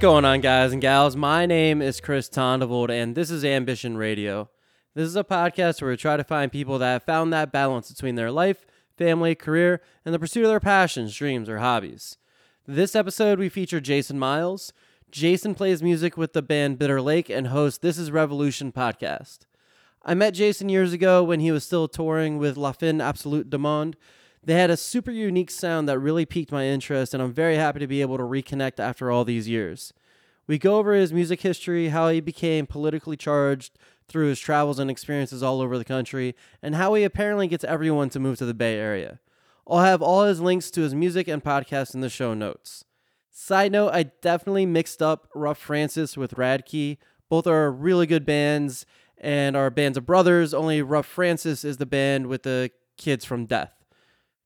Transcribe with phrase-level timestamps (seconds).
[0.00, 1.14] going on, guys and gals?
[1.14, 4.48] My name is Chris Tondevold, and this is Ambition Radio.
[4.94, 7.92] This is a podcast where we try to find people that have found that balance
[7.92, 8.64] between their life,
[8.96, 12.16] family, career, and the pursuit of their passions, dreams, or hobbies.
[12.66, 14.72] This episode, we feature Jason Miles.
[15.10, 19.40] Jason plays music with the band Bitter Lake and hosts This Is Revolution podcast.
[20.02, 23.58] I met Jason years ago when he was still touring with La Fin Absolute Du
[23.58, 23.96] Monde.
[24.42, 27.78] They had a super unique sound that really piqued my interest, and I'm very happy
[27.80, 29.92] to be able to reconnect after all these years.
[30.46, 34.90] We go over his music history, how he became politically charged through his travels and
[34.90, 38.54] experiences all over the country, and how he apparently gets everyone to move to the
[38.54, 39.20] Bay Area.
[39.68, 42.84] I'll have all his links to his music and podcast in the show notes.
[43.30, 46.96] Side note, I definitely mixed up Rough Francis with Radkey.
[47.28, 48.86] Both are really good bands
[49.18, 53.46] and are bands of brothers, only Rough Francis is the band with the kids from
[53.46, 53.79] Death.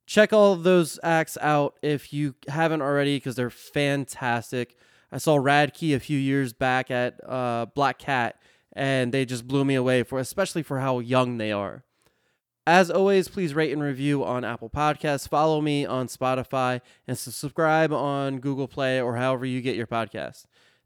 [0.06, 4.76] Check all of those acts out if you haven't already because they're fantastic.
[5.10, 8.36] I saw Radkey a few years back at uh, Black Cat
[8.74, 11.84] and they just blew me away for especially for how young they are.
[12.66, 15.28] As always, please rate and review on Apple Podcasts.
[15.28, 20.44] Follow me on Spotify and subscribe on Google Play or however you get your podcast.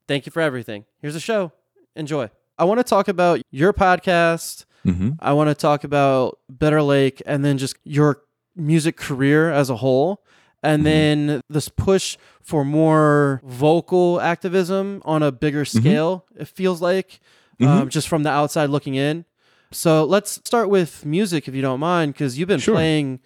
[0.08, 0.86] Thank you for everything.
[1.00, 1.53] Here's the show.
[1.94, 2.30] Enjoy.
[2.58, 4.64] I want to talk about your podcast.
[4.84, 5.10] Mm-hmm.
[5.20, 8.22] I want to talk about Bitter Lake and then just your
[8.58, 10.22] music career as a whole.
[10.62, 11.26] And mm-hmm.
[11.28, 15.78] then this push for more vocal activism on a bigger mm-hmm.
[15.78, 17.20] scale, it feels like,
[17.60, 17.88] um, mm-hmm.
[17.88, 19.24] just from the outside looking in.
[19.70, 22.74] So let's start with music, if you don't mind, because you've been Sure.
[22.74, 23.20] playing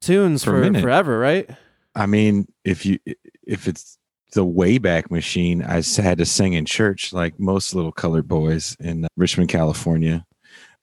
[0.00, 1.48] tunes For for, forever, right?
[1.94, 2.98] I mean, if you
[3.46, 3.96] if it's
[4.32, 9.06] the Wayback Machine, i had to sing in church like most little colored boys in
[9.16, 10.26] Richmond, California,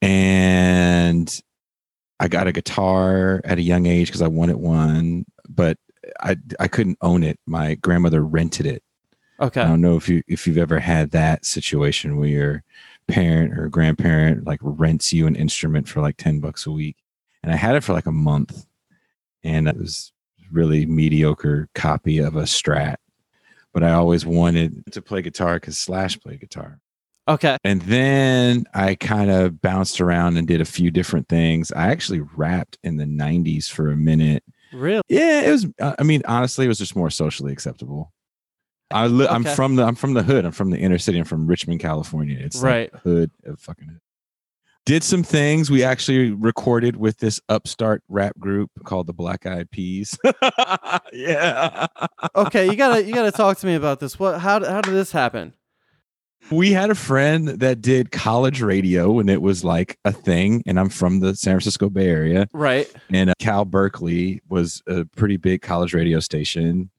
[0.02, 1.40] and
[2.20, 5.78] I got a guitar at a young age because I wanted one, but
[6.20, 7.38] I I couldn't own it.
[7.46, 8.82] My grandmother rented it.
[9.40, 9.60] Okay.
[9.60, 12.64] I don't know if you if you've ever had that situation where your
[13.08, 16.96] parent or grandparent like rents you an instrument for like 10 bucks a week.
[17.42, 18.64] And I had it for like a month
[19.42, 20.12] and it was
[20.50, 22.96] really mediocre copy of a strat.
[23.72, 26.80] But I always wanted to play guitar because Slash played guitar.
[27.28, 27.56] Okay.
[27.64, 31.72] And then I kind of bounced around and did a few different things.
[31.72, 34.42] I actually rapped in the 90s for a minute
[34.72, 35.02] Really?
[35.08, 35.66] yeah, it was.
[35.80, 38.12] uh, I mean, honestly, it was just more socially acceptable.
[38.90, 40.44] I li- I'm from the I'm from the hood.
[40.44, 41.18] I'm from the inner city.
[41.18, 42.38] I'm from Richmond, California.
[42.40, 42.92] It's Right.
[42.92, 44.00] like hood of fucking hood.
[44.86, 45.70] Did some things.
[45.70, 50.18] We actually recorded with this upstart rap group called the Black Eyed Peas.
[51.12, 51.86] yeah,
[52.36, 54.18] Okay, you gotta you gotta talk to me about this.
[54.18, 54.40] What?
[54.40, 55.54] How how did this happen?
[56.50, 60.62] We had a friend that did college radio and it was like a thing.
[60.66, 62.48] And I'm from the San Francisco Bay Area.
[62.52, 62.92] Right.
[63.12, 66.90] and uh, Cal Berkeley was a pretty big college radio station.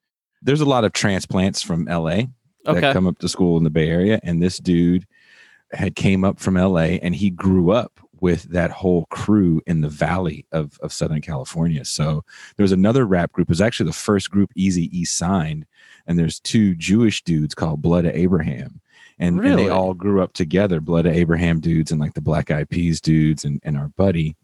[0.41, 2.23] There's a lot of transplants from LA
[2.65, 2.93] that Okay.
[2.93, 5.05] come up to school in the Bay Area, and this dude
[5.71, 9.89] had came up from LA, and he grew up with that whole crew in the
[9.89, 11.83] valley of, of Southern California.
[11.85, 12.23] So
[12.55, 13.49] there was another rap group.
[13.49, 15.65] It was actually the first group Easy E signed,
[16.07, 18.79] and there's two Jewish dudes called Blood of Abraham.
[19.17, 19.63] And, and Really?
[19.63, 22.99] they all grew up together, Blood of Abraham dudes and like the Black Eyed Peas
[22.99, 24.35] dudes and, and our buddy.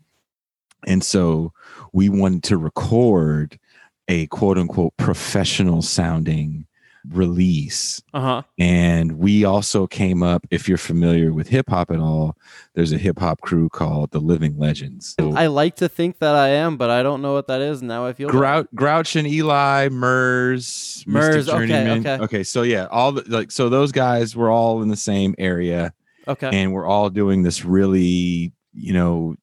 [0.88, 1.54] And so
[1.94, 3.60] we wanted to record
[4.08, 6.66] a quote unquote professional sounding
[7.10, 8.02] release.
[8.14, 8.42] Uh huh.
[8.60, 12.38] And we also came up, if you're familiar with hip hop at all,
[12.76, 15.16] there's a hip hop crew called the Living Legends.
[15.20, 17.82] So I like to think that I am, but I don't know what that is.
[17.82, 18.30] Now I feel.
[18.30, 22.18] Grouch, Grouch and Eligh, Murs, Murs, Mystic okay, okay.
[22.24, 25.94] Okay, so yeah, all the, like so those guys were all in the same area,
[26.28, 26.50] Okay.
[26.54, 29.36] and we're all doing this really, you know,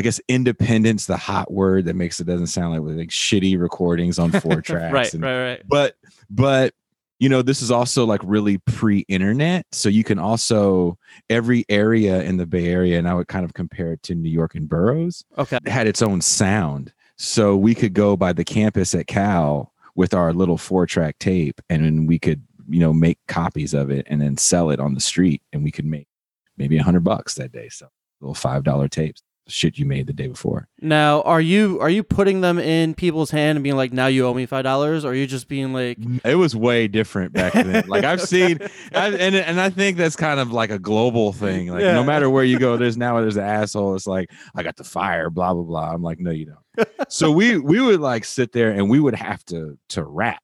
[0.00, 4.18] I guess independence, the hot word that makes it doesn't sound like like shitty recordings
[4.18, 4.94] on four tracks.
[4.94, 5.12] right.
[5.12, 5.42] and- Right.
[5.50, 5.62] Right.
[5.68, 5.96] but
[6.30, 6.72] but
[7.18, 10.96] you know this is also like really pre-internet so you can also
[11.28, 14.30] every area in the bay area and i would kind of compare it to new
[14.30, 15.58] york and boroughs Okay.
[15.66, 20.32] had its own sound so we could go by the campus at cal with our
[20.32, 24.22] little four track tape and then we could you know make copies of it and
[24.22, 26.08] then sell it on the street and we could make
[26.56, 27.86] maybe a hundred bucks that day so
[28.22, 32.02] little five dollar tapes shit you made the day before Now, are you are you
[32.02, 35.10] putting them in people's hand and being like, "Now you owe me five dollars," or
[35.12, 37.84] are you just being like, mm, It was way different back then.
[37.88, 38.58] Like I've seen,
[38.94, 41.68] I, and and I think that's kind of like a global thing.
[41.68, 41.92] Like Yeah.
[41.94, 43.94] no matter where you go, there's now there's an asshole.
[43.94, 45.92] It's like I got the fire, blah blah blah.
[45.92, 46.88] I'm like, no, you don't.
[47.08, 50.42] so we we would like sit there and we would have to to rap.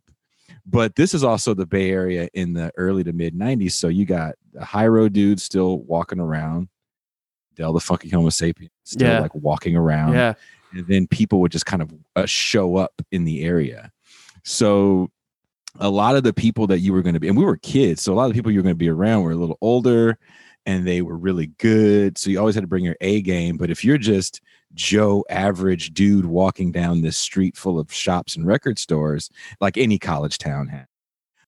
[0.69, 3.73] But this is also the Bay Area in the early to mid '90s.
[3.73, 6.69] So you got the Hiero dudes still walking around,
[7.57, 9.21] Del the fucking Homo sapien still Yeah.
[9.21, 10.35] like walking around "Yeah,
[10.73, 13.91] and then people would just kind of uh, show up in the area.
[14.45, 15.11] So
[15.79, 18.01] a lot of the people that you were going to be, and we were kids,
[18.03, 19.59] so a lot of the people you were going to be around were a little
[19.61, 20.19] older
[20.65, 22.19] and they were really good.
[22.19, 23.57] So you always had to bring your A game.
[23.57, 24.41] But if you're just
[24.75, 29.31] Joe average dude walking down this street full of shops and record stores,
[29.61, 30.87] like any college town had,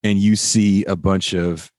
[0.05, 1.73] and you see a bunch of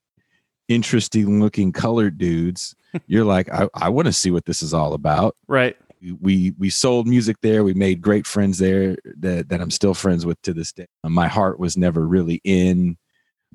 [0.69, 2.75] interesting looking colored dudes,
[3.07, 5.35] you're like, I, I want to see what this is all about.
[5.47, 5.75] Right.
[6.21, 7.65] We we sold music there.
[7.65, 10.87] We made great friends there that that I'm still friends with to this day.
[11.03, 12.97] Uh, my heart was never really in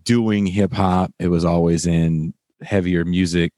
[0.03, 1.11] doing hip hop.
[1.19, 3.53] It was always in heavier music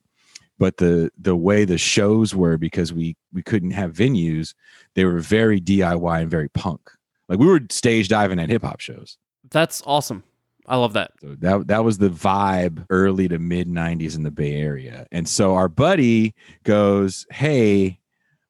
[0.59, 4.55] but the the way the shows were because we we couldn't have venues
[4.95, 6.91] they were very diy and very punk
[7.29, 9.17] like we were stage diving at hip hop shows
[9.51, 10.25] That's awesome.
[10.69, 11.13] I love that.
[11.21, 15.29] so that that was the vibe early to mid 90s in the bay area and
[15.29, 16.35] so our buddy
[16.65, 18.01] goes hey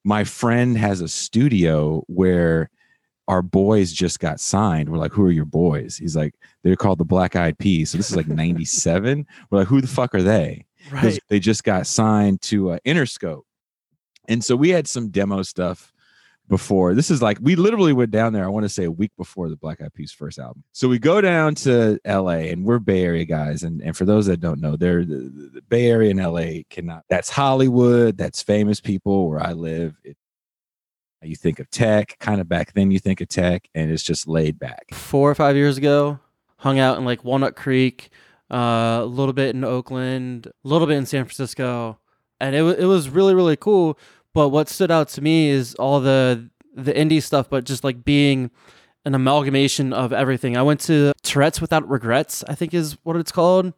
[0.04, 2.70] my friend has a studio where
[3.28, 6.32] our boys just got signed we're like who are your boys he's like
[6.62, 9.86] they're called the black eyed peas so this is like 97 we're like who the
[9.86, 11.18] fuck are they Right.
[11.28, 13.42] they just got signed to uh, Interscope.
[14.28, 15.92] And so we had some demo stuff
[16.48, 16.94] before.
[16.94, 18.44] This is like we literally went down there.
[18.44, 20.64] I want to say a week before the Black Eyed Peas first album.
[20.72, 22.50] So we go down to L.A.
[22.50, 23.62] and we're Bay Area guys.
[23.62, 26.64] And and for those that don't know, they're the, the, the Bay Area and L.A.
[26.70, 27.04] cannot.
[27.08, 28.16] That's Hollywood.
[28.16, 29.96] That's famous people where I live.
[30.04, 30.16] It,
[31.22, 32.90] you think of tech, kind of back then.
[32.90, 34.86] You think of tech, and it's just laid back.
[34.92, 36.20] Four or five years ago,
[36.58, 38.10] hung out in like Walnut Creek,
[38.50, 41.98] uh, a little bit in Oakland, a little bit in San Francisco,
[42.38, 43.98] and it wa- it was really really cool.
[44.36, 48.04] But what stood out to me is all the the indie stuff, but just like
[48.04, 48.50] being
[49.06, 50.58] an amalgamation of everything.
[50.58, 53.72] I went to Tourette's Without Regrets, I think is what it's called,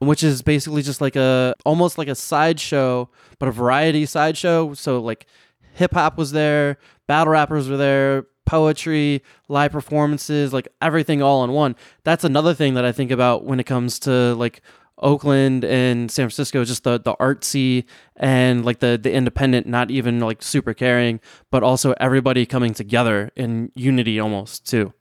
[0.00, 4.74] which is basically just like a almost like a sideshow, but a variety sideshow.
[4.74, 5.26] So like
[5.74, 11.52] hip hop was there, battle rappers were there, poetry, live performances, like everything all in
[11.52, 11.76] one.
[12.02, 14.62] That's another thing that I think about when it comes to like
[15.02, 17.84] Oakland and San Francisco, just the the artsy
[18.16, 21.20] and like the the independent, not even like super caring,
[21.50, 24.92] but also everybody coming together in unity almost too.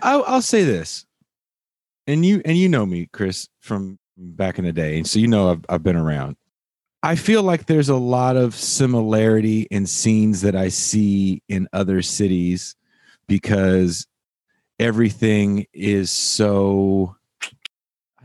[0.00, 1.06] I'll, I'll say this,
[2.06, 5.28] and you and you know me, Chris, from back in the day, and so you
[5.28, 6.36] know I've I've been around.
[7.04, 12.00] I feel like there's a lot of similarity in scenes that I see in other
[12.00, 12.76] cities
[13.26, 14.06] because
[14.78, 17.16] everything is so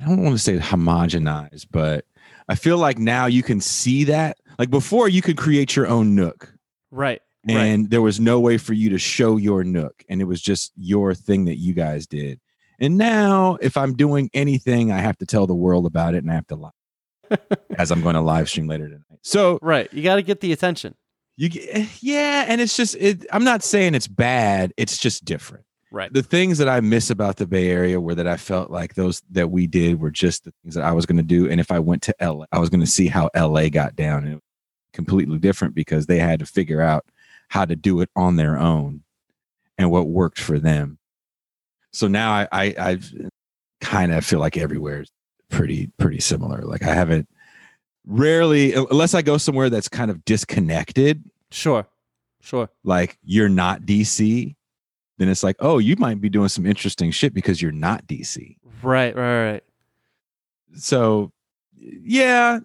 [0.01, 2.05] I don't want to say homogenized, but
[2.47, 4.37] I feel like now you can see that.
[4.59, 6.53] Like before, you could create your own nook
[6.91, 7.21] Right.
[7.47, 7.55] right.
[7.57, 10.71] and there was no way for you to show your nook and it was just
[10.77, 12.39] your thing that you guys did
[12.79, 16.31] and now if i'm doing anything i have to tell the world about it and
[16.31, 16.69] i have to lie
[17.77, 19.91] as i'm going to live stream later tonight so Right.
[19.93, 20.95] You got to get the attention.
[21.35, 25.65] you eh, yeah and it's just it i'm not saying it's bad it's just different
[25.89, 26.11] Right.
[26.11, 29.21] the things that i miss about the bay area were that i felt like those
[29.31, 31.71] that we did were just the things that i was going to do and if
[31.71, 34.35] i went to la i was going to see how la got down and it
[34.35, 34.41] was
[34.93, 37.05] completely different because they had to figure out
[37.49, 39.03] how to do it on their own
[39.77, 40.97] and what worked for them
[41.93, 43.13] so now i i i've
[43.79, 45.11] kind of feel like everywhere is
[45.49, 47.29] pretty pretty similar like i haven't
[48.05, 51.87] rarely unless i go somewhere that's kind of disconnected Sure.
[52.41, 52.69] Sure.
[52.83, 54.55] like you're not DC,
[55.17, 58.57] then it's like, oh, you might be doing some interesting shit because you're not DC.
[58.83, 59.15] Right.
[59.15, 59.51] Right.
[59.51, 59.63] Right.
[60.75, 61.31] So,
[61.79, 62.59] yeah,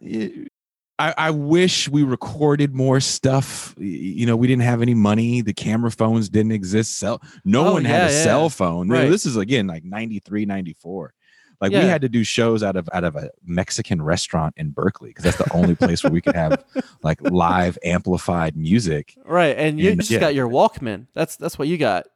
[0.98, 3.74] I, I wish we recorded more stuff.
[3.78, 5.40] You know, we didn't have any money.
[5.40, 6.98] The camera phones didn't exist.
[6.98, 8.24] Cell, no Oh, one had a yeah, yeah.
[8.24, 8.88] cell phone.
[8.88, 9.08] You know, Right.
[9.10, 11.14] This is again like 93, 94.
[11.60, 15.10] Like we had to do shows out of out of a Mexican restaurant in Berkeley
[15.10, 16.64] because that's the only place where we could have
[17.04, 19.16] like live amplified music.
[19.24, 19.56] Right.
[19.56, 20.18] And you And- just yeah.
[20.18, 21.06] got your Walkman.
[21.14, 22.06] That's that's what you got.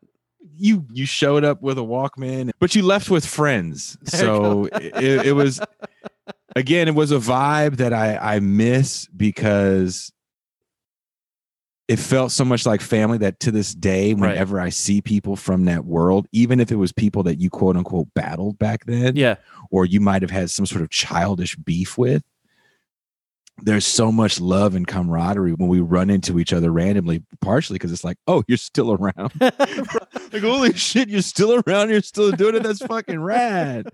[0.57, 3.97] You you showed up with a Walkman, but you left with friends.
[4.07, 5.61] So it, it was
[6.55, 10.13] again, it was a vibe that I I miss because
[11.89, 14.31] it felt so much like family that to this day, Right.
[14.33, 17.77] whenever I see people from that world, even if it was people that you quote
[17.77, 19.37] unquote battled back then, Yeah.
[19.71, 22.25] or you might have had some sort of childish beef with.
[23.63, 27.91] There's so much love and camaraderie when we run into each other randomly, partially because
[27.91, 32.55] it's like, oh, you're still around like holy shit you're still around you're still doing
[32.57, 33.89] it that's fucking rad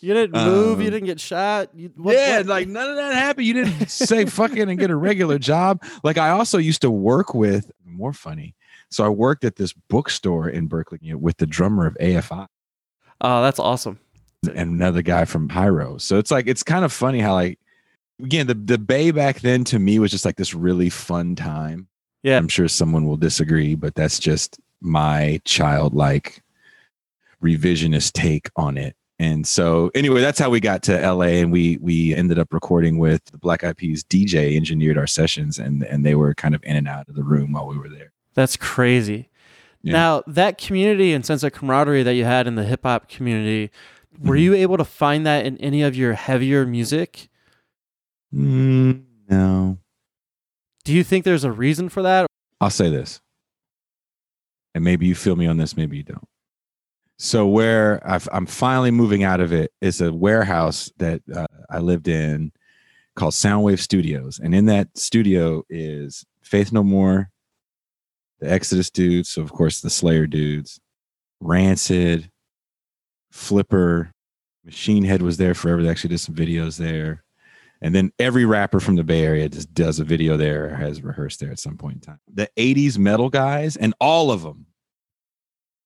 [0.00, 0.80] you didn't move.
[0.80, 1.68] you Um, didn't get shot.
[1.74, 4.90] You, what- yeah what- like none of that happened you didn't say fucking and get
[4.90, 8.54] a regular job like i also used to work with more funny
[8.90, 12.46] so i worked at this bookstore in berkeley you know, with the drummer of afi
[13.20, 13.98] Oh, that's awesome.
[14.42, 15.98] and another guy from Pyro.
[15.98, 17.58] So it's like it's kind of funny how like
[18.20, 21.88] again the the Bay back then to me was just like this really fun time.
[22.22, 22.36] Yeah.
[22.38, 26.42] I'm sure someone will disagree, but that's just my childlike
[27.42, 28.96] revisionist take on it.
[29.18, 32.98] And so anyway, that's how we got to LA and we we ended up recording
[32.98, 36.62] with the Black Eyed Peas DJ engineered our sessions and and they were kind of
[36.64, 38.12] in and out of the room while we were there.
[38.34, 39.28] That's crazy.
[39.82, 39.92] Yeah.
[39.92, 43.70] Now, that community and sense of camaraderie that you had in the hip hop community,
[44.18, 44.40] were Mhm.
[44.42, 47.28] you able to find that in any of your heavier music?
[48.34, 49.78] Mm, no.
[50.84, 52.26] Do you think there's a reason for that?
[52.60, 53.20] I'll say this.
[54.74, 56.28] And maybe you feel me on this, maybe you don't.
[57.18, 61.78] So where I've, I'm finally moving out of it is a warehouse that uh, I
[61.78, 62.52] lived in
[63.14, 67.30] called Soundwave Studios, and in that studio is Faith No More,
[68.40, 70.80] the Exodus dudes, so of course the Slayer dudes,
[71.38, 72.30] Rancid,
[73.30, 74.10] Flipper,
[74.64, 75.82] Machine Head was there forever.
[75.82, 77.21] They actually did some videos there.
[77.82, 81.02] And then every rapper from the Bay Area just does a video there or has
[81.02, 82.20] rehearsed there at some point in time.
[82.32, 84.66] The 80s metal guys and all of them.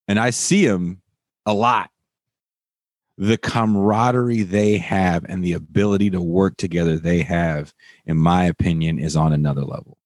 [0.06, 1.00] And I see them
[1.46, 1.90] a lot.
[3.16, 7.72] The camaraderie they have and the ability to work together they have,
[8.04, 9.96] in my opinion, is on another level.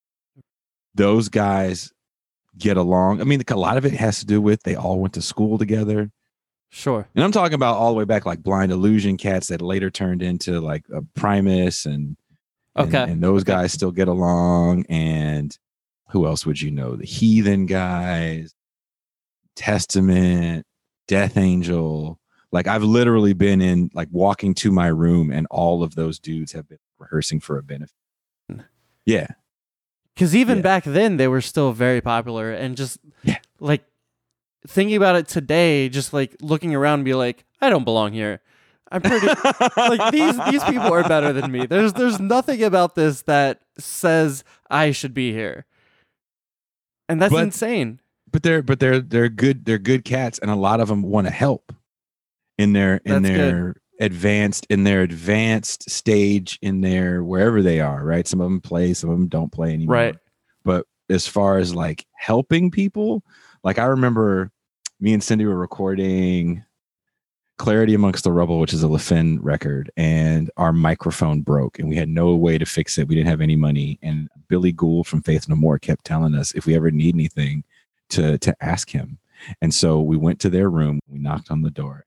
[0.94, 1.92] Those guys
[2.56, 3.20] get along.
[3.20, 5.58] I mean, a lot of it has to do with they all went to school
[5.58, 6.12] together.
[6.70, 7.06] Sure.
[7.14, 10.22] And I'm talking about all the way back, like Blind Illusion cats that later turned
[10.22, 12.16] into like a Primus and
[12.76, 13.10] and- Okay.
[13.12, 13.52] and, those Okay.
[13.52, 14.86] guys still get along.
[14.88, 15.56] And
[16.10, 16.94] who else would you know?
[16.94, 18.54] The Heathen guys,
[19.56, 20.64] Testament,
[21.08, 22.18] Death Angel.
[22.52, 26.52] Like I've literally been in like walking to my room, and all of those dudes
[26.52, 27.94] have been rehearsing for a benefit.
[29.04, 29.26] Yeah,
[30.14, 30.62] Because even Yeah.
[30.62, 32.52] back then, they were still very popular.
[32.52, 33.38] And just Yeah.
[33.58, 33.82] like
[34.66, 38.40] thinking about it today, just like looking around and be like, I don't belong here.
[38.92, 39.26] I'm pretty.
[39.76, 41.66] like these these people are better than me.
[41.66, 45.64] There's there's nothing about this that says I should be here.
[47.08, 48.00] And that's But- insane.
[48.30, 51.26] but they're but they're they're good they're good cats and a lot of them want
[51.26, 51.72] to help
[52.58, 53.38] in their in That's good.
[53.54, 58.60] their advanced in their advanced stage in their wherever they are right some of them
[58.60, 60.16] play some of them don't play anymore Right.
[60.64, 63.22] but as far as like helping people
[63.64, 64.50] like i remember
[65.00, 66.64] me and cindy were recording
[67.58, 71.96] clarity amongst the rubble which is a lafin record and our microphone broke and we
[71.96, 75.22] had no way to fix it we didn't have any money and billy gould from
[75.22, 77.62] faith no more kept telling us if we ever need anything
[78.08, 79.18] to to ask him
[79.60, 82.06] and so we went to their room we knocked on the door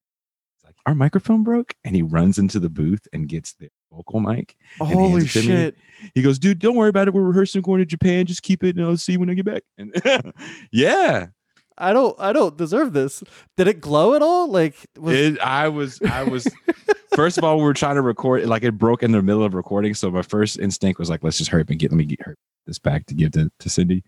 [0.55, 4.19] It's like our microphone broke and he runs into the booth and gets the vocal
[4.19, 5.45] mic Holy it to me.
[5.45, 5.77] shit.
[6.15, 7.13] he goes, dude, don't worry about it.
[7.13, 8.25] We're rehearsing going to Japan.
[8.25, 9.61] Just keep it and I'll see you when I get back.
[9.77, 10.33] And
[10.71, 11.27] yeah.
[11.77, 13.23] I don't I don't deserve this.
[13.57, 14.47] Did it glow at all?
[14.47, 16.47] Like was It, I was, I was,
[17.15, 19.53] first of all, we were trying to record, like it broke in the middle of
[19.53, 19.93] recording.
[19.93, 22.21] So my first instinct was like, let's just hurry up and get, let me get
[22.21, 24.03] her this back to give to, to Cindy.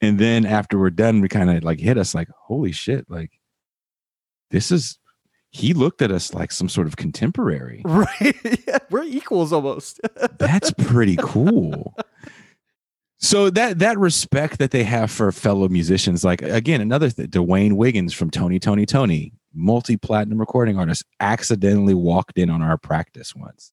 [0.00, 3.32] And then after we're done, we kind of like hit us like, holy shit, like
[4.50, 4.98] this is,
[5.50, 7.82] he looked at us like some sort of contemporary.
[7.86, 8.36] right.
[8.66, 10.00] yeah, we're equals almost.
[10.38, 11.94] That's pretty cool.
[13.18, 17.74] So that that respect that they have for fellow musicians, like again, another thing, Dwayne
[17.74, 23.72] Wiggins from Tony Tony Tony, multi-platinum recording artist, accidentally walked in on our practice once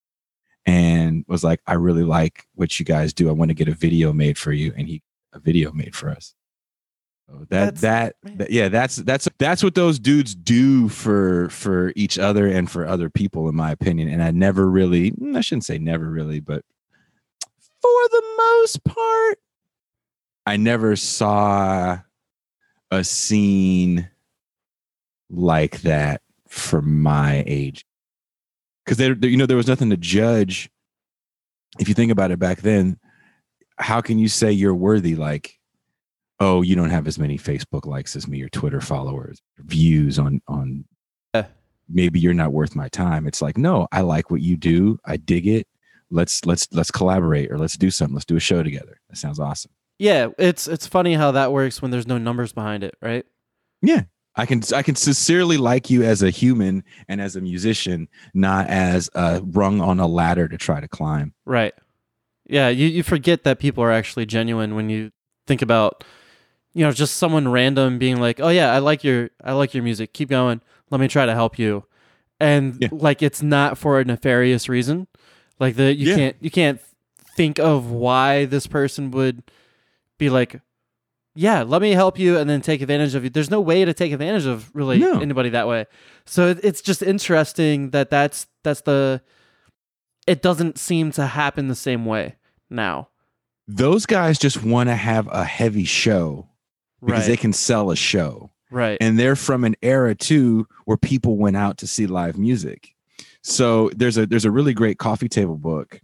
[0.66, 3.30] and was like, I really like what you guys do.
[3.30, 4.74] I want to get a video made for you.
[4.78, 5.02] And he
[5.34, 6.34] a video made for us.
[7.28, 11.94] So that That's- that, that yeah, that's that's that's what those dudes do for for
[11.96, 14.10] each other and for other people, in my opinion.
[14.10, 16.64] And I never really, mm, I shouldn't say never really, but
[17.82, 19.38] for the most part,
[20.46, 22.00] I never saw
[22.90, 24.10] a scene
[25.30, 27.86] like that for my age.
[28.84, 30.70] Because there, there- you know, there was nothing to judge.
[31.80, 33.00] If you think about it back then,
[33.78, 35.16] how can you say you're worthy?
[35.16, 35.58] Like,
[36.40, 40.42] oh, you don't have as many Facebook likes as me or Twitter followers, views on
[40.48, 40.84] on.
[41.34, 41.46] Yeah.
[41.88, 43.26] Maybe you're not worth my time.
[43.28, 45.00] It's like, no, I like what you do.
[45.06, 45.68] I dig it.
[46.12, 48.14] Let's let's let's collaborate or let's do something.
[48.14, 49.00] Let's do a show together.
[49.10, 49.72] That sounds awesome.
[49.98, 53.26] yeah, it's it's funny how that works when there's no numbers behind it, right?
[53.82, 54.04] Yeah.
[54.36, 58.68] I can I can sincerely like you as a human and as a musician, not
[58.68, 61.34] as a rung on a ladder to try to climb.
[61.46, 61.74] Right.
[62.48, 65.12] Yeah, you, you forget that people are actually genuine when you
[65.48, 66.04] think about
[66.74, 69.84] you know, just someone random being like, "Oh yeah, I like your I like your
[69.84, 70.14] music.
[70.14, 70.62] Keep going.
[70.90, 71.84] Let me try to help you."
[72.40, 72.88] And Yeah.
[72.94, 75.08] like it's not for a nefarious reason.
[75.62, 76.16] Like the you Yeah.
[76.16, 76.82] can't you can't
[77.38, 79.44] think of why this person would
[80.18, 80.60] be like,
[81.36, 83.30] "Yeah, let me help you," and then take advantage of you.
[83.30, 85.22] There's no way to take advantage of really No.
[85.22, 85.86] anybody that way.
[86.26, 89.22] So it, it's just interesting that that's that's the
[90.28, 92.36] it doesn't seem to happen the same way
[92.70, 93.10] now.
[93.68, 96.48] Those guys just want to have a heavy show
[97.06, 97.28] because Right.
[97.28, 98.50] they can sell a show.
[98.74, 98.98] Right.
[99.02, 102.91] and they're from an era too where people went out to see live music.
[103.44, 106.00] So there's a there's a really great coffee table book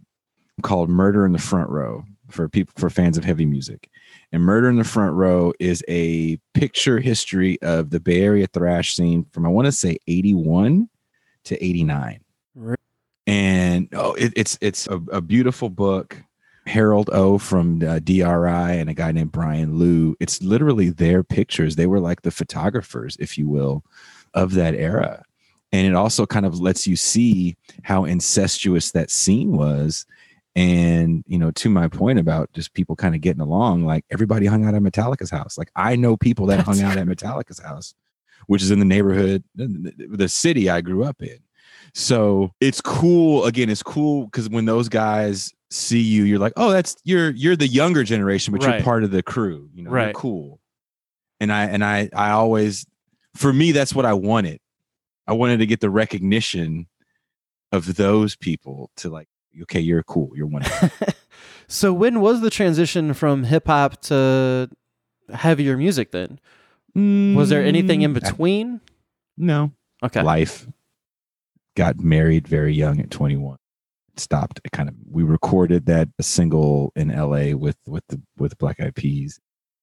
[0.62, 3.88] called Murder in the Front Row for people for fans of heavy music.
[4.32, 8.94] And Murder in the Front Row is a picture history of the Bay Area thrash
[8.94, 10.88] scene from I want to say 81
[11.44, 12.20] to 89.
[12.54, 12.76] Re-
[13.26, 16.22] And oh, it, it's it's a, a beautiful book.
[16.66, 18.20] Harald O from uh, DRI
[18.78, 20.14] and a guy named Brian Lew.
[20.20, 21.76] It's literally their pictures.
[21.76, 23.84] They were like the photographers, if you will,
[24.34, 25.24] of that era.
[25.72, 30.06] And it also kind of lets you see how incestuous that scene was.
[30.56, 34.46] And, you know, to my point about just people kind of getting along, like everybody
[34.46, 35.56] hung out at Metallica's house.
[35.58, 37.94] Like I know people that hung out at Metallica's house,
[38.46, 41.38] which is in the neighborhood, the city I grew up in.
[41.94, 43.44] So it's cool.
[43.44, 47.56] Again, it's cool because when those guys see you, you're like, oh, that's you're you're
[47.56, 48.76] the younger generation, but Right.
[48.76, 49.68] you're part of the crew.
[49.74, 50.04] You know, Right.
[50.06, 50.60] you're cool.
[51.40, 52.84] And I and I I always
[53.36, 54.60] for me, that's what I wanted.
[55.28, 56.86] I wanted to get the recognition
[57.70, 59.28] of those people to like,
[59.62, 60.32] okay, you're cool.
[60.34, 60.64] You're one.
[61.68, 64.70] so when was the transition from hip hop to
[65.32, 66.40] heavier music then?
[66.94, 68.80] Was there anything in Mm, between?
[69.36, 69.70] No.
[70.02, 70.22] Okay.
[70.22, 70.66] Life.
[71.76, 73.58] Got married very young at 21.
[74.16, 74.60] Stopped.
[74.64, 78.80] It kind of we recorded that a single in LA with with the with Black
[78.80, 79.38] Eyed Peas.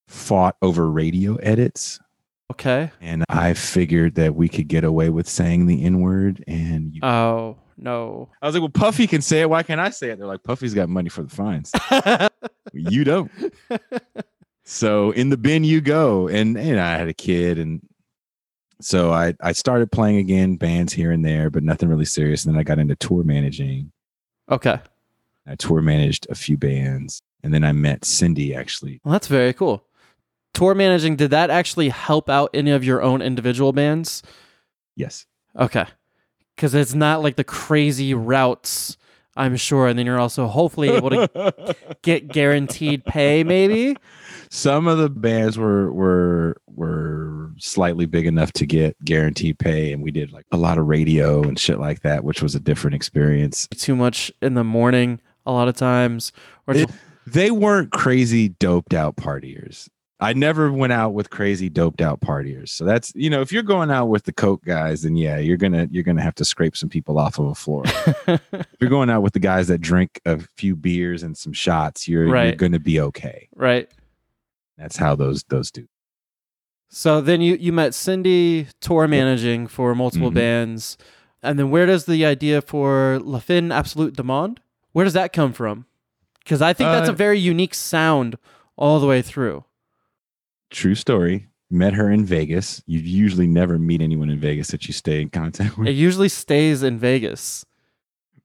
[0.08, 2.00] Fought over radio edits.
[2.52, 2.90] Okay.
[3.00, 6.44] And I figured that we could get away with saying the N word.
[6.46, 8.28] And you, Oh, no.
[8.40, 9.50] I was like, well, Puffy can say it.
[9.50, 10.18] Why can't I say it?
[10.18, 11.72] They're like, Puffy's got money for the fines.
[12.72, 13.30] you don't.
[14.64, 16.28] So in the bin you go.
[16.28, 17.58] And, and I had a kid.
[17.58, 17.80] And
[18.80, 22.44] so I, I started playing again, bands here and there, but nothing really serious.
[22.44, 23.92] And then I got into tour managing.
[24.50, 24.78] okay.
[25.48, 27.20] I tour managed a few bands.
[27.44, 29.00] And then I met Cindy actually.
[29.04, 29.84] Well, that's very cool.
[30.56, 34.22] Tour managing, did that actually help out any of your own individual bands?
[34.94, 35.26] Yes.
[35.58, 35.84] Okay.
[36.54, 38.96] Because it's not like the crazy routes,
[39.36, 39.86] I'm sure.
[39.86, 43.96] And then you're also hopefully able to get guaranteed pay, maybe.
[44.48, 50.02] some of the bands were were were slightly big enough to get guaranteed pay and
[50.02, 52.94] we did like a lot of radio and shit like that which was a different
[52.94, 56.32] experience Too much in the morning a lot of times.
[56.66, 56.90] Or It-
[57.26, 59.88] they weren't crazy doped out partiers
[60.20, 63.62] i never went out with crazy doped out partiers so that's you know if you're
[63.62, 66.76] going out with the coke guys then yeah you're gonna you're gonna have to scrape
[66.76, 67.82] some people off of a floor
[68.26, 72.08] if you're going out with the guys that drink a few beers and some shots
[72.08, 73.90] you're, you're gonna be okay right.
[74.78, 75.86] that's how those those do
[76.88, 80.34] So then you, you met Cindy tour managing for multiple Mhm.
[80.34, 80.96] bands.
[81.42, 84.60] And then where does the idea for La Fin Absolute Du Monde?
[84.92, 85.86] Where does that come from?
[86.38, 88.38] Because I think that's a Uh, very unique sound
[88.76, 89.64] all the way through.
[90.76, 91.48] True story.
[91.70, 92.82] Met her in Vegas.
[92.86, 95.88] You usually never meet anyone in Vegas that you stay in contact with.
[95.88, 97.64] It usually stays in Vegas.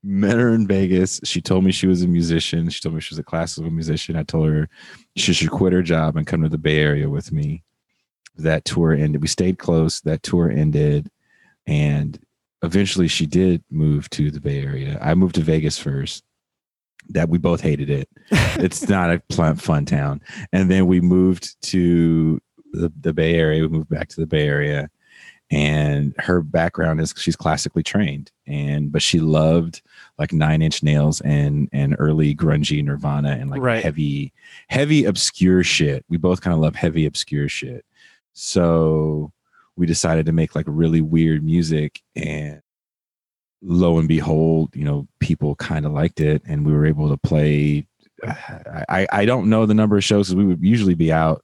[0.02, 1.20] Met her in Vegas.
[1.26, 2.70] She told me she was a musician.
[2.70, 4.16] She told me she was a classical musician.
[4.16, 4.70] I told her
[5.18, 7.64] she should quit her job and come to the Bay Area with me.
[8.38, 9.22] That tour ended.
[9.22, 10.00] We stayed close.
[10.00, 11.12] That tour ended.
[11.68, 12.18] And
[12.64, 14.98] eventually she did move to the Bay Area.
[15.02, 16.24] I moved to Vegas first.
[17.10, 18.10] That we both hated it.
[18.32, 20.22] it's not a fun town.
[20.54, 22.40] And then we moved to
[22.74, 23.62] the, the Bay Area.
[23.64, 24.90] We moved back to the Bay Area.
[25.50, 28.32] And her background is she's classically trained.
[28.48, 29.82] And but she loved
[30.18, 33.84] like nine inch nails and and early grungy Nirvana and like Right.
[33.84, 34.32] heavy,
[34.70, 36.06] heavy obscure shit.
[36.08, 37.84] We both kind of love heavy obscure shit.
[38.34, 39.34] So
[39.76, 42.62] we decided to make like really weird music and
[43.62, 47.18] lo and behold, you know, people kind of liked it and we were able to
[47.18, 47.86] play
[48.24, 51.44] I, I- don't know the number of shows 'cause we would usually be out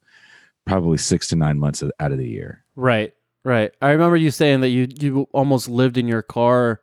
[0.65, 2.63] probably six to nine months out of the year.
[2.75, 3.71] Right, right.
[3.81, 6.81] I remember you saying that you you almost lived in your car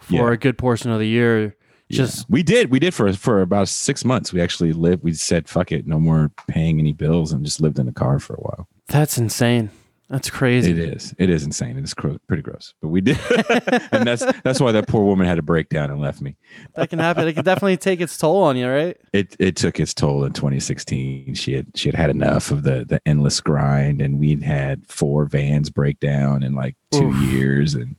[0.00, 0.32] for Yeah.
[0.32, 1.54] a good portion of the year.
[1.90, 2.24] Just Yeah.
[2.28, 4.32] we did we did for for about six months.
[4.32, 5.04] We actually lived.
[5.04, 8.18] We said fuck it, no more paying any bills, and just lived in the car
[8.18, 8.68] for a while.
[8.88, 9.70] that's insane.
[10.08, 10.70] That's crazy.
[10.70, 11.76] It is it is insane.
[11.78, 13.18] It's cro- pretty gross, but we did,
[13.92, 16.36] and that's that's why that poor woman had a breakdown and left me.
[16.74, 17.26] That can happen.
[17.26, 18.96] It can definitely take its toll on you, right?
[19.12, 21.34] It it took its toll in 2016.
[21.34, 25.24] She had she had had enough of the the endless grind, and we'd had four
[25.24, 27.32] vans break down in like two Oof.
[27.32, 27.96] years, and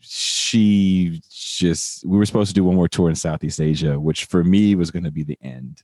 [0.00, 4.44] she just we were supposed to do one more tour in Southeast Asia, which for
[4.44, 5.82] me was going to be the end.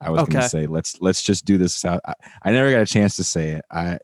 [0.00, 1.74] I was going to say let's let's just do this.
[1.74, 2.00] South.
[2.06, 2.14] I,
[2.44, 3.64] I never got a chance to say it.
[3.70, 3.98] I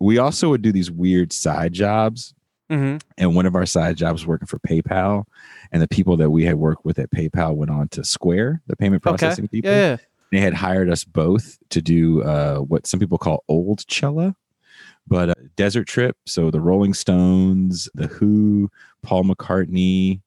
[0.00, 2.32] we also would do these weird side jobs
[2.68, 2.96] Mm-hmm.
[3.16, 5.22] and one of our side jobs was working for PayPal,
[5.70, 8.74] and the people that we had worked with at PayPal went on to Square, the
[8.74, 9.16] payment Okay.
[9.16, 9.70] processing people.
[9.70, 9.96] Yeah, yeah.
[10.32, 14.34] They had hired us both to do uh, what some people call Oldchella,
[15.06, 18.68] But uh, Desert Trip, so the Rolling Stones, The Who,
[19.04, 20.20] Paul McCartney,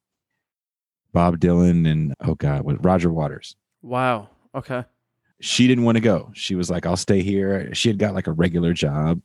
[1.12, 3.58] Bob Dylan, and oh god, what Roger Waters.
[3.82, 4.30] Wow.
[4.56, 4.86] Okay.
[5.42, 6.32] She didn't want to go.
[6.34, 9.22] She was like, "I'll stay here." She had got like a regular job,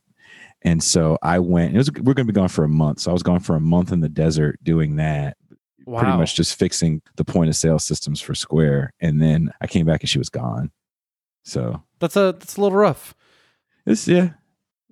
[0.65, 1.73] and so I went.
[1.73, 3.55] It was we're going to be gone for a month, so I was gone for
[3.55, 5.37] a month in the desert doing that.
[5.85, 6.01] Wow.
[6.01, 9.85] Pretty much just fixing the point of sale systems for Square, and then I came
[9.85, 10.71] back and she was gone.
[11.43, 13.13] So That's a that's a little rough.
[13.85, 14.31] it's yeah,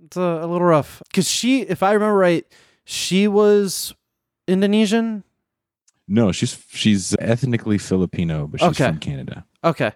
[0.06, 2.46] It's a, a little rough because she, if I remember right,
[2.86, 3.96] she was
[4.48, 5.24] Indonesian.
[6.08, 8.86] no, she's she's ethnically Filipino, but she's Okay.
[8.88, 9.46] from Canada.
[9.64, 9.94] Okay.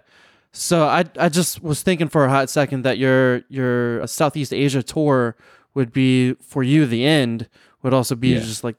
[0.52, 4.52] So I I just was thinking for a hot second that your your uh, Southeast
[4.52, 5.36] Asia tour
[5.78, 7.48] would be for you the end
[7.82, 8.40] would also be Yeah.
[8.40, 8.76] just like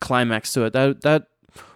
[0.00, 0.74] climax to it.
[0.74, 1.26] That that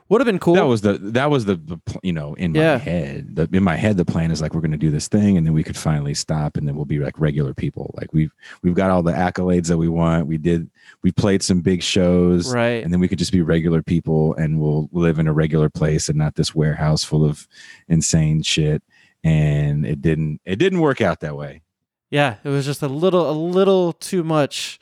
[0.08, 0.54] would have been cool.
[0.54, 2.78] That was the that was the, the you know in my Yeah.
[2.78, 3.34] head.
[3.36, 5.44] The, in my head, the plan is like we're going to do this thing, and
[5.46, 7.92] then we could finally stop, and then we'll be like regular people.
[7.96, 8.30] Like we've
[8.62, 10.26] we've got all the accolades that we want.
[10.26, 10.70] We did
[11.02, 12.84] we played some big shows, right.
[12.84, 16.08] and then we could just be regular people, and we'll live in a regular place
[16.10, 17.48] and not this warehouse full of
[17.88, 18.82] insane shit.
[19.24, 21.62] And it didn't it didn't work out that way.
[22.16, 24.78] Yeah, it was just a little a little too much.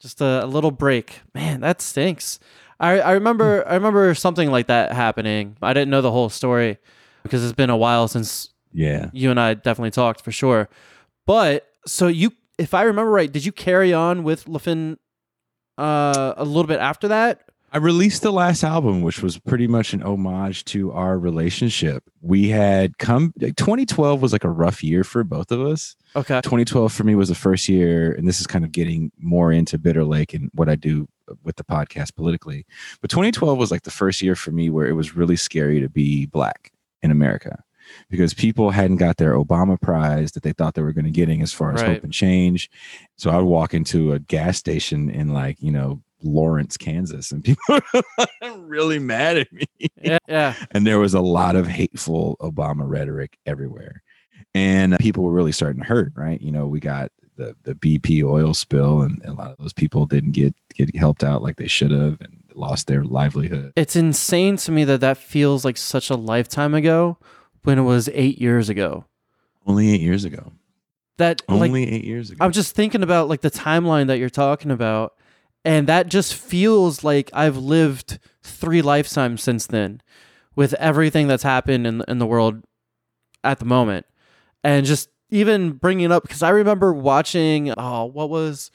[0.00, 1.20] Just a, a little break.
[1.34, 2.38] Man, that stinks.
[2.78, 5.56] I I remember I remember something like that happening.
[5.62, 6.76] I didn't know the whole story
[7.22, 9.08] because it's been a while since Yeah.
[9.14, 10.68] you and I definitely talked for sure.
[11.26, 14.98] But so you if I remember right, did you carry on with LaFin
[15.78, 17.43] uh a little bit after that?
[17.74, 22.04] I released the last album, which was pretty much an homage to our relationship.
[22.20, 25.96] We had come, like, 2012 was like a rough year for both of us.
[26.14, 26.40] Okay.
[26.40, 29.76] 2012 for me was the first year, and this is kind of getting more into
[29.76, 31.08] Bitter Lake and what I do
[31.42, 32.64] with the podcast politically.
[33.00, 35.88] But 2012 was like the first year for me where it was really scary to
[35.88, 36.70] be black
[37.02, 37.64] in America
[38.08, 41.42] because people hadn't got their Obama prize that they thought they were going to getting
[41.42, 41.94] as far as Right.
[41.94, 42.70] hope and change.
[43.16, 47.44] So I would walk into a gas station in like, you know, Lawrence, Kansas, and
[47.44, 49.66] people were really mad at me.
[50.00, 50.54] Yeah, yeah.
[50.70, 54.02] And there was a lot of hateful Obama rhetoric everywhere.
[54.54, 56.40] And people were really starting to hurt, right?
[56.40, 60.06] You know, we got the, the BP oil spill, and a lot of those people
[60.06, 63.72] didn't get, get helped out like they should have and lost their livelihood.
[63.76, 67.18] It's insane to me that that feels like such a lifetime ago
[67.64, 69.06] when it was 8 years ago.
[69.66, 70.52] Only eight years ago.
[71.16, 72.44] That like Only eight years ago.
[72.44, 75.14] I'm just thinking about like the timeline that you're talking about,
[75.64, 80.02] and that just feels like I've lived three lifetimes since then,
[80.54, 82.64] with everything that's happened in in the world
[83.42, 84.06] at the moment,
[84.62, 88.70] and just even bringing it up because I remember watching oh what was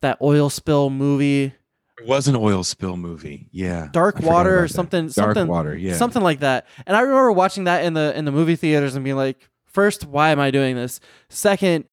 [0.00, 1.52] that oil spill movie
[2.00, 3.48] it was an oil spill movie.
[3.52, 3.88] Yeah.
[3.92, 4.74] Dark Water or about that.
[4.74, 5.76] something Dark something Water.
[5.76, 5.96] Yeah.
[5.96, 6.66] something like that.
[6.86, 10.06] And I remember watching that in the in the movie theaters and being like, first,
[10.06, 11.00] why am I doing this?
[11.28, 11.84] Second,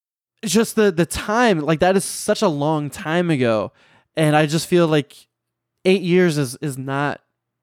[0.45, 3.73] just the the time, like that is such a long time ago,
[4.17, 5.15] and I just feel like
[5.85, 7.21] eight years is is not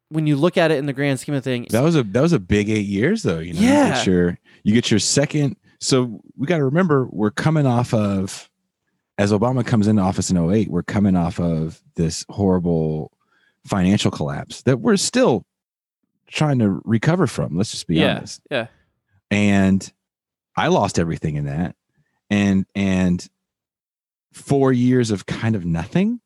[0.08, 1.72] when you look at it in the grand scheme of things.
[1.72, 3.40] That was a that was a big eight years though.
[3.40, 3.88] You know, you Yeah.
[3.90, 5.56] get your you get your second.
[5.80, 8.48] So we got to remember we're coming off of
[9.18, 13.12] as Obama comes into office in 08, we're coming off of this horrible
[13.66, 15.44] financial collapse that we're still
[16.26, 17.56] trying to recover from.
[17.56, 18.16] Let's just be Yeah.
[18.16, 18.40] honest.
[18.50, 18.66] Yeah.
[19.30, 19.92] And
[20.56, 21.76] I lost everything in that.
[22.30, 23.26] And and
[24.32, 26.20] 4 years of kind of nothing.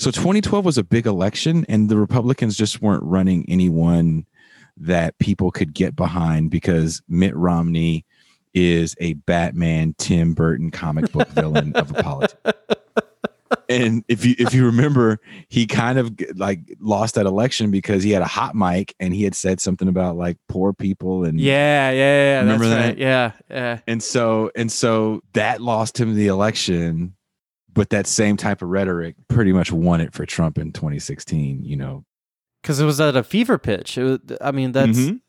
[0.00, 4.24] So 2012 was a big election and the Republicans just weren't running anyone
[4.78, 8.06] that people could get behind because Mitt Romney
[8.54, 12.38] is a Batman Tim Burton comic book villain of a politician.
[13.68, 18.10] And if you if you remember, he kind of like lost that election because he
[18.10, 21.90] had a hot mic and he had said something about like poor people and Yeah,
[21.90, 22.38] yeah, yeah.
[22.40, 22.88] Remember that's that?
[22.88, 22.98] right.
[22.98, 23.80] Yeah, yeah.
[23.86, 27.14] and so and so that lost him the election
[27.74, 31.76] but that same type of rhetoric pretty much won it for Trump in 2016 you
[31.76, 32.04] know
[32.62, 33.96] Because it was at a fever pitch.
[33.98, 35.20] It was, I mean, that's Mhm.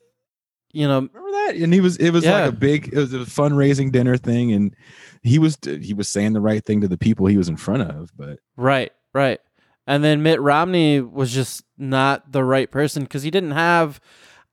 [0.73, 2.41] you know, remember that and he was it was Yeah.
[2.43, 4.75] like a big it was a fundraising dinner thing and
[5.21, 7.83] he was he was saying the right thing to the people he was in front
[7.83, 9.39] of but Right, right.
[9.87, 13.99] And then Mitt Romney was just not the right person because he didn't have.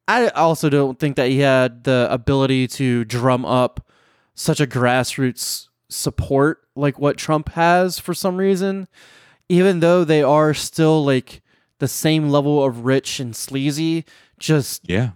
[0.09, 3.87] I also don't think that he had the ability to drum up
[4.35, 8.89] such a grassroots support like what Trump has for some reason.
[9.49, 11.43] Even though they are still like
[11.79, 14.05] the same level of rich and sleazy,
[14.39, 15.11] just yeah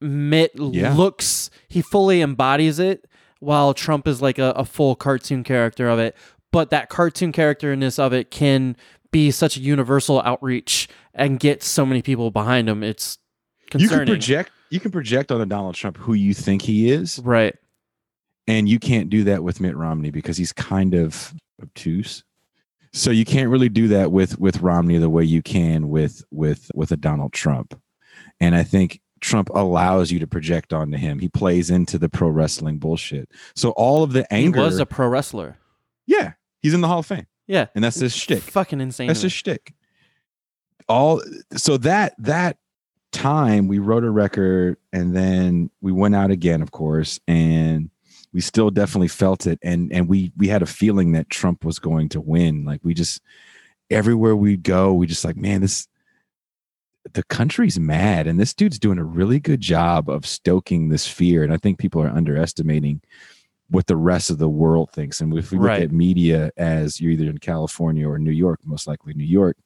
[0.00, 0.94] Mitt Yeah.
[0.94, 3.06] looks he fully embodies it
[3.40, 6.16] while Trump is like a, a full cartoon character of it.
[6.52, 8.76] But that cartoon characterness of it can
[9.10, 12.82] be such a universal outreach and get so many people behind him.
[12.82, 13.18] It's
[13.76, 17.18] you can project you can project on a Donald Trump who you think he is
[17.24, 17.56] right.
[18.48, 22.24] And you can't do that with Mitt Romney because he's kind of obtuse.
[22.92, 26.70] So you can't really do that with with Romney the way you can with with
[26.74, 27.80] with a Donald Trump.
[28.40, 31.18] And I think Trump allows you to project onto him.
[31.18, 33.30] He plays into the pro wrestling bullshit.
[33.54, 35.58] So all of the anger He was a pro wrestler.
[36.06, 36.32] Yeah,
[36.62, 37.26] he's in the Hall of Fame.
[37.46, 37.66] Yeah.
[37.74, 38.42] And that's his shtick.
[38.42, 39.08] Fucking insane.
[39.08, 39.74] That's his shtick.
[40.88, 41.20] All
[41.54, 42.56] so that that
[43.12, 47.90] time we wrote a record and then we went out again, of course, and
[48.32, 49.58] we still definitely felt it.
[49.62, 52.64] And and we we had a feeling that Trump was going to win.
[52.64, 53.20] Like we just
[53.90, 55.88] everywhere we go, we just like, man, this
[57.14, 61.42] the country's mad and this dude's doing a really good job of stoking this fear.
[61.42, 63.00] And I think people are underestimating
[63.70, 65.20] what the rest of the world thinks.
[65.20, 65.82] And if we look Right.
[65.82, 69.56] at media as you're either in California or New York, most likely New York,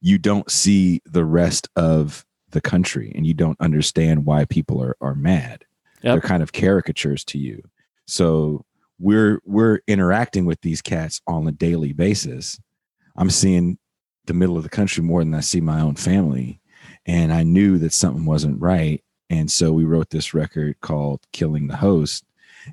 [0.00, 4.96] you don't see the rest of the country and you don't understand why people are,
[5.00, 5.64] are mad.
[6.04, 6.12] Yep.
[6.14, 7.62] They're kind of caricatures to you.
[8.06, 8.64] So
[8.98, 12.60] we're we're interacting with these cats on a daily basis.
[13.16, 13.78] I'm seeing
[14.26, 16.60] the middle of the country more than I see my own family.
[17.06, 19.02] And I knew that something wasn't right.
[19.30, 22.24] And so we wrote this record called Killing the Host.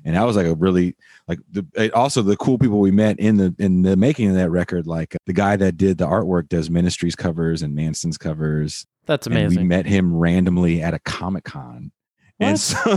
[0.04, 0.96] And that was like a really
[1.28, 4.34] like the it- also the cool people we met in the in the making of
[4.36, 8.18] that record, like uh, the guy that did the artwork does Ministry's covers and Manson's
[8.18, 8.86] covers.
[9.06, 11.92] That's And we met him randomly at a Comic Con.
[12.42, 12.96] And so,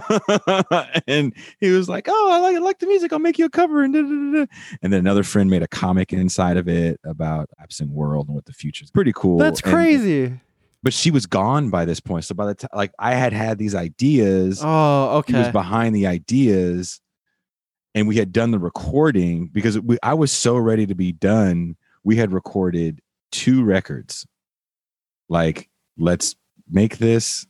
[1.07, 3.13] and he was like, "Oh, I like I like the music.
[3.13, 4.07] I'll make you a cover." And da, da,
[4.45, 4.45] da,
[4.81, 8.45] and then another friend made a comic inside of it about absent world and what
[8.45, 8.91] the future is.
[8.91, 9.37] pretty cool.
[9.37, 10.39] That's And- crazy.
[10.83, 12.25] but she was gone by this point.
[12.25, 14.61] So by the time, like, I had had these ideas.
[14.63, 15.51] Oh, He was okay.
[15.51, 17.01] behind the ideas,
[17.95, 21.75] and we had done the recording because we, I was so ready to be done.
[22.03, 24.27] We had recorded two records.
[25.27, 26.35] Like, let's
[26.69, 27.47] make this.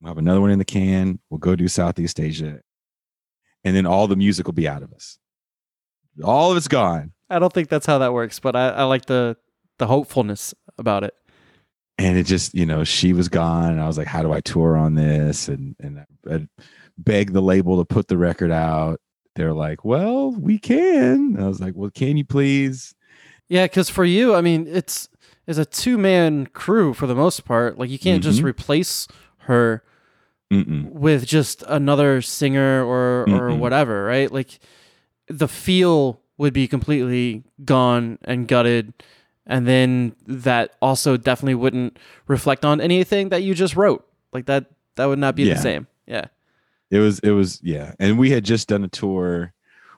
[0.00, 1.18] We'll have another one in the can.
[1.28, 2.60] We'll go do Southeast Asia,
[3.64, 5.18] and then all the music will be out of us.
[6.24, 7.12] All of it's gone.
[7.28, 9.36] I don't think that's how that works, but I, I like the
[9.78, 11.14] the hopefulness about it.
[11.98, 14.40] and it just you know she was gone and i was like how do i
[14.40, 16.48] tour on this and and I, I
[16.98, 19.00] begged the label to put the record out
[19.36, 22.94] they're like well we can and i was like well can you please
[23.48, 25.08] Yeah, because for you, I mean, it's
[25.46, 27.78] it's a two man crew for the most part.
[27.78, 28.44] Like you can't just Mhm.
[28.44, 29.08] replace
[29.48, 29.82] her
[30.50, 30.90] Mm-mm.
[30.92, 33.58] with just another singer or or Mm-mm.
[33.58, 34.30] whatever, right?
[34.30, 34.58] Like
[35.28, 38.92] the feel would be completely gone and gutted,
[39.46, 44.06] and then that also definitely wouldn't reflect on anything that you just wrote.
[44.32, 45.54] Like that that would not be Yeah.
[45.54, 45.86] the same.
[46.06, 46.26] Yeah.
[46.90, 49.52] it was it was yeah and we had just done a tour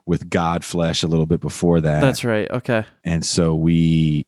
[0.05, 2.51] with godflesh a little bit before that That's right.
[2.51, 2.85] Okay.
[3.03, 4.27] and so we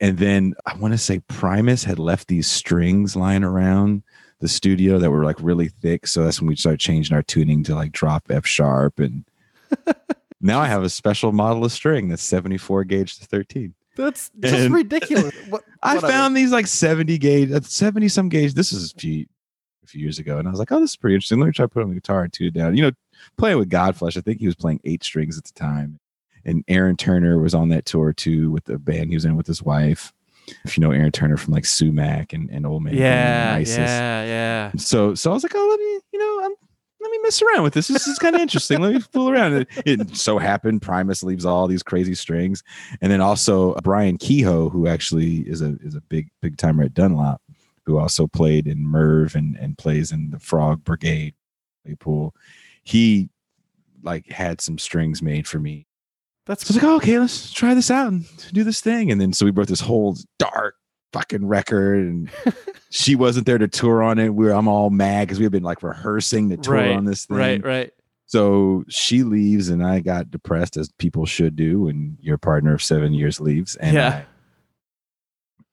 [0.00, 4.04] and then i want to say primus had left these strings lying around
[4.44, 7.62] the studio that were like really thick so that's when we started changing our tuning
[7.64, 9.24] to like drop f sharp and
[10.42, 14.54] now i have a special model of string that's 74 gauge to 13 That's just
[14.54, 15.34] And- ridiculous.
[15.48, 16.12] What, i whatever.
[16.12, 19.24] found these like 70 gauge uh, 70 some gauge this is a few
[19.82, 21.52] a few years ago and i was like oh this is pretty interesting let me
[21.52, 22.92] try to put on the guitar and tune it down you know
[23.38, 25.98] playing with godflesh i think he was playing eight strings at the time
[26.44, 29.46] and aaron turner was on that tour too with the band he was in with
[29.46, 30.12] his wife
[30.64, 33.54] if you know aaron turner from like sumac and, and old man Green and Yeah,
[33.56, 33.76] Isis.
[33.78, 34.72] yeah, yeah.
[34.76, 36.52] so so i was like oh let me you know I'm,
[37.00, 37.88] let me mess around with this.
[37.88, 38.80] This is kind of interesting.
[38.80, 39.52] Let me fool around.
[39.52, 42.62] It, it so happened primus leaves all these crazy strings.
[43.02, 46.82] And then also uh, brian kehoe who actually is a is a big big timer
[46.84, 47.42] at dunlop
[47.84, 51.34] who also played in MIRV and and plays in the frog brigade
[52.00, 52.34] pool
[52.84, 53.28] he
[54.02, 55.86] like had some strings made for me
[56.46, 59.10] That's so I was like, oh, okay, let's try this out and do this thing.
[59.10, 60.76] And then so we wrote this whole dark
[61.12, 62.30] fucking record, and
[62.90, 64.34] she wasn't there to tour on it.
[64.34, 67.04] We were, I'm all mad because we had been like rehearsing the tour Right, on
[67.04, 67.36] this thing.
[67.36, 67.92] right, right.
[68.26, 72.82] So she leaves, and I got depressed as people should do when your partner of
[72.82, 73.76] seven years leaves.
[73.76, 74.24] And Yeah.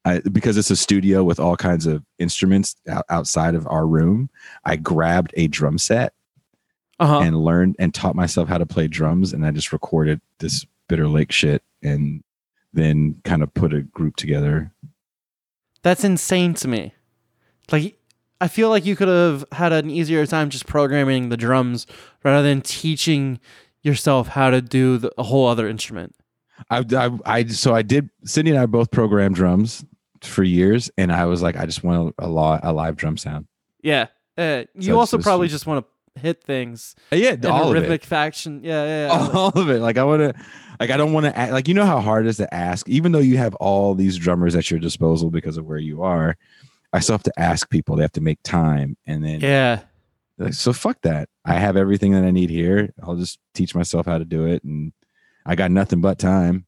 [0.05, 2.75] I, I, because it's a studio with all kinds of instruments
[3.09, 4.29] outside of our room,
[4.65, 6.13] I grabbed a drum set
[7.01, 7.19] Uh huh.
[7.19, 11.07] and learned and taught myself how to play drums and i just recorded this bitter
[11.07, 12.23] lake shit and
[12.73, 14.71] then kind of put a group together
[15.83, 16.93] That's insane to me.
[17.71, 17.97] Like,
[18.39, 21.87] I feel like you could have had an easier time just programming the drums
[22.23, 23.39] rather than teaching
[23.81, 26.13] yourself how to do the, a whole other instrument.
[26.69, 29.83] I, I i so i did cindy and i both programmed drums
[30.21, 33.47] for years and i was like i just want a, a, a live drum sound
[33.81, 34.07] Yeah.
[34.37, 37.73] Uh, you So also probably just want to hit things Uh, yeah in all a
[37.73, 38.61] rhythmic faction.
[38.63, 39.07] Yeah, yeah.
[39.07, 39.29] yeah.
[39.33, 40.43] all of it like i want to
[40.79, 43.11] like i don't want to like you know how hard it is to ask even
[43.11, 46.35] though you have all these drummers at your disposal because of where you are
[46.91, 49.81] i still have to ask people they have to make time and then yeah.
[50.37, 51.29] Like, so fuck that.
[51.45, 52.91] I have everything that I need here.
[53.03, 54.91] I'll just teach myself how to do it, and
[55.45, 56.65] I got nothing but time.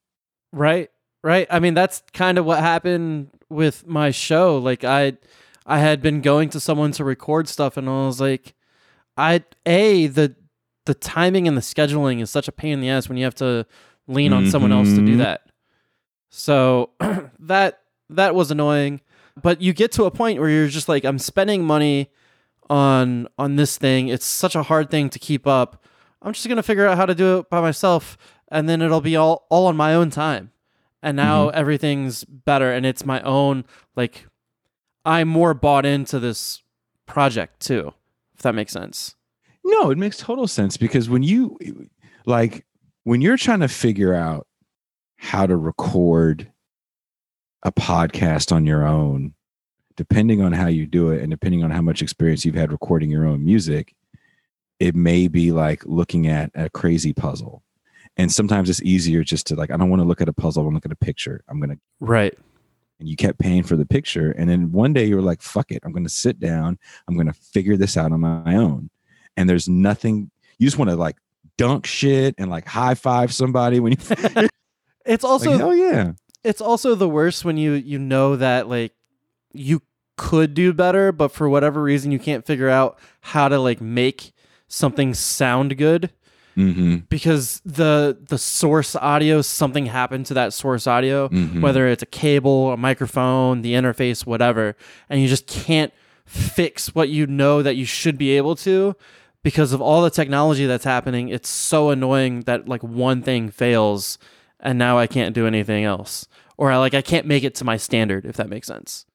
[0.51, 0.91] Right.
[1.23, 1.47] Right.
[1.49, 4.59] I mean, that's kind of what happened with my show.
[4.59, 5.13] Like I
[5.65, 8.53] I had been going to someone to record stuff and I was like
[9.17, 10.35] I a the
[10.85, 13.35] the timing and the scheduling is such a pain in the ass when you have
[13.35, 13.65] to
[14.07, 15.19] lean on someone else to do Mhm.
[15.19, 15.41] that.
[16.29, 16.89] So
[17.39, 19.01] that that was annoying.
[19.41, 22.09] But you get to a point where you're just like I'm spending money
[22.69, 24.07] on on this thing.
[24.09, 25.83] It's such a hard thing to keep up.
[26.21, 28.17] I'm just going to figure out how to do it by myself
[28.49, 30.51] and then it'll be all all on my own time.
[31.01, 34.25] And now everything's better and it's my own like
[35.05, 36.61] I'm more bought into this
[37.05, 37.93] project too,
[38.43, 39.15] that makes sense.
[39.63, 41.57] No, it makes total sense because when you
[42.25, 42.65] like
[43.03, 44.47] when you're trying to figure out
[45.17, 46.51] how to record
[47.63, 49.33] a podcast on your own,
[49.95, 53.09] depending on how you do it and depending on how much experience you've had recording
[53.09, 53.95] your own music,
[54.79, 57.63] it may be like looking at a crazy puzzle.
[58.17, 60.61] And sometimes it's easier just to like, I don't want to look at a puzzle,
[60.61, 61.43] I want to look at a picture.
[61.47, 62.37] I'm gonna Right.
[63.03, 64.31] And you kept paying for the picture.
[64.31, 65.81] And then one day you were like, fuck it.
[65.83, 66.79] I'm going to sit down.
[67.05, 68.89] I'm going to figure this out on my own.
[69.35, 71.17] And there's nothing, you just want to like
[71.57, 74.47] dunk shit and like high five somebody when you,
[75.05, 76.13] It's also like, hell yeah.
[76.45, 78.93] it's also the worst when you you know that like
[79.51, 79.81] you
[80.15, 84.31] could do better but for whatever reason you can't figure out how to like make
[84.69, 86.09] something sound good
[86.55, 86.95] Mm-hmm.
[87.09, 91.61] because the the source audio something happened to that source audio Mhm.
[91.61, 94.75] whether it's a cable a microphone the interface whatever
[95.09, 95.91] and you just can't
[96.25, 98.95] fix what you know that you should be able to
[99.43, 104.17] because of all the technology that's happening it's so annoying that like one thing fails
[104.59, 107.65] and now i can't do anything else or I, like i can't make it to
[107.65, 109.05] my standard if that makes sense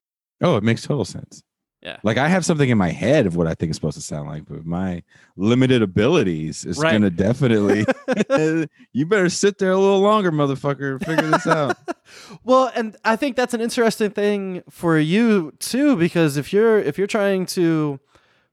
[0.40, 1.42] Oh, it makes total sense.
[1.82, 1.98] Yeah.
[2.02, 4.28] Like I have something in my head of what I think it's supposed to sound
[4.28, 5.02] like, but my
[5.36, 6.90] limited abilities is Right.
[6.90, 7.84] going to definitely,
[8.92, 11.76] you better sit there a little longer, motherfucker, and figure this out.
[12.42, 16.96] well and i think that's an interesting thing for you too because if you're if
[16.96, 18.00] you're trying to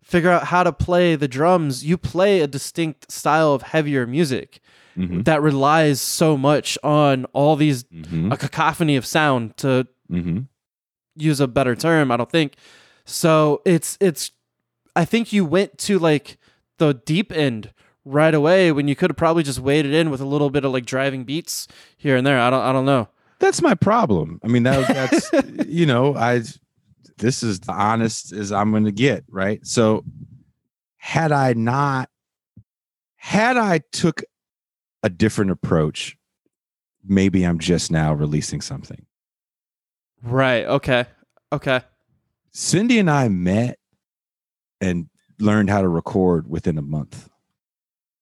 [0.04, 4.60] figure out how to play the drums you play a distinct style of heavier music
[4.98, 5.24] Mhm.
[5.26, 8.32] that relies so much on all these Mhm.
[8.34, 10.48] a cacophony of sound to Mhm.
[11.16, 12.56] use a better term i don't think
[13.06, 14.32] so it's it's
[14.96, 16.38] i think you went to like
[16.78, 17.72] the deep end
[18.04, 20.72] right away when you could have probably just waded in with a little bit of
[20.72, 23.08] like driving beats here and there i don't i don't know
[23.39, 24.39] That's my problem.
[24.44, 24.88] I mean, that,
[25.34, 26.41] that's, you know, I,
[27.18, 29.26] this is the honest as I'm going to get.
[29.30, 29.60] Right.
[29.68, 30.06] So
[30.98, 32.10] had I not,
[33.18, 34.24] had I took
[35.04, 36.18] a different approach,
[37.06, 39.06] maybe I'm just now releasing something.
[40.24, 41.06] right okay
[41.52, 41.82] okay
[42.58, 43.80] Cindy and I met
[44.80, 47.30] and learned how to record within a month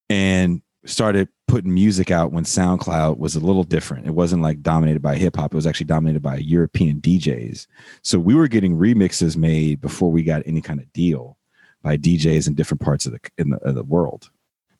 [0.09, 4.07] and started putting music out when SoundCloud was a little different.
[4.07, 7.67] It wasn't like dominated by hip hop, it was actually dominated by European DJs.
[8.01, 11.37] So we were getting remixes made before we got any kind of deal
[11.83, 14.31] by DJs in different parts of the in the, of the world,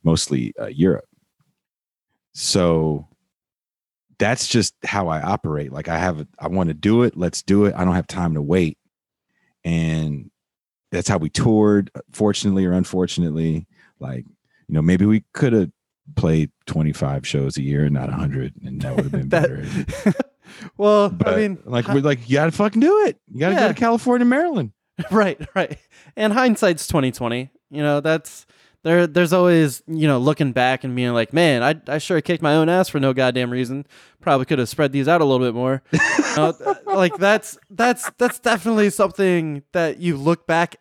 [0.04, 1.06] mostly uh, Europe.
[2.34, 3.08] So
[4.18, 5.72] that's just how I operate.
[5.72, 7.16] Like I have, I want to do it.
[7.16, 7.76] Let's do it.
[7.78, 8.80] I don't have time to wait
[9.64, 10.30] and
[10.92, 13.68] that's how we toured fortunately or unfortunately.
[14.00, 14.26] Like
[14.68, 15.72] you know maybe we could have
[16.16, 19.50] played 25 shows a year and not 100 and that would have been That-
[20.04, 20.14] better.
[20.78, 23.18] Well but i mean like hi- we're like you gotta fucking do it.
[23.32, 23.62] You gotta Yeah.
[23.62, 24.72] go to california maryland.
[25.12, 25.78] Right right.
[26.16, 28.46] And hindsight's 2020 you know that's
[28.84, 32.44] there there's always you know looking back and being like man i, I sure kicked
[32.44, 33.86] my own ass for no goddamn reason
[34.22, 36.00] probably could have spread these out a little bit more You
[36.38, 36.54] know,
[36.86, 40.76] like that's that's that's definitely something that you look back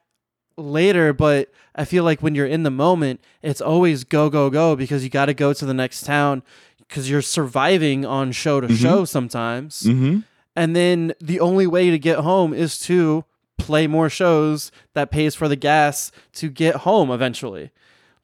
[0.56, 4.76] later but i feel like when you're in the moment it's always go go go
[4.76, 6.42] because you got to go to the next town
[6.78, 8.76] because you're surviving on show to Mhm.
[8.76, 10.20] show sometimes mm-hmm.
[10.54, 13.24] and then the only way to get home is to
[13.58, 17.70] play more shows that pays for the gas to get home eventually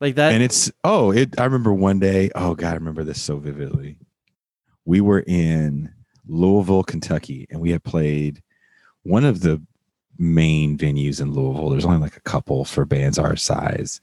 [0.01, 0.32] like that?
[0.32, 3.99] And it's oh it i remember one day oh god i remember this so vividly.
[4.84, 5.92] We were in
[6.26, 8.42] louisville kentucky and we had played
[9.03, 9.62] one of the
[10.18, 11.70] main venues in louisville.
[11.70, 14.01] There's only like a couple for bands our size.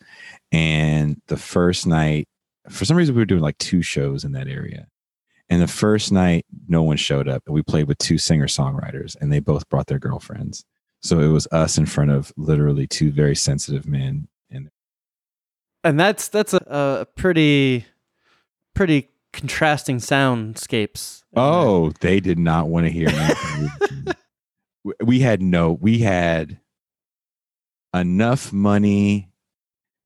[0.52, 2.28] And the first night
[2.70, 4.88] for some reason we were doing like two shows in that area.
[5.50, 9.16] And the first night no one showed up and we played with two singer songwriters
[9.20, 10.66] and they both brought their girlfriends.
[11.02, 14.28] So it was us in front of literally two very sensitive men
[15.86, 17.86] and that's that's a, a pretty
[18.74, 23.10] pretty contrasting soundscapes Oh, they did not want to hear.
[25.04, 26.60] We- had no, we had
[27.94, 29.32] enough money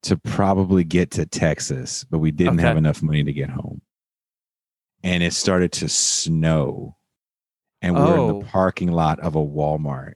[0.04, 3.82] to probably get to Texas, but we didn't have enough money to get home.
[5.04, 6.96] And it started to snow.
[7.82, 8.40] And we're in Oh.
[8.40, 10.14] the parking lot of a Walmart.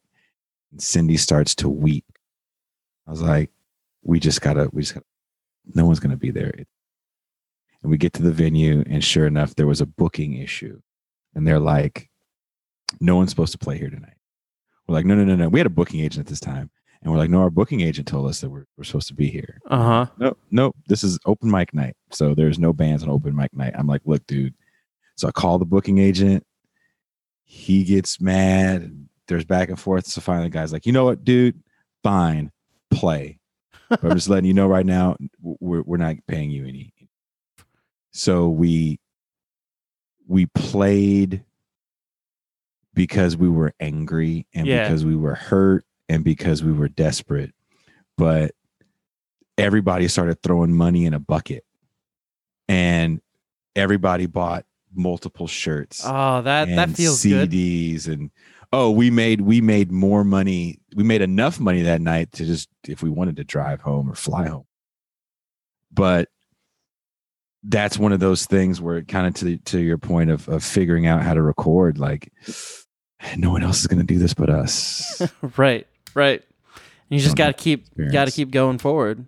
[0.72, 2.05] And Cindy starts to weep.
[3.05, 3.49] I was like,
[4.01, 5.05] we just gotta, we just gotta,
[5.74, 6.53] no one's gonna be there.
[7.82, 10.80] And we get to the venue, and sure enough, there was a booking issue.
[11.36, 12.09] And they're like,
[13.01, 14.16] no one's supposed to play here tonight.
[14.88, 15.49] We're like, no, no, no, no.
[15.49, 16.70] We had a booking agent at this time.
[17.01, 19.28] And we're like, no, our booking agent told us that we're, we're supposed to be
[19.28, 19.59] here.
[19.70, 20.05] Uh huh.
[20.18, 21.95] No, no, this is open mic night.
[22.11, 23.74] So there's no bands on open mic night.
[23.78, 24.53] I'm like, look, dude.
[25.18, 26.45] So I call the booking agent.
[27.43, 29.07] He gets mad.
[29.28, 30.05] There's back and forth.
[30.05, 31.61] So finally, the guy's like, you know what, dude?
[32.03, 32.51] Fine,
[32.89, 33.39] play.
[33.90, 36.94] But I'm just letting you know right now, we're, we're not paying you any.
[38.12, 39.00] So we
[40.28, 41.44] we played
[42.94, 44.88] because we were angry and Yeah.
[44.88, 47.54] because we were hurt and because we were desperate.
[48.18, 48.52] But
[49.58, 51.66] everybody started throwing money in a bucket
[52.68, 53.22] and
[53.76, 54.66] everybody bought
[54.96, 57.50] multiple shirts Oh, that that feels good.
[57.52, 58.30] CDs and
[58.74, 62.67] oh we made we made more money we made enough money that night to just
[62.88, 64.65] if we wanted to drive home or fly home
[65.91, 66.28] but
[67.63, 71.05] that's one of those things where kind of to to your point of of figuring
[71.07, 72.34] out how to record like
[73.38, 75.21] no one else is going to do this but us
[75.57, 76.43] right, right.
[77.09, 79.28] You just got to keep got to keep going forward.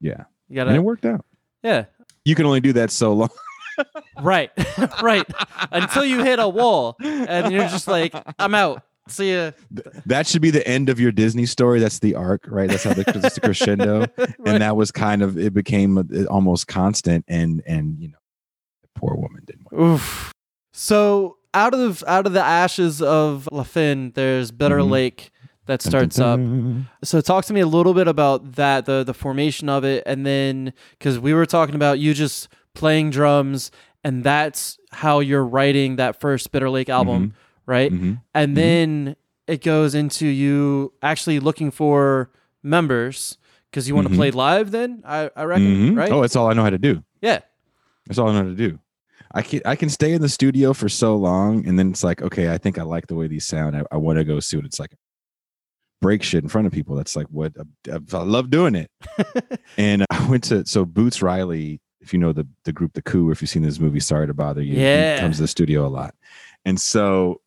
[0.00, 1.24] yeah You got to It worked out
[1.62, 1.84] yeah.
[2.24, 3.28] you can only do that so long
[4.20, 4.50] Right.
[5.02, 5.26] right.
[5.72, 8.82] Until you hit a wall and you're just like, I'm out.
[9.08, 9.52] See ya.
[10.06, 12.92] that should be the end of your disney story that's the arc right that's how
[12.92, 14.34] the, that's the crescendo Right.
[14.44, 18.18] and that was kind of it became almost constant and and you know
[18.82, 19.68] the poor woman didn't.
[19.80, 20.32] Oof.
[20.72, 24.90] So out of out of the ashes of La Fin, there's Bitter Mhm.
[24.90, 25.30] Lake
[25.66, 26.40] that starts up.
[27.04, 30.26] So talk to me a little bit about that, the the formation of it, and
[30.26, 33.70] then because we were talking about you just playing drums,
[34.04, 37.34] and that's how you're writing that first Bitter Lake album,
[37.66, 37.90] right?
[37.92, 38.20] Mhm.
[38.34, 38.54] And Mhm.
[38.54, 39.16] then
[39.48, 42.30] it goes into you actually looking for
[42.62, 43.38] members
[43.70, 44.70] because you want to play live.
[44.70, 45.96] Then I I reckon, Mhm.
[45.96, 46.12] right?
[46.12, 47.40] oh that's all i know how to do yeah,
[48.06, 48.78] that's all i know how to do
[49.34, 52.22] i can i can stay in the studio for so long and then it's like
[52.22, 54.56] okay i think i like the way these sound i, I want to go see
[54.56, 54.94] what it's like
[56.02, 57.52] break shit in front of people that's like what
[57.90, 58.90] i, I love doing it
[59.78, 63.28] and i went to so boots riley if you know the the group the coup
[63.28, 65.16] or if you've seen this movie sorry to bother you Yeah.
[65.16, 66.14] he comes to the studio a lot
[66.64, 67.40] and so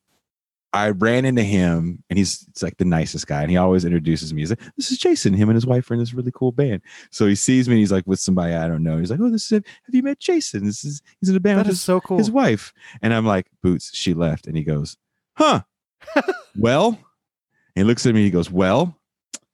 [0.71, 3.41] I ran into him and he's it's like the nicest guy.
[3.41, 4.43] And he always introduces me.
[4.43, 5.33] He's like, This is Jason.
[5.33, 6.83] Him and his wife are in this really cool band.
[7.09, 8.99] So he sees me and he's like with somebody I don't know.
[8.99, 10.65] He's like, Oh, this is have you met Jason?
[10.65, 12.19] This is he's in a band that with is his, so cool.
[12.19, 12.71] his wife.
[13.01, 14.45] And I'm like, Boots, she left.
[14.45, 14.95] And he goes,
[15.33, 15.61] Huh.
[16.55, 16.97] well, and
[17.75, 18.95] he looks at me, he goes, Well,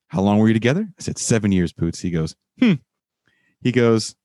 [0.10, 0.86] how long were you together?
[1.00, 2.02] I said, Seven years, Boots.
[2.02, 2.74] He goes, Hmm.
[3.62, 4.18] He goes,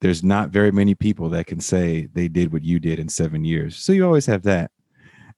[0.00, 3.44] There's not very many people that can say they did what you did in seven
[3.44, 3.76] years.
[3.76, 4.70] So you always have that.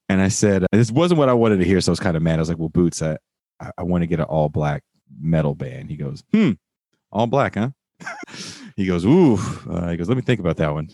[0.09, 1.81] And I said, this wasn't what I wanted to hear.
[1.81, 2.35] So I was kind of mad.
[2.35, 3.17] I was like, well, Boots, I,
[3.59, 4.83] I, I want to get an all black
[5.19, 5.89] metal band.
[5.89, 6.51] He goes, hmm,
[7.11, 7.69] all black, huh?
[8.75, 9.37] he goes, ooh.
[9.69, 10.89] Uh, he goes, let me think about that one.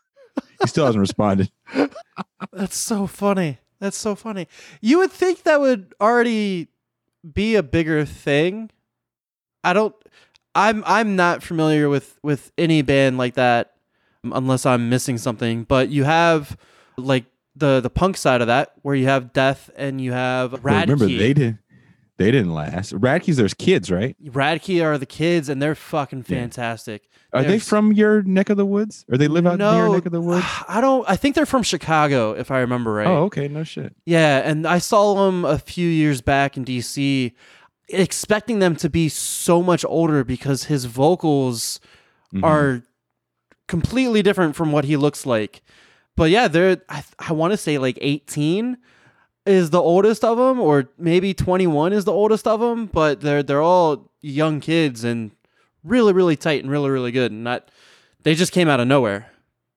[0.60, 1.50] he still hasn't responded.
[2.52, 3.58] That's so funny.
[3.80, 4.48] That's so funny.
[4.80, 6.68] You would think that would already
[7.32, 8.70] be a bigger thing.
[9.62, 9.94] I don't
[10.58, 13.74] I'm I'm not familiar with with any band like that
[14.24, 16.56] um, unless I'm missing something, but you have
[16.96, 20.80] like the the punk side of that where you have Death and you have Radkey.
[20.82, 21.58] remember, they did.
[22.16, 22.92] They didn't last.
[22.92, 24.16] Radkey's there's kids, right?
[24.24, 26.40] Radkey are the kids and they're fucking Yeah.
[26.40, 27.08] fantastic.
[27.32, 29.04] Are they from your neck of the woods?
[29.08, 30.44] Or they live out near your neck of the woods?
[30.68, 33.06] I don't I think they're from Chicago if I remember right.
[33.06, 33.46] Oh, okay.
[33.46, 33.94] No shit.
[34.04, 37.32] Yeah, and I saw them a few years back in DC,
[37.88, 41.80] expecting them to be so much older because his vocals
[42.34, 42.44] Mhm.
[42.44, 42.82] are
[43.66, 45.62] completely different from what he looks like.
[46.16, 48.76] But yeah, they're I, I want to say like 18
[49.46, 53.42] is the oldest of them or maybe 21 is the oldest of them, but they're
[53.42, 55.30] they're all young kids and
[55.84, 57.70] really really tight and really really good and not
[58.24, 59.30] they just came out of nowhere.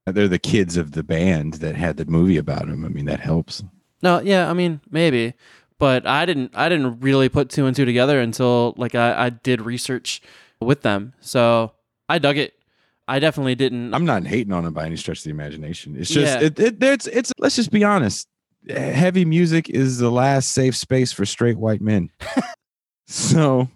[0.08, 2.84] They're the kids of the band that had the movie about them.
[2.84, 3.64] I mean, that helps.
[4.02, 5.36] No, yeah, I mean maybe,
[5.82, 6.52] but I didn't.
[6.56, 10.22] I didn't really put two and two together until like I, I did research
[10.62, 11.14] with them.
[11.20, 11.74] So
[12.08, 12.54] I dug it.
[13.08, 13.94] I definitely didn't.
[13.94, 15.96] I'm not hating on him by any stretch of the imagination.
[15.98, 16.46] It's just Yeah.
[16.48, 18.28] it, it it's it's let's just be honest.
[18.70, 22.12] Heavy music is the last safe space for straight white men.
[23.08, 23.68] so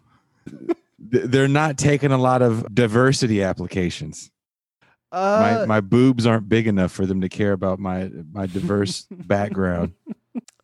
[0.99, 4.29] they're not taking a lot of diversity applications.
[5.11, 9.07] uh, my my boobs aren't big enough for them to care about my my diverse
[9.11, 9.93] background.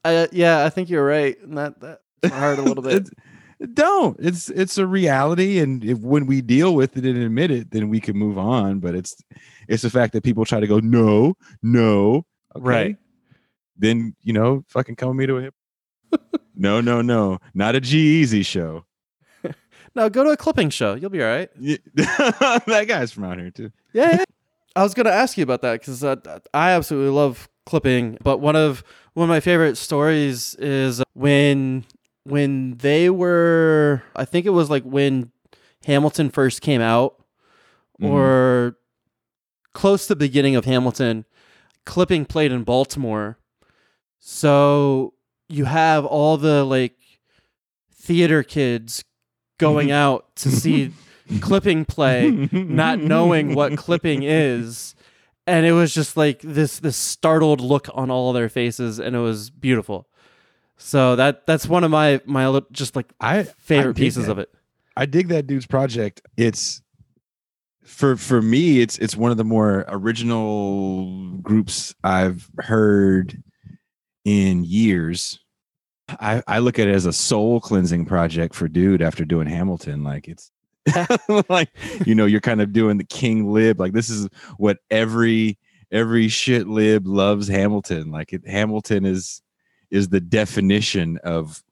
[0.06, 1.40] I- yeah, I think you're right.
[1.42, 2.02] And that that
[2.32, 2.94] hurt a little bit.
[2.94, 3.12] It's-
[3.76, 4.18] don't.
[4.20, 7.90] It's it's a reality, and if when we deal with it and admit it, then
[7.90, 8.80] we can move on.
[8.80, 9.16] But it's
[9.68, 12.66] it's the fact that people try to go, no, no, okay.
[12.66, 12.98] Right.
[13.78, 15.54] Then you know, fucking come with me to a hip.
[16.56, 18.86] no, no, no, not a G Easy show.
[19.94, 20.96] No, go to a clipping show.
[20.96, 21.50] You'll be all right.
[21.60, 23.72] Yeah, that guy's from out here too.
[23.94, 24.24] Yeah, yeah.
[24.74, 26.16] I was gonna ask you about that because uh,
[26.54, 28.18] I absolutely love clipping.
[28.24, 28.84] But one of
[29.14, 31.86] one of my favorite stories is when
[32.24, 34.04] when they were.
[34.16, 35.32] I think it was like when
[35.86, 37.16] Hamilton first came out,
[38.02, 38.10] Mhm.
[38.10, 38.78] or
[39.74, 41.26] close to the beginning of Hamilton.
[41.86, 43.38] Clipping played in Baltimore,
[44.20, 45.14] so
[45.50, 46.96] you have all the like
[47.94, 49.04] theater kids
[49.58, 50.92] going out to see
[51.42, 54.96] clipping play not knowing what clipping is
[55.52, 59.20] and it was just like this this startled look on all their faces and it
[59.20, 60.08] was beautiful
[60.78, 64.32] so that that's one of my my just like I favorite I pieces that.
[64.32, 64.50] of it
[64.96, 66.22] I dig that dude's project.
[66.38, 66.82] It's
[67.84, 73.42] for for me, it's it's one of the more original groups I've heard
[74.26, 75.40] in years.
[76.20, 80.04] I, I look at it as a soul cleansing project for dude after doing Hamilton.
[80.04, 80.52] Like it's
[81.50, 81.70] like
[82.06, 83.80] you know, you're kind of doing the king lib.
[83.80, 84.28] Like this is
[84.58, 85.58] what every
[85.92, 88.12] every shit lib loves Hamilton.
[88.12, 89.42] Like it Hamilton is
[89.90, 91.64] is the definition of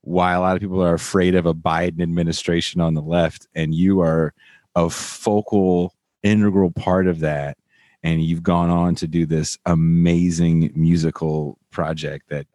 [0.00, 3.74] why a lot of people are afraid of a Biden administration on the left, and
[3.74, 4.32] you are
[4.74, 7.58] a focal, integral part of that.
[8.02, 12.46] And you've gone on to do this amazing musical project that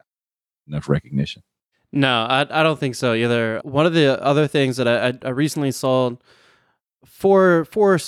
[0.66, 1.42] enough recognition.
[1.92, 5.30] No I, I don't think so either one of the other things that i, I,
[5.30, 6.12] recently saw
[7.04, 7.98] four four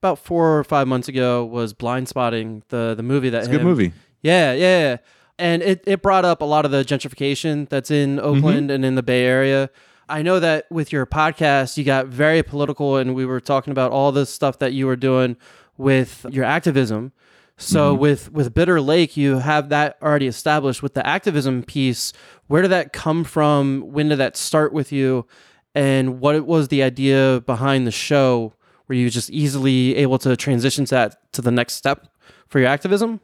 [0.00, 3.62] about four or five months ago was Blindspotting the the movie that It's a good
[3.62, 3.92] movie.
[4.22, 4.96] Yeah, yeah, yeah.
[5.38, 8.26] And it, it brought up a lot of the gentrification that's in mm-hmm.
[8.26, 9.70] Oakland and in the Bay Area.
[10.08, 13.92] I know that with your podcast, you got very political, and we were talking about
[13.92, 15.36] all the stuff that you were doing
[15.76, 17.12] with your activism.
[17.60, 17.98] So Mhm.
[17.98, 20.82] with with Bitter Lake, you have that already established.
[20.82, 22.12] With the activism piece,
[22.46, 23.82] where did that come from?
[23.92, 25.26] When did that start with you?
[25.74, 28.54] And what was the idea behind the show?
[28.86, 32.06] Were you just easily able to transition to that to the next step
[32.48, 33.20] for your activism?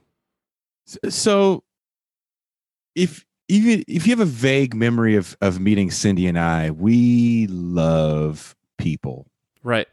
[1.08, 1.62] So,
[2.94, 7.46] if even if you have a vague memory of of meeting Cindy and I, we
[7.48, 9.26] love people.
[9.62, 9.88] Right.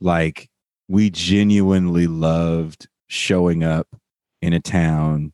[0.00, 0.48] like
[0.88, 3.86] we genuinely loved showing up
[4.42, 5.32] in a town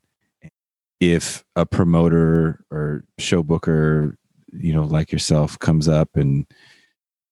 [0.99, 4.15] if a promoter or show booker
[4.53, 6.45] you know like yourself comes up and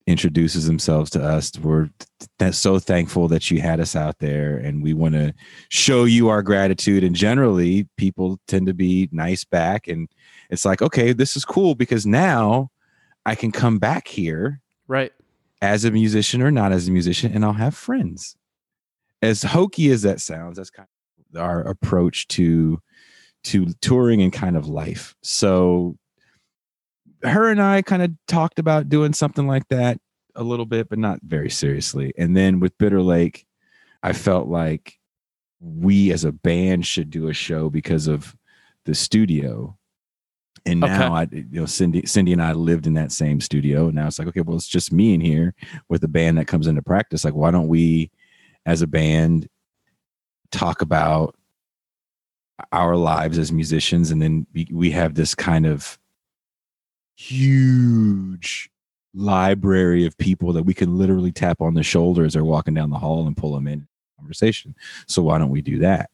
[0.08, 1.88] introduces themselves to us we're
[2.40, 5.32] th- so thankful that you had us out there and we want to
[5.70, 10.10] show you our gratitude and generally people tend to be nice back and
[10.50, 12.70] it's like okay this is cool because now
[13.26, 15.12] i can come back here Right.
[15.62, 18.36] as a musician or not as a musician, and I'll have friends.
[19.22, 20.88] As hokey as that sounds, that's kind
[21.34, 22.80] of our approach to
[23.46, 25.16] to touring and kind of life.
[25.24, 25.98] So
[27.24, 30.00] her and I kind of talked about doing something like that
[30.36, 32.14] a little bit, but not very seriously.
[32.18, 33.46] And then with Bitter Lake,
[34.04, 34.96] I felt like
[35.60, 38.36] we as a band should do a show because of
[38.86, 39.78] the studio.
[40.66, 40.94] And Okay.
[40.94, 43.86] now I you know Cindy Cindy and I lived in that same studio.
[43.88, 45.54] And now it's like, okay, well, it's just me in here
[45.90, 47.24] with a band that comes into practice.
[47.26, 48.12] Like, why don't we
[48.66, 49.48] as a band
[50.52, 51.36] talk about
[52.72, 55.98] our lives as musicians and then we, we have this kind of
[57.16, 58.70] huge
[59.14, 62.90] library of people that we can literally tap on the shoulder as they're walking down
[62.90, 63.88] the hall and pull them in
[64.18, 64.76] conversation.
[65.08, 66.10] So why don't we do that?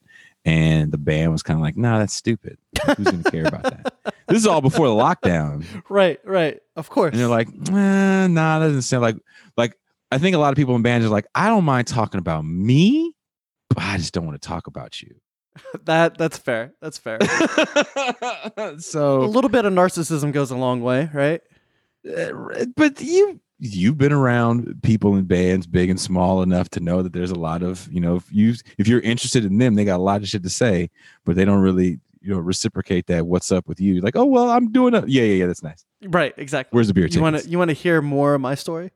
[0.45, 2.59] And the band was kind of like, "No, that's stupid.
[2.95, 3.93] Who's going to care about that?"
[4.27, 6.19] This is all before the lockdown, Right.
[6.23, 6.59] Right.
[6.75, 7.11] Of course.
[7.13, 9.17] and they're like, eh, "Nah, that doesn't sound like
[9.57, 9.77] like."
[10.15, 12.45] I think a lot of people in bands are like, "I don't mind talking about
[12.45, 13.13] me,
[13.69, 15.15] but I just don't want to talk about you."
[15.83, 16.73] that that's fair.
[16.81, 17.19] That's fair.
[18.79, 21.41] So a little bit of narcissism goes a long way, right?
[22.05, 27.01] uh, but you you've been around people in bands big and small enough to know
[27.01, 29.85] that there's a lot of you know if you if you're interested in them they
[29.85, 30.89] got a lot of shit to say
[31.23, 34.49] but they don't really you know reciprocate that what's up with you like oh well
[34.49, 36.33] i'm doing a yeah yeah yeah that's nice Right.
[36.37, 36.75] Exactly.
[36.75, 38.91] where's the beer You want to you want to hear more of my story?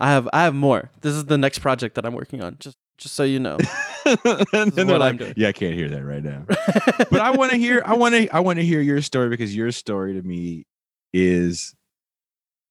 [0.00, 0.90] I have I have more.
[1.02, 2.56] This is the next project that I'm working on.
[2.58, 3.58] Just just so you know.
[4.52, 6.44] and they're like yeah i can't hear that right now
[7.10, 9.54] but i want to hear i want to i want to hear your story because
[9.54, 10.64] your story to me
[11.12, 11.74] is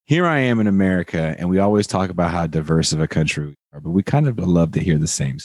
[0.05, 3.45] here i am in america and we always talk about how diverse of a country
[3.45, 5.37] we are but we kind of love to hear the same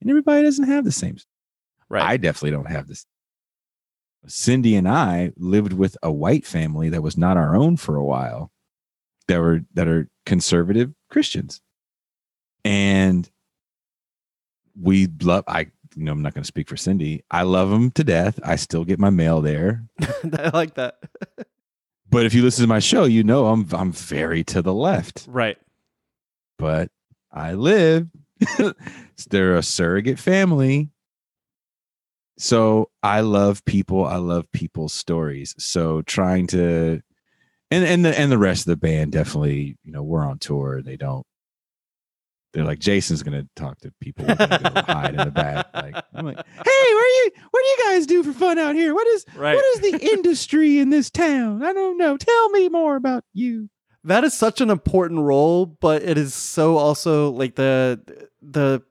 [0.00, 1.16] and everybody doesn't have the same
[1.90, 2.02] right.
[2.02, 3.04] i definitely don't have this
[4.26, 8.04] cindy and i lived with a white family that was not our own for a
[8.04, 8.50] while
[9.28, 11.60] that were that are conservative Christians,
[12.64, 13.30] and
[14.80, 15.44] we love.
[15.46, 17.24] I you know I'm not going to speak for Cindy.
[17.30, 18.38] I love them to death.
[18.42, 19.84] I still get my mail there.
[20.00, 20.98] I like that.
[22.10, 25.24] But if you listen to my show, you know I'm I'm very to the left.
[25.28, 25.58] right.
[26.58, 26.90] But
[27.32, 28.08] I live.
[29.30, 30.90] They're a surrogate family.
[32.38, 34.04] So I love people.
[34.04, 35.54] I love people's stories.
[35.58, 37.02] So trying to
[37.72, 40.82] and and the and the rest of the band definitely, you know, we're on tour.
[40.82, 41.26] They don't
[42.52, 45.68] they're like Jason's gonna talk to people We're gonna go hide in the back.
[45.74, 46.64] Like I'm like, hey,
[46.94, 48.94] where you what do you guys do for fun out here?
[48.94, 49.54] What is Right.
[49.54, 51.62] what is the industry in this town?
[51.64, 52.16] I don't know.
[52.16, 53.70] Tell me more about you.
[54.04, 58.00] that is such an important role, but it is so also like the
[58.42, 58.82] the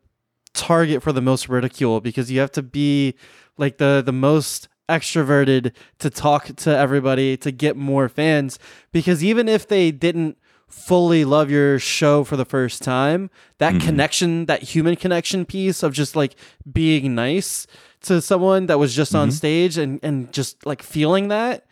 [0.53, 3.13] target for the most ridicule because you have to be
[3.57, 8.59] like the the most extroverted to talk to everybody to get more fans
[8.91, 10.37] because even if they didn't
[10.67, 13.81] fully love your show for the first time that Mhm.
[13.87, 16.33] connection that human connection piece of just like
[16.71, 17.67] being nice
[18.07, 19.33] to someone that was just on Mhm.
[19.41, 21.65] stage and and just like feeling that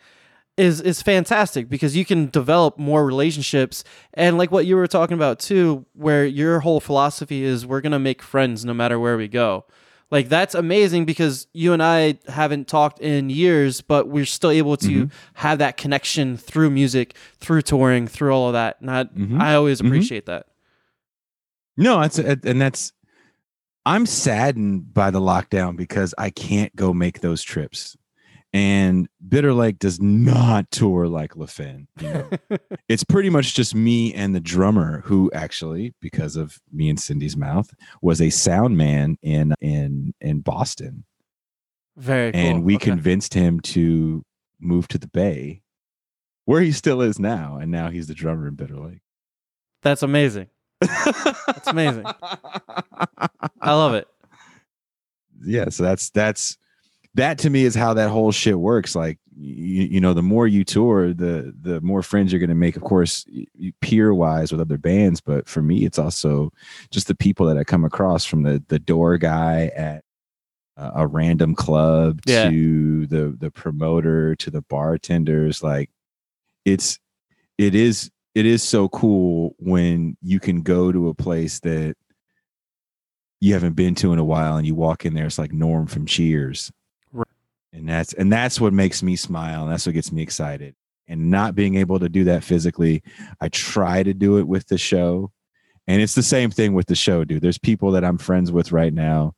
[0.58, 5.14] is is fantastic because you can develop more relationships and like what you were talking
[5.14, 9.16] about too where your whole philosophy is we're going to make friends no matter where
[9.16, 9.64] we go
[10.10, 14.76] like that's amazing because you and I haven't talked in years but we're still able
[14.78, 15.12] to Mhm.
[15.34, 19.40] have that connection through music through touring through all of that and I, Mhm.
[19.40, 19.86] I always Mhm.
[19.86, 20.46] appreciate that
[21.76, 22.92] No, that's and that's
[23.86, 27.96] I'm saddened by the lockdown because I can't go make those trips.
[28.52, 31.86] And Bitter Lake does not tour like La Fin.
[32.00, 32.30] You know?
[32.88, 37.36] it's pretty much just me and the drummer who actually, because of me and Cindy's
[37.36, 37.72] mouth,
[38.02, 41.04] was a sound man in in in Boston.
[41.96, 42.86] very cool And we Okay.
[42.90, 44.24] convinced him to
[44.58, 45.62] move to the Bay,
[46.44, 47.56] where he still is now.
[47.56, 49.02] And now he's the drummer in Bitter Lake.
[49.82, 50.48] that's amazing
[50.80, 52.04] That's amazing.
[53.62, 54.08] I love it
[55.42, 56.58] yeah so that's that's
[57.14, 60.46] that to me is how that whole shit works like you, you know the more
[60.46, 63.24] you tour the the more friends you're going to make of course
[63.80, 66.52] peer wise with other bands but for me it's also
[66.90, 70.04] just the people that i come across from the the door guy at
[70.76, 72.48] uh, a random club Yeah.
[72.50, 75.90] to the the promoter to the bartenders like
[76.64, 76.98] it's
[77.58, 81.96] it is it is so cool when you can go to a place that
[83.40, 85.86] you haven't been to in a while and you walk in there it's like norm
[85.86, 86.70] from cheers.
[87.72, 90.74] And that's and that's what makes me smile and that's what gets me excited
[91.08, 93.02] and not being able to do that physically
[93.40, 95.30] i try to do it with the show
[95.86, 98.72] and it's the same thing with the show dude there's people that i'm friends with
[98.72, 99.34] right now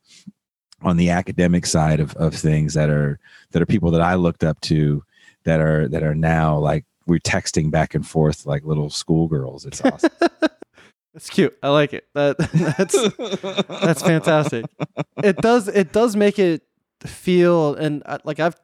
[0.81, 3.19] on the academic side of, of things that are
[3.51, 5.03] that are people that i looked up to
[5.43, 9.81] that are that are now like we're texting back and forth like little schoolgirls it's
[9.81, 10.11] awesome
[11.13, 11.55] That's cute.
[11.61, 12.07] I like it.
[12.15, 12.37] That
[12.77, 14.65] that's that's fantastic.
[15.23, 16.63] It does it does make it
[17.05, 18.55] feel and uh, like I've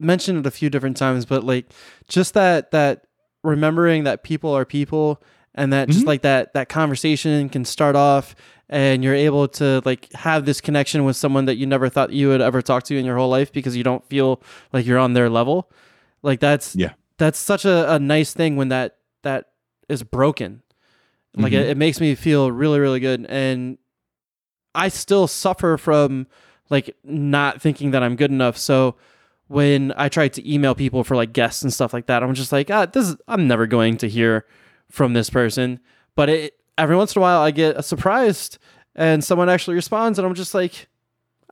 [0.00, 1.66] mentioned it a few different times, but like
[2.08, 3.06] just that that
[3.42, 5.22] remembering that people are people
[5.54, 6.08] and that just Mhm.
[6.08, 8.34] like that that conversation can start off
[8.68, 12.28] and you're able to like have this connection with someone that you never thought you
[12.28, 14.42] would ever talk to in your whole life because you don't feel
[14.72, 15.70] like you're on their level.
[16.22, 16.92] Like that's Yeah.
[17.18, 19.50] that's such a, a nice thing when that that
[19.88, 20.62] is broken
[21.36, 21.56] like Mhm.
[21.60, 23.76] it, it makes me feel really really good and
[24.74, 26.26] i still suffer from
[26.70, 28.96] like not thinking that i'm good enough so
[29.48, 32.52] when i try to email people for like guests and stuff like that i'm just
[32.52, 34.46] like ah this is i'm never going to hear
[34.90, 35.78] from this person
[36.14, 38.58] but it every once in a while i get surprised
[38.94, 40.88] and someone actually responds and i'm just like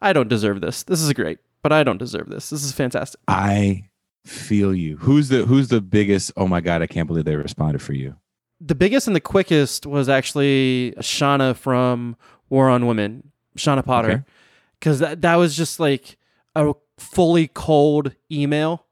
[0.00, 3.20] i don't deserve this this is great but i don't deserve this this is fantastic
[3.28, 3.88] I
[4.24, 4.98] feel you.
[4.98, 6.30] Who's the who's the biggest?
[6.36, 8.14] Oh my god, I can't believe they responded for you.
[8.60, 12.16] the biggest and the quickest was actually Shawna from
[12.48, 14.22] War on Women, Shawna Okay.
[14.83, 16.18] Because that that was just like
[16.57, 18.85] a fully cold email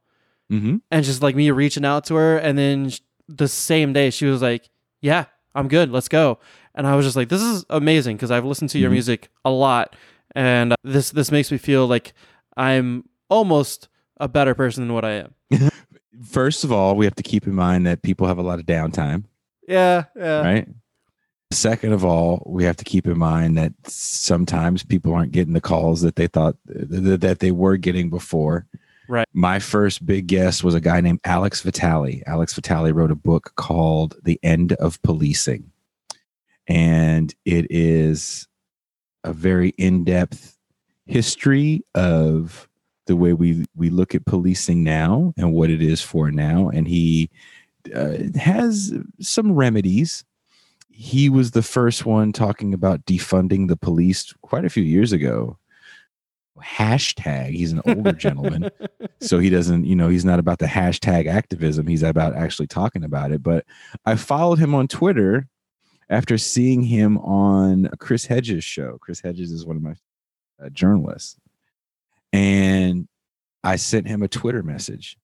[0.53, 0.77] Mm-hmm.
[0.91, 4.27] and just like me reaching out to her, and then sh- the same day she
[4.27, 4.69] was like,
[5.01, 5.25] "Yeah,
[5.55, 6.39] I'm good, let's go,"
[6.75, 8.95] and I was just like, "This is amazing" because I've listened to your Mhm.
[8.95, 9.95] music a lot,
[10.35, 12.15] and this this makes me feel like
[12.57, 13.89] I'm almost
[14.19, 15.35] a better person than what I am.
[16.25, 18.67] First of all, we have to keep in mind that people have a lot of
[18.67, 19.25] downtime,
[19.69, 20.69] Yeah, yeah, right?
[21.53, 25.61] Second of all, we have to keep in mind that sometimes people aren't getting the
[25.61, 28.67] calls that they thought th- that they were getting before.
[29.09, 29.27] Right.
[29.33, 32.23] My first big guest was a guy named Alex Vitale.
[32.29, 35.73] Alex Vitale wrote a book called The End of Policing.
[36.69, 38.47] And it is
[39.25, 40.57] a very in-depth
[41.07, 42.69] history of
[43.07, 46.87] the way we we look at policing now and what it is for now and
[46.87, 47.29] he
[47.93, 50.25] uh, has some remedies.
[51.01, 55.57] He was the first one talking about defunding the police quite a few years ago.
[56.63, 58.69] Hashtag, he's an older gentleman.
[59.23, 61.87] So he doesn't, you know, he's not about the hashtag activism.
[61.87, 63.43] He's about actually talking about it.
[63.43, 63.67] But
[64.07, 65.47] I followed him on Twitter
[66.09, 68.97] after seeing him on Chris Hedges' show.
[68.99, 69.95] Chris Hedges is one of my
[70.63, 71.37] uh, journalists.
[72.33, 73.09] And
[73.63, 75.19] I sent him a Twitter message.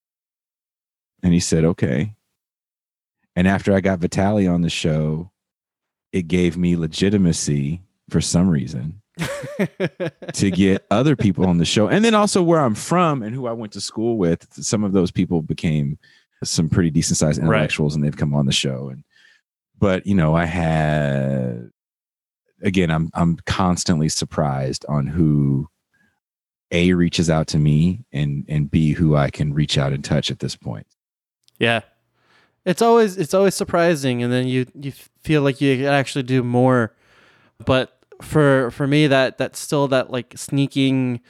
[1.22, 2.14] And he said, okay.
[3.34, 5.32] And after I got Vitale on the show,
[6.16, 9.02] it gave me legitimacy for some reason
[10.32, 11.88] to get other people on the show.
[11.88, 14.92] And then also where I'm from and who I went to school with, some of
[14.92, 15.98] those people became
[16.42, 17.96] some pretty decent sized intellectuals right.
[17.96, 18.88] and they've come on the show.
[18.88, 19.04] And
[19.78, 21.70] but you know, I had
[22.62, 25.68] again, I'm I'm constantly surprised on who
[26.72, 30.30] A reaches out to me and and B who I can reach out and touch
[30.30, 30.86] at this point.
[31.58, 31.82] Yeah.
[32.66, 34.92] It's always it's always surprising and then you you
[35.22, 36.92] feel like you actually do more.
[37.64, 41.20] But for for me that that's still that like sneaking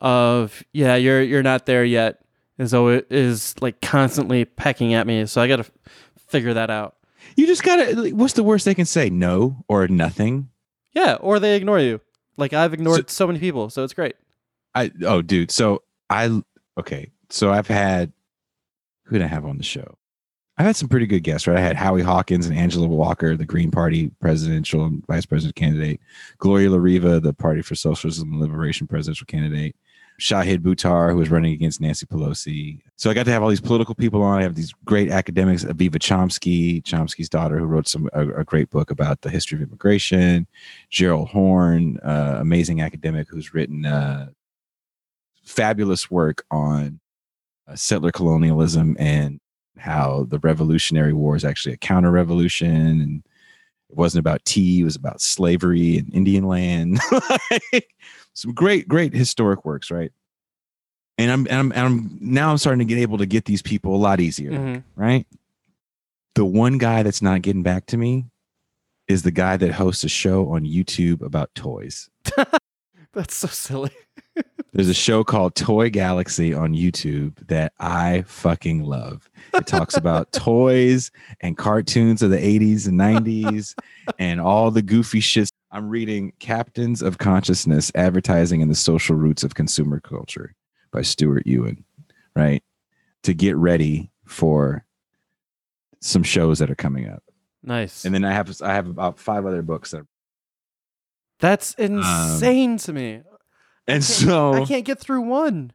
[0.00, 2.24] of yeah, you're you're not there yet
[2.58, 5.26] is always is like constantly pecking at me.
[5.26, 5.70] So I got to
[6.28, 6.96] figure that out.
[7.36, 8.10] You just gotta.
[8.14, 9.10] What's the worst they can say?
[9.10, 10.48] No or nothing.
[10.92, 12.00] Yeah, or they ignore you.
[12.36, 14.16] Like I've ignored so, so many people, so it's great.
[14.74, 15.50] I oh, dude.
[15.50, 16.42] So I
[16.78, 17.10] okay.
[17.28, 18.12] So I've had
[19.04, 19.96] who did I have on the show?
[20.60, 21.56] I've had some pretty good guests, right?
[21.56, 26.02] I had Howie Hawkins and Angela Walker, the Green Party presidential and vice president candidate,
[26.36, 29.74] Gloria La Riva, the Party for Socialism and Liberation presidential candidate,
[30.20, 32.78] Shahid Buttar, who was running against Nancy Pelosi.
[32.96, 34.40] So I got to have all these political people on.
[34.40, 38.68] I have these great academics, Aviva Chomsky, Chomsky's daughter, who wrote some a, a great
[38.68, 40.46] book about the history of immigration.
[40.90, 44.28] Gerald Horne, uh, amazing academic who's written uh,
[45.42, 47.00] fabulous work on
[47.66, 49.39] uh, settler colonialism and
[49.80, 53.22] how the Revolutionary War is actually a counter revolution and
[53.88, 57.00] it wasn't about tea, it was about slavery and Indian land.
[58.34, 60.12] some great, great historic works, right?
[61.18, 63.62] And I'm, and I'm, and I'm now I'm starting to get able to get these
[63.62, 65.00] people a lot easier, mm-hmm.
[65.00, 65.26] right?
[66.34, 68.26] The one guy that's not getting back to me
[69.08, 72.08] is the guy that hosts a show on YouTube about toys.
[73.14, 73.90] that's so silly.
[74.72, 79.28] There's a show called Toy Galaxy on YouTube that I fucking love.
[79.52, 83.74] It talks about toys and cartoons of the 80s and 90s
[84.20, 85.50] and all the goofy shit.
[85.72, 90.54] I'm reading Captains of Consciousness Advertising and the Social Roots of Consumer Culture
[90.92, 91.84] by Stuart Ewen,
[92.36, 92.62] right?
[93.24, 94.84] To get ready for
[96.00, 97.24] some shows that are coming up.
[97.62, 98.04] Nice.
[98.04, 100.06] And then I have I have about five other books that
[101.40, 103.22] That's insane um, to me.
[103.86, 105.72] And so I can't get through one.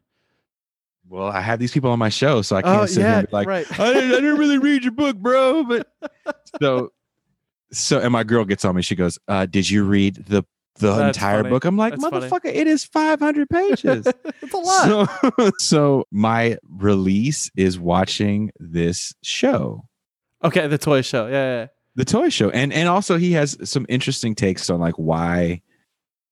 [1.08, 3.18] Well, I have these people on my show, so I can't oh, sit yeah, here
[3.18, 3.80] and be like, right.
[3.80, 5.62] I, didn't, I didn't really read your book, bro.
[5.64, 5.88] But
[6.60, 6.92] so,
[7.70, 8.82] so, and my girl gets on me.
[8.82, 10.44] She goes, uh, "Did you read the
[10.78, 11.50] the That's entire funny.
[11.50, 12.54] book?" I'm like, That's "Motherfucker, funny.
[12.56, 14.06] it is 500 pages.
[14.42, 15.08] it's a lot."
[15.38, 19.84] So, so my release is watching this show.
[20.42, 21.28] Okay, the toy show.
[21.28, 21.66] Yeah, yeah.
[21.96, 25.62] The toy show, and and also he has some interesting takes on like why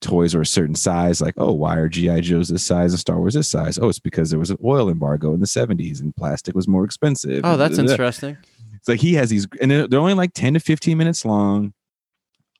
[0.04, 2.20] toys are a certain size, like, oh, why are G.I.
[2.20, 3.78] Joe's this size and Star Wars this size?
[3.78, 6.84] Oh, it's because there was an oil embargo in the 70s and plastic was more
[6.84, 7.40] expensive.
[7.44, 8.36] Oh, that's interesting.
[8.74, 11.72] It's like he has these, and they're only like 10 to 15 minutes long.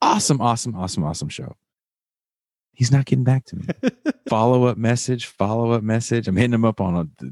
[0.01, 1.55] Awesome, awesome, awesome, awesome show.
[2.75, 3.67] He's not getting back to me.
[4.29, 6.27] follow up message, follow up message.
[6.27, 7.27] I'm hitting him up on a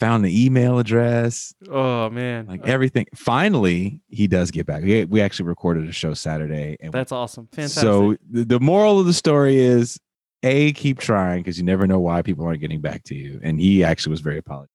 [0.00, 1.54] found the email address.
[1.70, 3.06] Oh man, like everything.
[3.14, 4.82] Finally, he does get back.
[4.82, 7.48] We, we actually recorded a show Saturday, and that's awesome.
[7.52, 7.80] Fantastic.
[7.80, 10.00] So the, the moral of the story is:
[10.42, 13.40] a keep trying because you never know why people aren't getting back to you.
[13.42, 14.70] And he actually was very apologetic.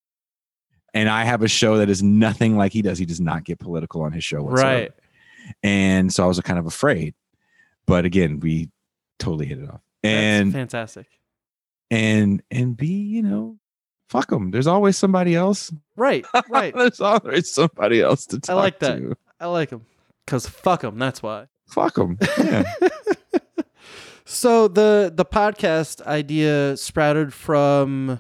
[0.94, 3.00] And I have a show that is nothing like he does.
[3.00, 4.82] He does not get political on his show whatsoever.
[4.82, 4.92] Right.
[5.64, 7.16] And so I was kind of afraid.
[7.88, 8.70] But again, we
[9.18, 11.08] totally hit it off and That's fantastic.
[11.92, 13.58] And and be you know,
[14.10, 14.52] fuck them.
[14.52, 15.72] There's always somebody else.
[15.96, 16.74] Right, right.
[16.76, 18.98] There's always somebody else to talk I like that.
[18.98, 19.18] To.
[19.40, 19.86] I like them
[20.26, 20.98] because fuck them.
[20.98, 21.48] That's why.
[21.68, 22.18] Fuck them.
[22.38, 22.64] Yeah.
[24.26, 28.20] so the the podcast idea sprouted from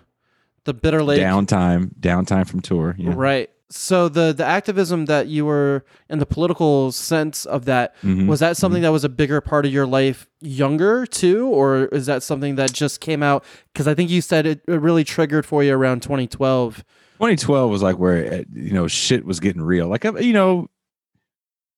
[0.65, 2.95] the Bitter Lake downtime, downtime from tour.
[2.97, 3.13] Yeah.
[3.15, 8.27] Right so the the activism that you were in the political sense of that mm-hmm.
[8.27, 8.83] was that something mm-hmm.
[8.83, 11.47] that was a bigger part of your life younger too?
[11.47, 13.43] Or is that something that just came out?
[13.71, 16.83] Because i think you said it, it, really triggered for you around 2012
[17.13, 19.87] 2012 was like where it, you know shit was getting real.
[19.87, 20.69] Like you know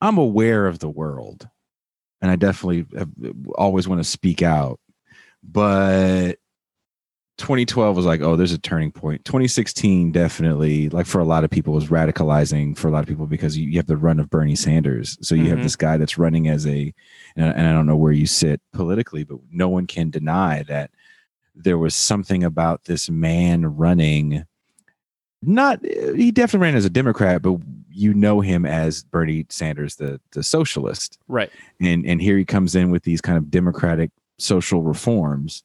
[0.02, 1.48] i'm aware of the world
[2.22, 3.10] and i definitely have,
[3.56, 4.80] always want to speak out.
[5.44, 6.40] But
[7.38, 9.26] 2012 was like, oh, there's a turning point.
[9.26, 13.26] 2016 definitely, like for a lot of people, was radicalizing for a lot of people
[13.28, 15.18] because you, you have the run of Bernie Sanders.
[15.22, 15.64] So you have Mhm.
[15.64, 16.94] this guy that's running as a,
[17.36, 20.92] and, and I don't know where you sit politically, but no one can deny that
[21.54, 24.44] there was something about this man running.
[25.42, 27.60] Not he definitely ran as a Democrat, but
[27.90, 31.50] you know him as Bernie Sanders, the the socialist Right.
[31.80, 35.64] and and here he comes in with these kind of democratic social reforms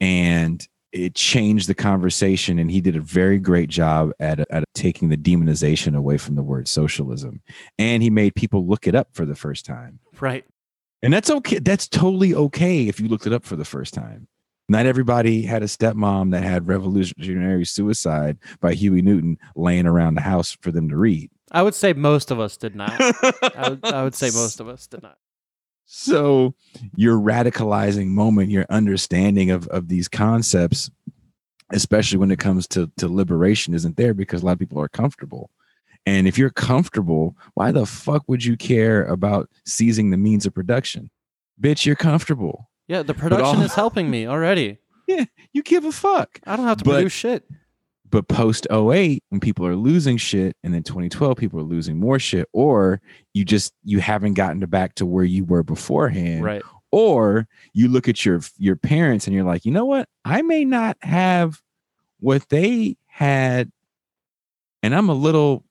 [0.00, 5.08] and it changed the conversation and he did a very great job at, at taking
[5.08, 7.42] the demonization away from the word socialism
[7.78, 10.44] and he made people look it up for the first time Right.
[11.02, 14.28] and that's okay that's totally okay if you looked it up for the first time
[14.70, 20.22] not everybody had a stepmom that had revolutionary suicide by huey newton laying around the
[20.22, 22.92] house for them to read I would say most of us did not.
[23.00, 25.16] I would, I would say most of us did not.
[25.90, 26.54] So
[26.96, 30.90] your radicalizing moment your understanding of of these concepts
[31.72, 34.88] especially when it comes to to liberation isn't there because a lot of people are
[34.88, 35.50] comfortable
[36.04, 40.52] and if you're comfortable why the fuck would you care about seizing the means of
[40.54, 41.10] production
[41.60, 44.78] bitch you're comfortable Yeah, the production all- is helping me already.
[45.08, 45.24] yeah
[45.54, 47.44] you give a fuck I don't have to But- produce shit.
[48.10, 52.18] But post 08 when people are losing shit and then 2012 people are losing more
[52.18, 53.00] shit or
[53.34, 56.62] you just you haven't gotten to back to where you were beforehand Right.
[56.92, 60.64] or you look at your your parents and you're like you know what i may
[60.64, 61.60] not have
[62.20, 63.70] what they had
[64.82, 65.64] and i'm a little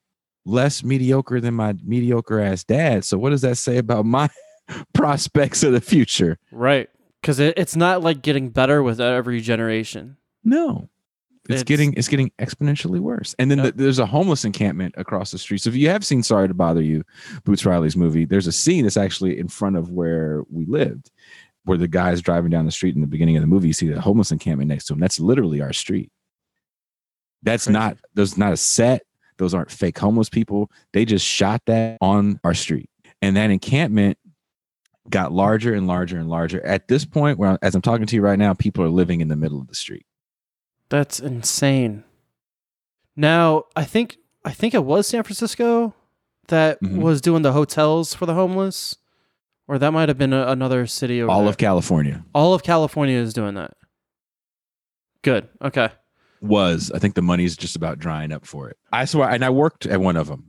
[0.45, 4.29] less mediocre than my mediocre ass dad so what does that say about my
[4.93, 6.89] prospects of the future Right.
[7.21, 10.17] Because it, it's not like getting better with every generation.
[10.43, 10.87] no
[11.49, 13.35] it's, It's- getting it's getting exponentially worse.
[13.39, 13.75] And then Yep.
[13.77, 15.59] the, there's a homeless encampment across the street.
[15.61, 17.03] So if you have seen sorry to bother you
[17.43, 21.11] boots riley's movie there's a scene that's actually in front of where we lived
[21.65, 23.87] where the guy's driving down the street in the beginning of the movie you see
[23.87, 24.99] the homeless encampment next to him.
[24.99, 26.11] That's literally our street.
[27.43, 27.73] That's Crazy.
[27.79, 29.03] not there's not a set.
[29.37, 30.71] Those aren't fake homeless people.
[30.93, 32.89] They just shot that on our street.
[33.21, 34.17] And that encampment
[35.09, 36.65] got larger and larger and larger.
[36.65, 39.27] At this point where as i'm talking to you right now people are living in
[39.27, 40.05] the middle of the street
[40.89, 42.03] That's insane.
[43.15, 45.93] Now, I think I think it was San Francisco
[46.47, 47.01] that Mhm.
[47.01, 48.95] was doing the hotels for the homeless,
[49.67, 51.21] or that might have been a, another city.
[51.21, 51.49] Over all there.
[51.49, 53.73] of california all of California is doing that.
[55.23, 55.47] Good.
[55.61, 55.89] Okay.
[56.39, 56.91] was.
[56.93, 58.77] I think the money's just about drying up for it.
[58.93, 60.45] I swear, and I worked at one of them.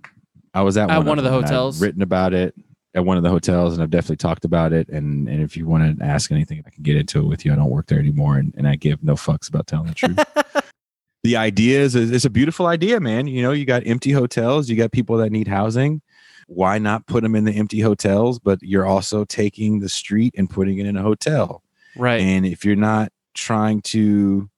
[0.53, 1.80] I was at, At one of the them, I've hotels?
[1.80, 2.55] written about it
[2.95, 4.89] at one of the hotels, and I've definitely talked about it.
[4.89, 7.53] And and if you want to ask anything, I can get into it with you.
[7.53, 10.18] I don't work there anymore, and, and I give no fucks about telling the truth.
[11.22, 13.26] the idea is it's a beautiful idea, man.
[13.26, 16.03] You know, you got empty hotels, you got people that need housing.
[16.47, 18.39] Why not put them in the empty hotels?
[18.39, 21.62] But you're also taking the street and putting it in a hotel.
[21.95, 22.22] Right.
[22.22, 24.49] And if you're not trying to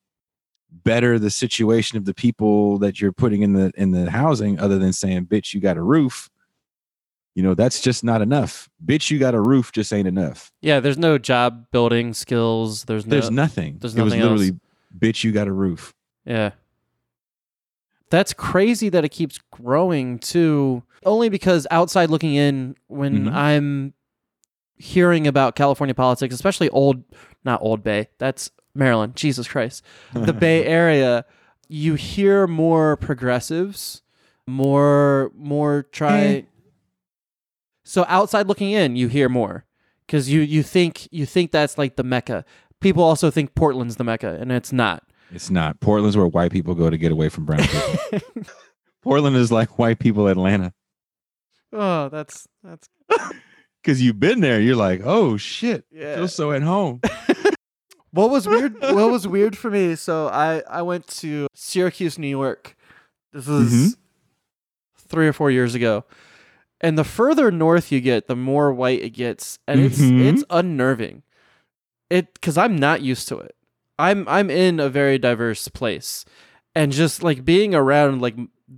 [0.73, 4.79] better the situation of the people that you're putting in the in the housing, other
[4.79, 6.31] than saying, "Bitch, you got a roof,"
[7.35, 8.69] you know that's just not enough.
[8.85, 10.51] Bitch, you got a roof just ain't enough.
[10.61, 10.81] yeah.
[10.81, 12.85] There's no job building skills.
[12.85, 13.11] There's no.
[13.11, 13.79] There's nothing.
[13.81, 14.01] there's nothing.
[14.01, 14.59] it was nothing literally, else.
[14.99, 16.51] "Bitch, you got a roof." Yeah.
[18.11, 20.83] That's crazy that it keeps growing too.
[21.05, 23.33] Only because outside looking in, when Mhm.
[23.33, 23.95] I'm
[24.77, 27.05] hearing about California politics, especially old,
[27.45, 31.25] not Old Bay, that's Maryland, Jesus Christ, the Bay Area,
[31.69, 34.03] you hear more progressives,
[34.47, 36.45] more, more try.
[37.91, 39.65] So outside looking in, you hear more
[40.07, 42.45] because you you think you think that's like the mecca.
[42.81, 45.03] People also think Portland's the mecca, and it's not.
[45.33, 45.81] It's not.
[45.81, 48.45] Portland's where white people go to get away from brown people.
[49.03, 50.73] Portland is like white people Atlanta.
[51.73, 52.89] Oh, that's that's
[53.83, 56.15] Because you've been there, you're like, oh shit, yeah.
[56.15, 57.01] feel so at home.
[58.13, 58.81] What was weird?
[58.81, 59.97] what was weird for me?
[59.97, 62.77] So I I went to Syracuse, New York.
[63.33, 63.97] This was Mhm.
[65.09, 66.05] three or four years ago,
[66.81, 70.25] and the further north you get, the more white it gets, and it's Mhm.
[70.25, 71.23] it's unnerving.
[72.09, 73.55] It because I'm not used to it.
[73.99, 76.25] I'm I'm in a very diverse place,
[76.75, 78.37] and just like being around like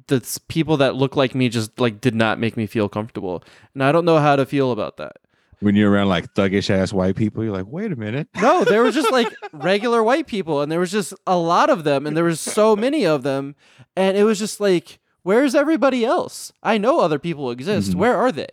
[0.09, 3.43] the people that look like me just like did not make me feel comfortable,
[3.75, 5.17] and I don't know how to feel about that.
[5.61, 8.27] When you're around like thuggish ass white people, you're like, wait a minute.
[8.41, 11.85] No, there were just like regular white people, and there was just a lot of
[11.85, 13.55] them, and there was so many of them,
[13.97, 16.53] and it was just like, where's everybody else?
[16.63, 17.93] I know other people exist.
[17.93, 17.97] Mhm.
[17.97, 18.49] Where are they?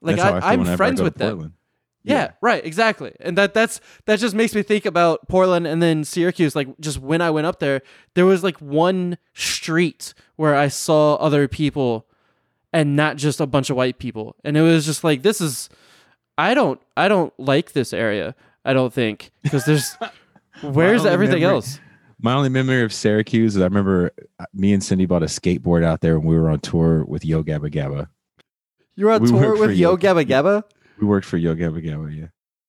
[0.00, 1.28] Like I I friends with them.
[1.30, 1.52] Portland.
[2.06, 3.12] Yeah, right, exactly.
[3.20, 6.54] And that that's that just makes me think about Portland and then Syracuse.
[6.54, 7.80] Like just when I went up there,
[8.14, 12.06] there was like one street where I saw other people
[12.74, 14.36] and not just a bunch of white people.
[14.44, 15.70] And it was just like this is
[16.36, 18.34] I don't I don't like this area.
[18.66, 19.96] I don't think because there's
[20.60, 21.80] where's everything memory- else?
[22.24, 24.10] My only memory of Syracuse is I remember
[24.40, 27.22] uh, me and Cindy bought a skateboard out there when we were on tour with
[27.22, 28.08] Yo Gabba Gabba.
[28.96, 30.62] You were on We tour with Yo Yo- Gabba Gabba?
[30.98, 32.26] We worked for Yo Gabba Gabba, yeah.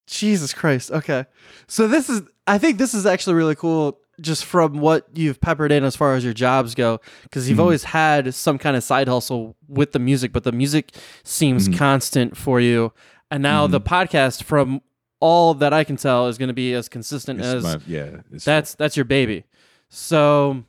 [0.07, 0.91] Jesus Christ.
[0.91, 1.23] Okay.
[1.69, 5.71] So this is I think this is actually really cool just from what you've peppered
[5.71, 7.61] in as far as your jobs go because you've Mhm.
[7.61, 10.93] always had some kind of side hustle with the music but the music
[11.23, 11.77] seems Mhm.
[11.77, 12.91] constant for you
[13.31, 14.81] and now the podcast from
[15.25, 18.21] all that I can tell is going to be as consistent It's as my- yeah.
[18.45, 19.43] That's that's your baby.
[19.89, 20.63] So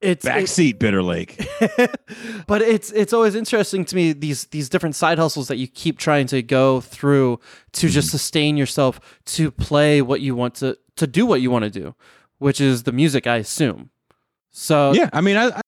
[0.00, 1.32] it's it- backseat Bitter Lake.
[2.46, 5.98] but it's it's always interesting to me these these different side hustles that you keep
[5.98, 7.40] trying to go through
[7.72, 8.16] to just Mm-hmm.
[8.18, 9.00] sustain yourself
[9.36, 11.94] to play what you want to to do what you want to do,
[12.38, 13.90] which is the music, I assume.
[14.50, 15.60] So yeah, I mean, I,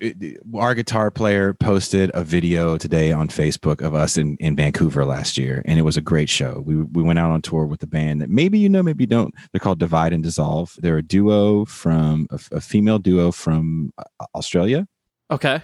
[0.00, 5.04] it, our guitar player posted a video today on Facebook of us in, in Vancouver
[5.04, 6.62] last year, and it was a great show.
[6.64, 9.08] We we went out on tour with the band that maybe you know, maybe you
[9.08, 9.34] don't.
[9.52, 10.74] They're called Divide and Dissolve.
[10.78, 14.86] They're a duo from a, a female duo from uh, Australia.
[15.30, 15.62] okay,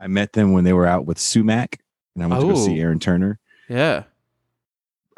[0.00, 1.78] I met them when they were out with Sumac,
[2.14, 2.82] and I went to go see Oh.
[2.82, 3.38] Aaron Turner.
[3.68, 4.04] yeah,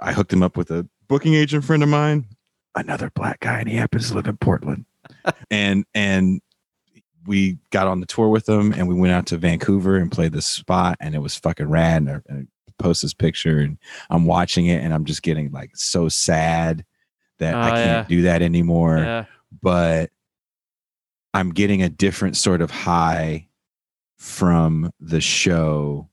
[0.00, 2.26] I hooked him up with a booking agent friend of mine,
[2.74, 4.86] another black guy, and he happens to live in Portland.
[5.50, 6.40] and and
[7.26, 10.32] we got on the tour with them, and we went out to Vancouver and played
[10.32, 12.02] this spot, and it was fucking rad.
[12.02, 13.78] And I, and I post this picture, and
[14.10, 16.84] I'm watching it, and I'm just getting like so sad
[17.38, 18.16] that I Oh, can't yeah.
[18.16, 18.98] do that anymore.
[18.98, 19.24] yeah,
[19.62, 20.10] But
[21.32, 23.48] I'm getting a different sort of high
[24.18, 26.08] from the show,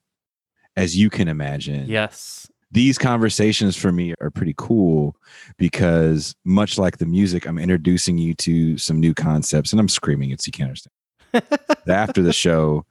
[0.76, 5.16] as you can imagine yes, these conversations for me are pretty cool
[5.58, 10.32] because much like the music i'm introducing you to some new concepts and i'm screaming
[10.32, 10.92] it so you can't understand
[11.88, 12.86] after the show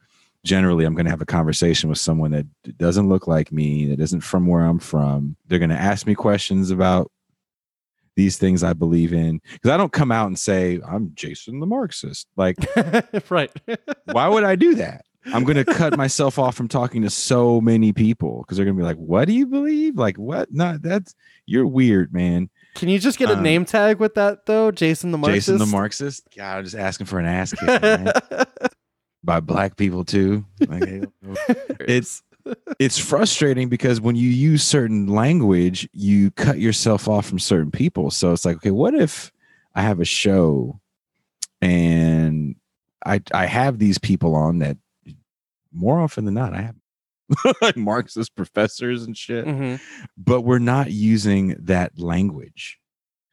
[0.44, 2.46] generally i'm going to have a conversation with someone that
[2.78, 6.14] doesn't look like me that isn't from where i'm from they're going to ask me
[6.14, 7.10] questions about
[8.16, 11.66] these things i believe in because i don't come out and say i'm jason the
[11.66, 12.56] marxist like
[13.30, 13.50] right.
[14.12, 15.04] why would I do that?
[15.26, 18.76] I'm going to cut myself off from talking to so many people because they're going
[18.76, 19.96] to be like, "What do you believe?
[19.96, 20.52] Like what?
[20.52, 21.14] Not that's
[21.46, 25.10] you're weird, man." Can you just get a Um, name tag with that though, Jason
[25.10, 25.48] the Marxist?
[25.48, 26.28] Jason the Marxist.
[26.36, 27.68] God, I'm just asking for an ass kick
[29.24, 30.44] by black people too.
[30.66, 31.02] Like, hey,
[31.80, 32.22] it's
[32.78, 38.10] it's frustrating because when you use certain language, you cut yourself off from certain people.
[38.10, 39.30] So it's like, okay, what if
[39.74, 40.80] I have a show
[41.60, 42.54] and
[43.04, 44.76] I I have these people on that
[45.72, 46.76] more often than not I have
[47.76, 49.80] Marxist professors and shit, Mhm.
[50.16, 52.78] but we're not using that language.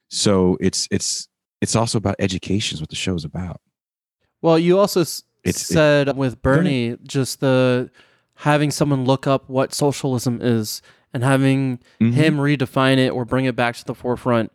[0.10, 1.28] So it's it's
[1.62, 3.60] it's also about education is what the show's about.
[4.42, 7.90] Well, you also s- It's- it- said with Bernie just the
[8.36, 10.82] having someone look up what socialism is
[11.14, 12.14] and having Mhm.
[12.14, 14.52] him redefine it or bring it back to the forefront.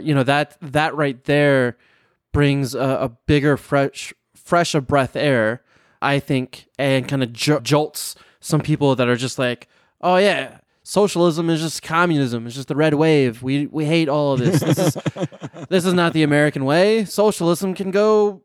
[0.00, 1.76] You know that that right there
[2.32, 5.62] brings a, a bigger fresh fresh of breath air,
[6.00, 8.14] I think, and kind of jo- jolts
[8.46, 9.68] some people that are just like,
[10.00, 10.58] oh yeah.
[10.84, 12.46] Socialism is just communism.
[12.46, 13.42] It's just the red wave.
[13.42, 14.60] We we hate all of this.
[14.60, 14.96] This is
[15.68, 17.04] this is not the American way.
[17.04, 18.42] Socialism can go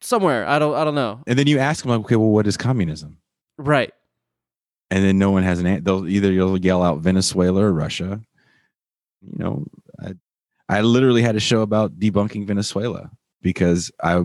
[0.00, 0.44] somewhere.
[0.48, 1.22] I don't I don't know.
[1.28, 3.18] And then you ask them like, okay, well, what is communism?
[3.56, 3.92] Right.
[4.90, 5.82] and then no one has an answer.
[5.82, 8.20] They'll either you'll yell out Venezuela or Russia.
[9.22, 9.66] You know,
[10.00, 10.14] I,
[10.68, 13.10] I literally had a show about debunking Venezuela
[13.42, 14.24] because I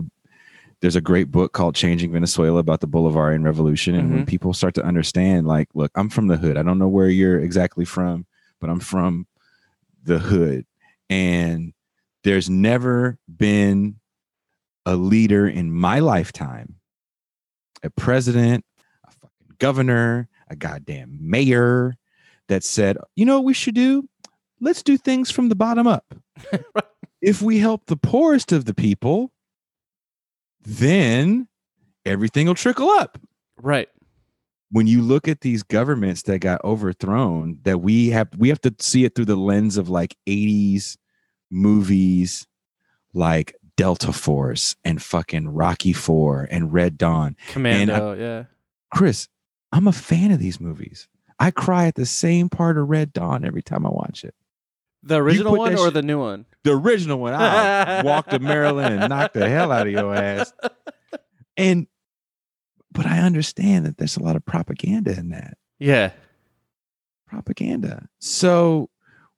[0.84, 4.26] there's a great book called Changing Venezuela about the Bolivarian Revolution, and when mm-hmm.
[4.26, 6.58] people start to understand, like, look, I'm from the hood.
[6.58, 8.26] I don't know where you're exactly from,
[8.60, 9.26] but I'm from
[10.02, 10.66] the hood,
[11.08, 11.72] and
[12.22, 13.96] there's never been
[14.84, 16.74] a leader in my lifetime,
[17.82, 18.66] a president,
[19.08, 21.96] a fucking governor, a goddamn mayor
[22.48, 24.06] that said, you know what we should do?
[24.60, 26.14] Let's do things from the bottom up.
[27.22, 29.30] if we help the poorest of the people,
[30.64, 31.48] then
[32.04, 33.18] everything will trickle up.
[33.60, 33.88] Right.
[34.70, 38.74] When you look at these governments that got overthrown, that we have we have to
[38.80, 40.96] see it through the lens of like 80s
[41.50, 42.46] movies
[43.12, 47.36] like Delta Force and fucking Rocky 4 and Red Dawn.
[47.48, 48.44] Commando, yeah.
[48.92, 49.28] Chris,
[49.72, 51.08] I'm a fan of these movies.
[51.38, 54.34] I cry at the same part of Red Dawn every time I watch it.
[55.02, 56.46] The original one or shit- the new one?
[56.64, 60.52] The original one, I walked to Maryland and knocked the hell out of your ass.
[61.56, 61.86] And
[62.90, 65.58] but I understand that there's a lot of propaganda in that.
[65.78, 66.10] Yeah.
[67.26, 68.08] Propaganda.
[68.20, 68.88] So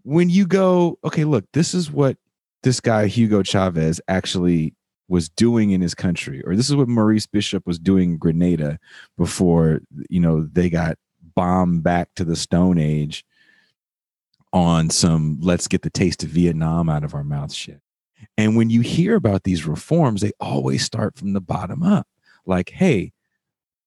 [0.03, 2.17] when you go, okay, look, this is what
[2.63, 4.75] this guy Hugo Chavez actually
[5.09, 8.79] was doing in his country, or this is what Maurice Bishop was doing in Grenada
[9.17, 10.99] before you know they got
[11.35, 13.25] bombed back to the Stone Age
[14.53, 17.81] on some let's get the taste of Vietnam out of our mouths shit.
[18.39, 22.07] And when you hear about these reforms, they always start from the bottom up.
[22.45, 23.13] Like, hey,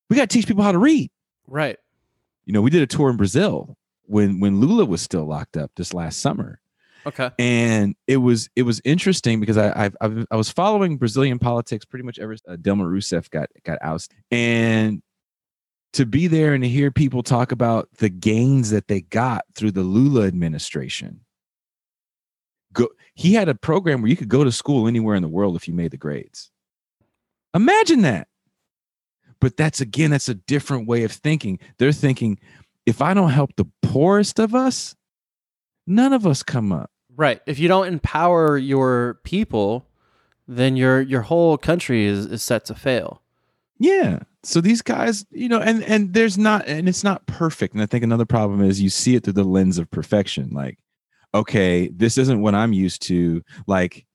[0.10, 1.12] we got to teach people how to read.
[1.48, 1.78] Right.
[2.46, 5.72] You know, we did a tour in Brazil when when Lula was still locked up
[5.76, 6.60] this last summer.
[7.06, 7.32] Okay.
[7.40, 11.86] And it was it was interesting because I I've, I've, i was following Brazilian politics
[11.86, 15.02] pretty much ever uh, Dilma Rousseff got got ousted, and
[15.94, 19.72] to be there and to hear people talk about the gains that they got through
[19.72, 21.22] the Lula administration.
[22.74, 25.56] Go, he had a program where you could go to school anywhere in the world
[25.56, 26.52] if you made the grades.
[27.54, 28.28] Imagine that.
[29.42, 31.60] But that's again, that's a different way of thinking.
[31.78, 32.40] They're thinking,
[32.86, 34.96] if I don't help the poorest of us,
[35.88, 36.92] none of us come up.
[37.16, 37.42] Right.
[37.46, 39.88] If you don't empower your people,
[40.48, 43.22] then your your whole country is, is set to fail.
[43.78, 44.20] Yeah.
[44.44, 47.74] So these guys, you know, and and there's not and it's not perfect.
[47.74, 50.50] And I think another problem is you see it through the lens of perfection.
[50.52, 50.78] Like,
[51.34, 53.42] okay, this isn't what I'm used to.
[53.68, 54.06] Like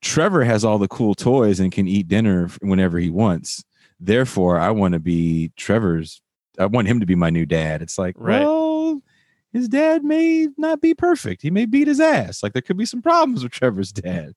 [0.00, 3.64] Trevor has all the cool toys and can eat dinner whenever he wants
[4.00, 6.20] therefore I want to be Trevor's.
[6.58, 7.82] I want him to be my new dad.
[7.82, 8.40] It's like, right.
[8.40, 9.00] well,
[9.52, 11.40] his dad may not be perfect.
[11.40, 12.42] He may beat his ass.
[12.42, 14.32] Like there could be some problems with Trevor's dad.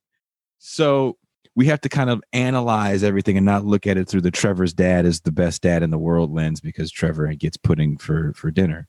[0.60, 1.18] So
[1.56, 4.74] we have to kind of analyze everything and not look at it through the Trevor's
[4.74, 8.52] dad is the best dad in the world lens because Trevor gets pudding for for
[8.52, 8.88] dinner.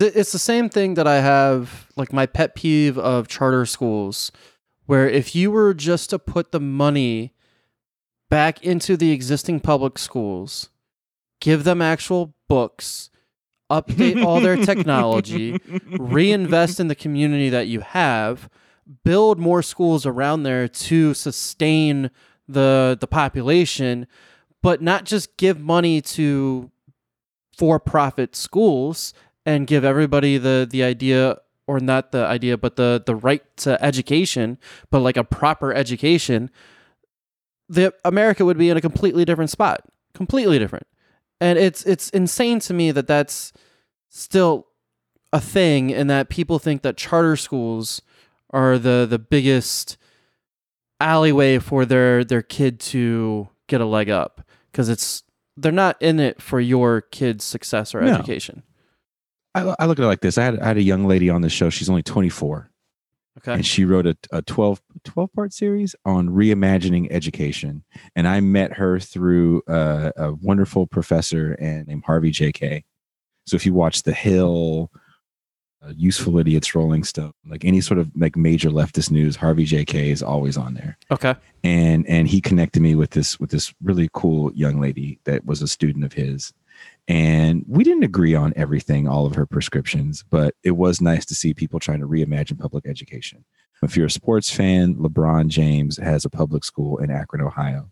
[0.00, 4.32] It's the same thing that I have like my pet peeve of charter schools
[4.86, 7.32] where if you were just to put the money
[8.28, 10.70] back into the existing public schools,
[11.40, 13.10] give them actual books,
[13.70, 15.58] update all their technology,
[15.92, 18.48] reinvest in the community that you have,
[19.04, 22.10] build more schools around there to sustain
[22.48, 24.06] the the population,
[24.62, 26.70] but not just give money to
[27.56, 29.12] for-profit schools
[29.46, 33.82] and give everybody the the idea or not the idea but the the right to
[33.82, 34.58] education,
[34.90, 36.50] but like a proper education
[37.70, 39.82] the America would be in a completely different spot,
[40.12, 40.86] completely different.
[41.40, 43.52] And it's it's insane to me that that's
[44.08, 44.66] still
[45.32, 48.02] a thing and that people think that charter schools
[48.50, 49.96] are the the biggest
[51.00, 55.22] alleyway for their their kid to get a leg up because it's
[55.56, 58.14] they're not in it for your kid's success or no.
[58.14, 58.62] education.
[59.54, 60.38] I, I, look at it like this.
[60.38, 61.70] I had, I had a young lady on the show.
[61.70, 62.70] She's only 24.
[63.38, 63.54] Okay.
[63.54, 67.84] And she wrote a, a 12, 12 part series on reimagining education.
[68.14, 72.52] And I met her through a, a wonderful professor and named Harvey J.
[72.52, 72.84] Kaye
[73.46, 74.90] So if you watch The Hill,
[75.82, 79.84] uh, Useful Idiots, Rolling Stone, like any sort of like major leftist news, Harvey J.
[79.84, 80.98] Kaye is always on there.
[81.10, 81.34] Okay.
[81.64, 85.62] And and he connected me with this with this really cool young lady that was
[85.62, 86.52] a student of his
[87.08, 91.34] and we didn't agree on everything, all of her prescriptions, but it was nice to
[91.34, 93.44] see people trying to reimagine public education.
[93.82, 97.90] If you're a sports fan, LeBron James has a public school in Akron, Ohio,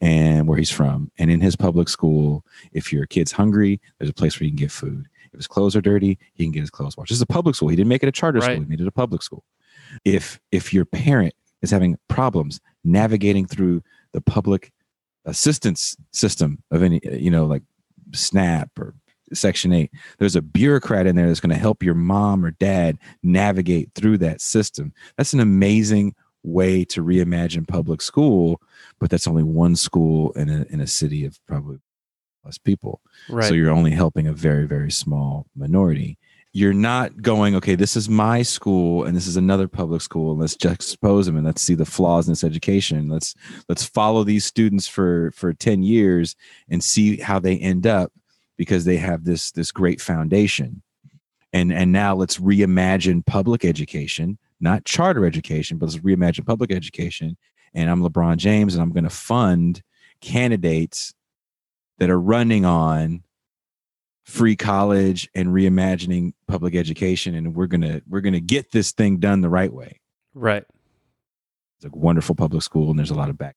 [0.00, 1.10] and where he's from.
[1.18, 4.56] And in his public school, if your kid's hungry, there's a place where you can
[4.56, 5.08] get food.
[5.34, 7.10] If his clothes are dirty, he can get his clothes washed.
[7.10, 7.68] This is a public school.
[7.68, 8.44] He didn't make it a charter right.
[8.44, 8.60] school.
[8.60, 9.44] He made it a public school.
[10.04, 13.82] If if your parent is having problems navigating through
[14.12, 14.72] the public
[15.24, 17.62] assistance system of any, you know, like
[18.12, 18.94] SNAP or
[19.32, 19.90] Section 8.
[20.18, 24.18] There's a bureaucrat in there that's going to help your mom or dad navigate through
[24.18, 24.92] that system.
[25.16, 28.60] That's an amazing way to reimagine public school,
[29.00, 31.78] but that's only one school in a, in a city of probably
[32.44, 33.00] less people.
[33.28, 33.48] Right.
[33.48, 36.18] So you're only helping a very, very small minority.
[36.52, 40.32] You're not going, okay, this is my school and this is another public school.
[40.32, 43.08] And let's juxtapose them and let's see the flaws in this education.
[43.08, 43.34] Let's
[43.68, 46.36] let's follow these students for for 10 years
[46.68, 48.12] and see how they end up
[48.56, 50.82] because they have this this great foundation
[51.54, 57.36] and and now let's reimagine public education not charter education but let's reimagine public education
[57.72, 59.82] and i'm lebron james and i'm going to fund
[60.20, 61.14] candidates
[61.98, 63.22] that are running on
[64.24, 68.92] free college and reimagining public education and we're going to we're going to get this
[68.92, 70.00] thing done the right way.
[70.32, 70.64] Right.
[71.76, 73.56] It's a wonderful public school and there's a lot of back.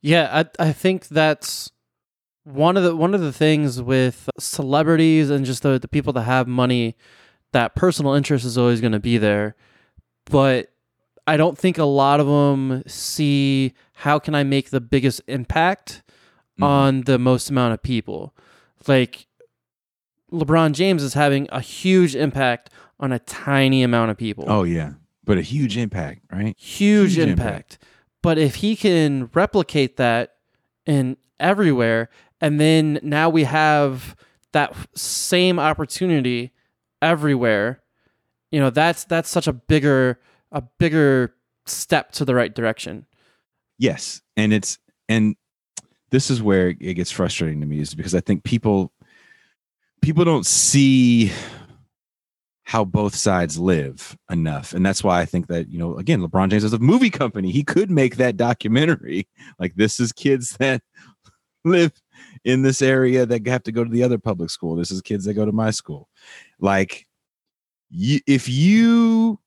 [0.00, 1.70] Yeah i i think that's
[2.44, 6.22] one of the one of the things with celebrities and just the, the people that
[6.22, 6.96] have money
[7.52, 9.56] that personal interest is always going to be there.
[10.26, 10.70] But
[11.26, 16.02] i don't think a lot of them see how can i make the biggest impact
[16.54, 16.64] mm-hmm.
[16.64, 18.34] on the most amount of people
[18.86, 19.26] like
[20.32, 22.70] lebron james is having a huge impact
[23.00, 24.92] on a tiny amount of people oh yeah
[25.24, 27.74] but a huge impact right huge, huge impact.
[27.74, 27.78] impact
[28.22, 30.36] but if he can replicate that
[30.86, 32.08] in everywhere
[32.40, 34.16] and then now we have
[34.52, 36.52] that same opportunity
[37.02, 37.82] everywhere
[38.50, 40.20] you know that's that's such a bigger
[40.52, 41.34] a bigger
[41.66, 43.06] step to the right direction.
[43.78, 44.78] Yes, and it's
[45.08, 45.36] and
[46.14, 48.92] this is where it gets frustrating to me is because I think people
[50.00, 51.32] people don't see
[52.62, 54.72] how both sides live enough.
[54.72, 57.50] And that's why I think that, you know, again, LeBron James is a movie company.
[57.50, 59.26] He could make that documentary.
[59.58, 60.82] Like this is kids that
[61.64, 61.92] live
[62.44, 64.76] in this area that have to go to the other public school.
[64.76, 66.08] This is kids that go to my school.
[66.60, 67.08] Like
[67.90, 69.40] you, if you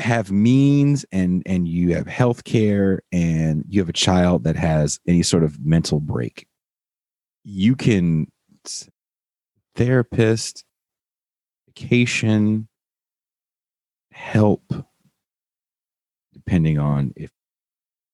[0.00, 5.00] have means and and you have health care and you have a child that has
[5.06, 6.46] any sort of mental break,
[7.44, 8.30] you can
[9.74, 10.64] therapist
[11.66, 12.68] vacation,
[14.10, 14.72] help,
[16.32, 17.30] depending on if,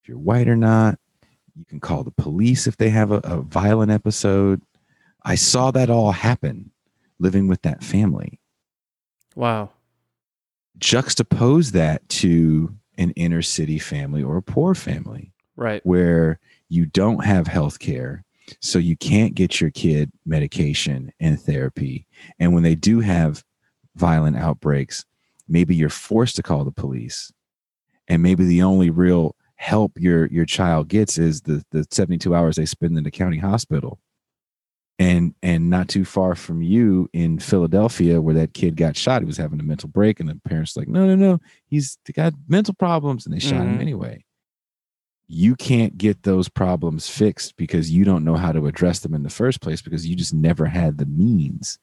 [0.03, 0.99] if you're white or not.
[1.57, 4.61] You can call the police if they have a, a violent episode.
[5.25, 6.73] I saw that all happen
[7.19, 8.41] living with that family.
[9.35, 9.71] Wow.
[10.79, 15.33] Juxtapose that to an inner city family or a poor family.
[15.57, 15.85] Right.
[15.85, 18.25] Where you don't have health care.
[18.61, 22.07] So you can't get your kid medication and therapy.
[22.39, 23.45] And when they do have
[23.95, 25.05] violent outbreaks,
[25.49, 27.33] maybe you're forced to call the police.
[28.09, 32.57] And maybe the only real help your your child gets is the the 72 hours
[32.57, 33.99] they spend in the county hospital.
[34.99, 39.27] And and not too far from you in Philadelphia where that kid got shot, he
[39.27, 41.41] was having a mental break and the parents like, "No, no, no.
[41.67, 43.75] He's got mental problems." And they shot mm-hmm.
[43.75, 44.25] him anyway.
[45.27, 49.25] You can't get those problems fixed because you don't know how to address them in
[49.25, 51.79] the first place because you just never had the means.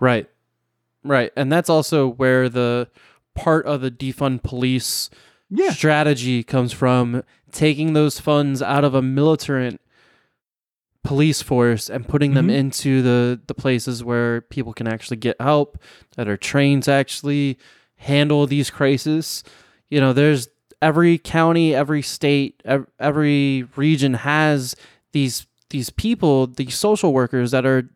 [0.00, 0.28] Right.
[1.04, 1.30] Right.
[1.36, 2.88] And that's also where the
[3.34, 5.08] part of the defund police
[5.50, 5.70] yeah.
[5.70, 7.22] strategy comes from
[7.52, 9.80] taking those funds out of a militant
[11.02, 12.56] police force and putting them mm-hmm.
[12.56, 15.78] into the the places where people can actually get help
[16.16, 17.58] that are trained to actually
[17.96, 19.42] handle these crises
[19.88, 20.48] you know there's
[20.82, 22.62] every county every state
[22.98, 24.76] every region has
[25.12, 27.88] these these people these social workers that are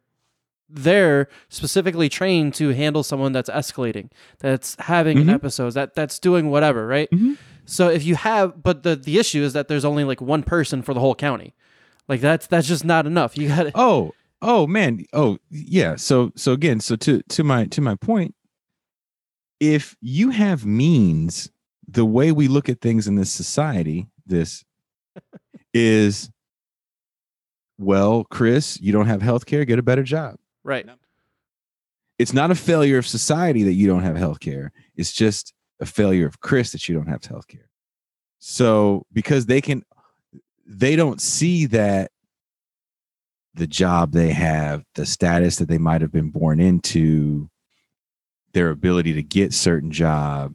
[0.75, 4.11] they're specifically trained to handle someone that's escalating,
[4.41, 5.31] that's having mm-hmm.
[5.31, 7.09] episodes, that that's doing whatever, right?
[7.11, 7.35] Mm-hmm.
[7.65, 10.83] So if you have, but the the issue is that there's only like one person
[10.83, 11.55] for the whole county,
[12.09, 13.37] like that's that's just not enough.
[13.37, 14.13] You got to oh
[14.43, 15.97] oh man oh yeah.
[15.97, 18.35] So so again so to to my to my point,
[19.61, 21.51] if you have means,
[21.89, 24.65] the way we look at things in this society, this
[25.75, 26.31] is
[27.79, 30.37] well, Chris, you don't have health care, get a better job.
[30.63, 30.87] Right.
[32.19, 34.73] It's not a failure of society that you don't have health care.
[34.97, 37.69] It's just a failure of Chris that you don't have health care.
[38.39, 39.83] So because they can
[40.67, 42.11] they don't see that
[43.55, 47.49] the job they have, the status that they might have been born into,
[48.53, 50.55] their ability to get certain job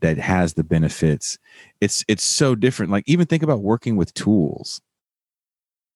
[0.00, 1.38] that has the benefits.
[1.80, 2.92] It's it's so different.
[2.92, 4.80] Like even think about working with tools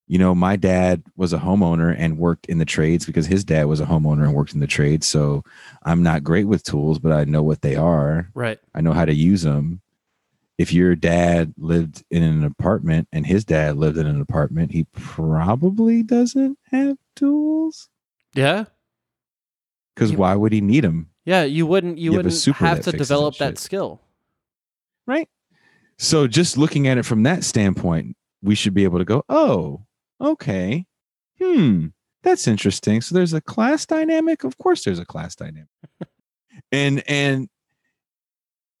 [0.07, 3.65] you know, my dad was a homeowner and worked in the trades because his dad
[3.65, 5.05] was a homeowner and worked in the trades.
[5.05, 5.43] So
[5.83, 8.29] I'm not great with tools, but I know what they are.
[8.33, 8.57] Right.
[8.73, 9.81] I know how to use them.
[10.57, 14.85] If your dad lived in an apartment and his dad lived in an apartment, he
[14.93, 17.89] probably doesn't have tools.
[18.33, 18.65] Yeah.
[19.95, 21.09] Because why would he need them?
[21.25, 21.97] Yeah, you wouldn't.
[21.97, 24.01] You, you wouldn't have, have to develop that skill.
[25.05, 25.27] Right.
[25.97, 29.81] So just looking at it from that standpoint, we should be able to go, oh,
[30.21, 30.85] okay,
[31.39, 31.87] hmm,
[32.23, 33.01] that's interesting.
[33.01, 34.43] So there's a class dynamic.
[34.43, 35.67] Of course, there's a class dynamic.
[36.71, 37.49] and and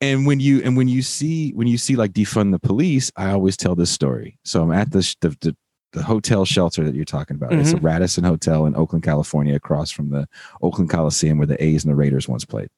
[0.01, 3.31] and when you and when you see when you see like defund the police, I
[3.31, 4.39] always tell this story.
[4.43, 5.57] So I'm at the the, the,
[5.93, 7.51] the hotel shelter that you're talking about.
[7.51, 7.61] Mm-hmm.
[7.61, 7.85] It's a mm-hmm.
[7.85, 10.27] Radisson Hotel in Oakland, California, across from the
[10.61, 12.69] Oakland Coliseum where the A's and the Raiders once played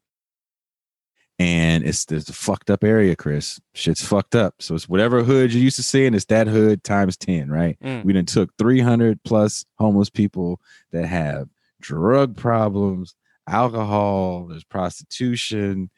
[1.39, 3.61] and it's there's a fucked up area, Chris.
[3.73, 4.55] Shit's fucked up.
[4.59, 7.77] So it's whatever hood you're used to seeing it's that hood times 10, right?
[7.81, 8.03] Mm.
[8.03, 10.59] We then took 300 plus homeless people
[10.91, 11.47] that have
[11.79, 13.15] drug problems,
[13.47, 15.89] alcohol, there's prostitution.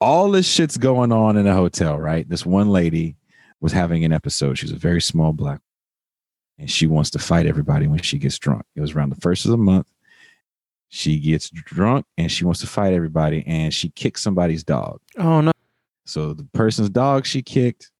[0.00, 2.28] All this shit's going on in a hotel, right?
[2.28, 3.16] This one lady
[3.60, 4.56] was having an episode.
[4.58, 5.60] She's a very small black,
[6.58, 8.64] and she wants to fight everybody when she gets drunk.
[8.76, 9.86] It was around the first of the month
[10.88, 15.00] she gets drunk and she wants to fight everybody and she kicks somebody's dog.
[15.18, 15.52] Oh no.
[16.06, 17.90] So the person's dog she kicked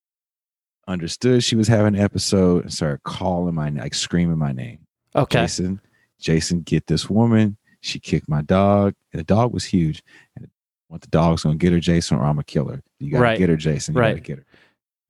[0.86, 4.78] understood she was having an episode and started calling my like screaming my name.
[5.14, 5.42] Okay.
[5.42, 5.80] Jason,
[6.18, 7.58] Jason, get this woman.
[7.80, 8.94] She kicked my dog.
[9.12, 10.02] And the dog was huge.
[10.36, 10.48] And
[10.88, 12.82] what the dog's gonna get her, Jason, or I'm gonna kill her.
[12.98, 13.38] You gotta right.
[13.38, 13.94] get her, Jason.
[13.94, 14.10] You right.
[14.12, 14.46] gotta get her.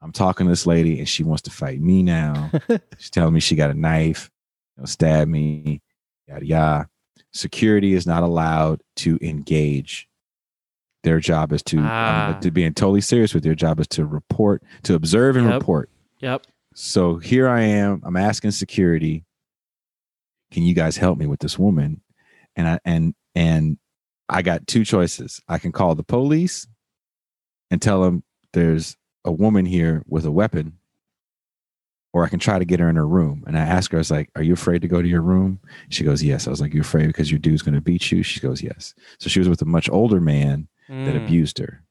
[0.01, 2.51] I'm talking to this lady and she wants to fight me now.
[2.99, 4.31] She's telling me she got a knife,
[4.77, 5.81] you know, stab me,
[6.27, 6.89] yada yada
[7.33, 10.09] security is not allowed to engage
[11.05, 12.35] Their job is to, Ah.
[12.35, 15.55] um, to being totally serious with their job is to report, to observe and Yep.
[15.61, 15.91] report.
[16.21, 16.47] Yep.
[16.75, 18.03] So here I am.
[18.05, 19.25] I'm asking security,
[20.51, 22.01] can you guys help me with this woman?
[22.57, 23.79] And I and and
[24.29, 25.41] I got two choices.
[25.49, 26.67] I can call the police
[27.71, 28.23] and tell them
[28.53, 30.79] there's a woman here with a weapon,
[32.13, 33.45] or I can try to get her in her room.
[33.47, 35.61] And I asked her, I was like, Are you afraid to go to your room?
[35.89, 36.47] She goes, Yes.
[36.47, 38.23] I was like, "You're afraid because your dude's gonna beat you?
[38.23, 38.95] She goes, Yes.
[39.19, 41.25] So she was with a much older man that Mm.
[41.25, 41.85] abused her.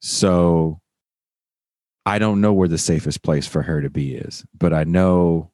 [0.00, 0.80] So
[2.06, 5.50] I don't know where the safest place for her to be is, but I know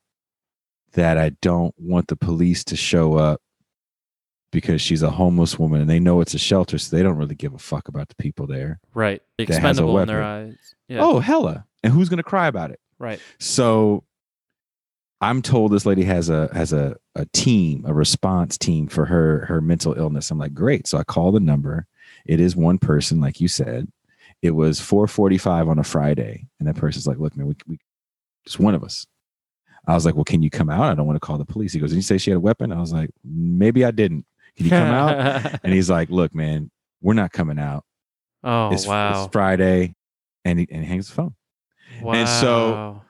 [0.93, 3.40] that I don't want the police to show up
[4.50, 7.34] because she's a homeless woman and they know it's a shelter, so they don't really
[7.34, 8.80] give a fuck about the people there.
[8.94, 9.22] Right.
[9.38, 10.56] Expendable in their eyes.
[10.88, 11.00] Yeah.
[11.00, 11.64] Oh, hella.
[11.82, 12.80] And who's gonna cry about it?
[12.98, 13.20] Right.
[13.38, 14.04] So
[15.20, 19.44] I'm told this lady has a has a a team, a response team for her
[19.46, 20.30] her mental illness.
[20.30, 20.86] I'm like, great.
[20.86, 21.86] So I call the number.
[22.24, 23.88] It is one person, like you said.
[24.40, 27.78] It was 4:45 on a Friday, and that person's like, look, man, we we
[28.44, 29.06] just one of us.
[29.86, 30.90] I was like, well, can you come out?
[30.90, 31.72] I don't want to call the police.
[31.72, 32.72] He goes, did you say she had a weapon?
[32.72, 34.26] I was like, maybe I didn't.
[34.59, 35.60] Can you come out?
[35.64, 36.70] And he's like, look, man,
[37.01, 37.85] we're not coming out.
[38.44, 39.24] oh it's, wow.
[39.24, 39.94] it's Friday,
[40.44, 41.35] and he, and he hangs the phone.
[42.02, 42.12] wow.
[42.14, 43.02] and so-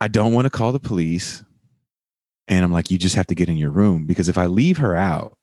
[0.00, 1.42] I don't want to call the police.
[2.46, 4.76] And I'm like, you just have to get in your room because if I leave
[4.78, 5.38] her out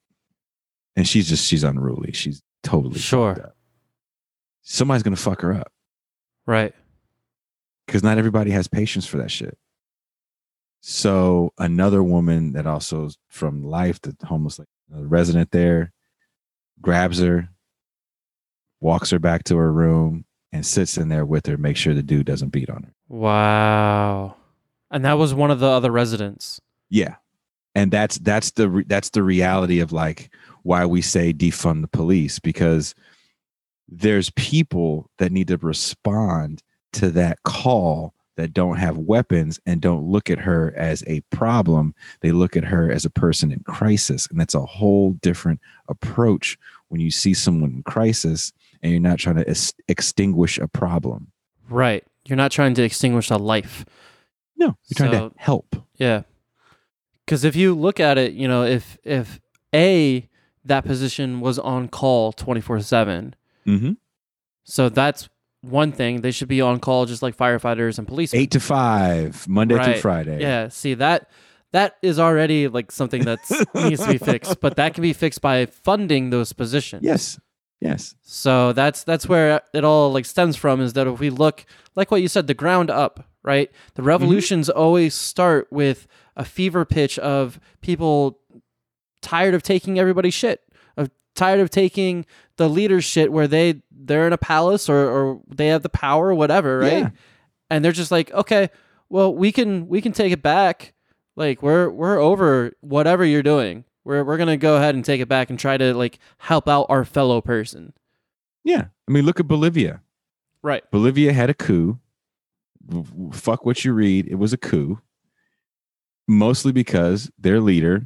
[0.95, 3.55] and she's just, she's unruly, she's totally Sure.
[4.61, 5.71] somebody's going to fuck her up
[6.45, 6.75] right.
[7.87, 9.57] because not everybody has patience for that shit.
[10.81, 15.93] So another woman that also is from life, the homeless like, uh, resident there,
[16.81, 17.49] grabs her,
[18.79, 22.03] walks her back to her room, and sits in there with her, make sure the
[22.03, 22.93] dude doesn't beat on her.
[23.07, 24.35] Wow.
[24.89, 26.59] And that was one of the other residents.
[26.89, 27.15] Yeah,
[27.75, 30.33] and that's that's the re- that's the reality of like
[30.63, 32.93] why we say defund the police because
[33.87, 36.61] there's people that need to respond
[36.93, 41.93] to that call that don't have weapons and don't look at her as a problem
[42.21, 45.59] they look at her as a person in crisis and that's a whole different
[45.89, 46.57] approach
[46.89, 48.51] when you see someone in crisis
[48.81, 51.27] and you're not trying to ex- extinguish a problem
[51.69, 52.03] Right.
[52.25, 53.85] You're not trying to extinguish a life.
[54.57, 56.23] no you're trying So- to help Yeah.
[57.27, 59.39] Cuz if you look at it, you know, if if
[59.73, 60.27] A
[60.65, 63.33] that position was on call 24/7.
[63.65, 63.91] mm-hmm.
[64.63, 65.29] So that's
[65.61, 66.21] one thing.
[66.21, 68.33] They should be on call just like firefighters and police.
[68.33, 71.29] eight to five monday through friday Yeah, see that
[71.71, 73.39] that is already like something that
[73.75, 77.03] needs to be fixed, but that can be fixed by funding those positions.
[77.03, 77.39] Yes.
[77.79, 78.15] Yes.
[78.21, 81.65] So that's that's where it all like stems from is that if we look
[81.95, 83.71] like what you said, the ground up, right?
[83.95, 84.09] The mm-hmm.
[84.09, 88.39] revolutions always start with a fever pitch of people
[89.21, 90.61] tired of taking everybody's shit,
[91.41, 92.23] tired of taking
[92.57, 96.27] the leader's shit where they they're in a palace or or they have the power
[96.27, 96.99] or whatever, right?
[96.99, 97.09] Yeah.
[97.71, 98.69] And they're just like, okay,
[99.09, 100.93] well we can we can take it back.
[101.35, 103.85] Like we're we're over whatever you're doing.
[104.03, 106.85] We're we're gonna go ahead and take it back and try to like help out
[106.89, 107.93] our fellow person.
[108.63, 108.85] Yeah.
[109.07, 110.01] I mean, look at Bolivia.
[110.61, 110.83] Right.
[110.91, 111.99] Bolivia had a coup.
[113.31, 114.27] Fuck what you read.
[114.27, 115.01] It was a coup.
[116.27, 118.05] Mostly because their leader,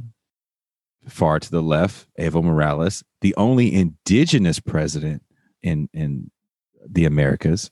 [1.08, 5.24] far to the left, Evo Morales, the only indigenous president
[5.62, 6.32] in in
[6.88, 7.72] the Americas,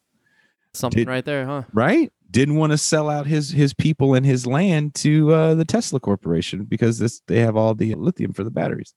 [0.73, 1.63] Something Did- right there, huh?
[1.71, 2.11] right?
[2.29, 5.99] Didn't want to sell out his his people and his land to uh, the Tesla
[5.99, 8.95] Corporation because this they have all the lithium for the batteries.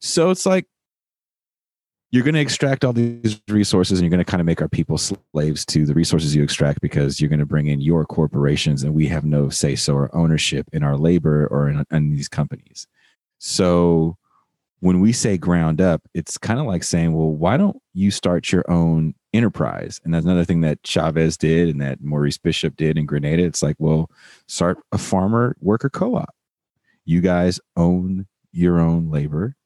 [0.00, 0.66] So it's like
[2.10, 4.68] you're going to extract all these resources and you're going to kind of make our
[4.68, 8.84] people slaves to the resources you extract because you're going to bring in your corporations
[8.84, 12.28] and we have no say so or ownership in our labor or in, in these
[12.28, 12.86] companies.
[13.46, 14.16] So
[14.80, 18.50] when we say ground up, it's kind of like saying, well, why don't you start
[18.50, 20.00] your own enterprise?
[20.02, 23.44] And that's another thing that Chavez did and that Maurice Bishop did in Grenada.
[23.44, 24.10] It's like, well,
[24.48, 26.34] start a farmer worker co op.
[27.04, 29.56] You guys own your own labor.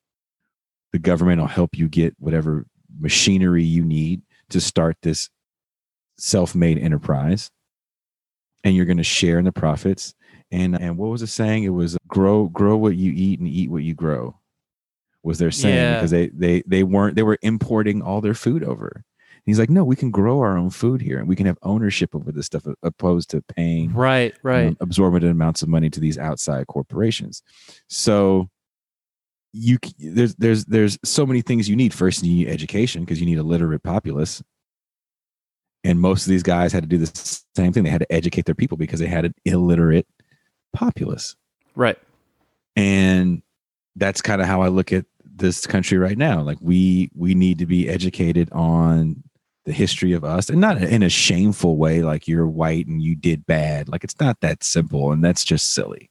[0.90, 2.66] The government will help you get whatever
[2.98, 5.30] machinery you need to start this
[6.16, 7.52] self made enterprise.
[8.64, 10.16] And you're going to share in the profits.
[10.50, 11.64] And, and what was it saying?
[11.64, 14.34] It was grow, grow what you eat and eat what you grow
[15.22, 15.94] was their saying Yeah.
[15.96, 18.88] because they they they weren't they were importing all their food over.
[18.94, 21.58] And he's like, no, we can grow our own food here, and we can have
[21.62, 24.68] ownership over this stuff, opposed to paying Right, right.
[24.68, 27.42] um, absorbent amounts of money to these outside corporations.
[27.88, 28.48] So
[29.52, 31.92] you there's there's there's so many things you need.
[31.92, 34.42] First, you need education because you need a literate populace.
[35.84, 37.84] And most of these guys had to do the same thing.
[37.84, 40.06] They had to educate their people because they had an illiterate
[40.72, 41.36] populace
[41.74, 41.98] right.
[42.76, 43.42] and
[43.96, 46.40] that's kind of how I look at this country right now.
[46.42, 49.22] Like we we need to be educated on
[49.64, 53.14] the history of us and not in a shameful way like you're white and you
[53.14, 53.88] did bad.
[53.88, 56.10] Like it's not that simple and that's just silly.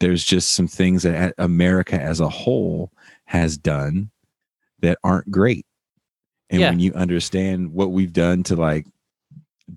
[0.00, 2.90] There's just some things that America as a whole
[3.26, 4.10] has done
[4.80, 5.64] that aren't great.
[6.50, 6.70] And Yeah.
[6.70, 8.86] when you understand what we've done to like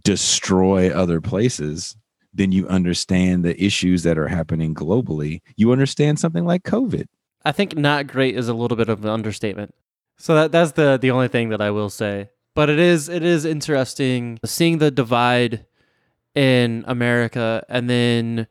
[0.04, 1.96] destroy other places,
[2.34, 5.42] then you understand the issues that are happening globally.
[5.56, 7.06] You understand something like COVID.
[7.46, 9.74] I think not great is a little bit of an understatement.
[10.18, 12.30] So that that's the the only thing that I will say.
[12.56, 15.66] But it is it is interesting seeing the divide
[16.36, 18.48] in America and then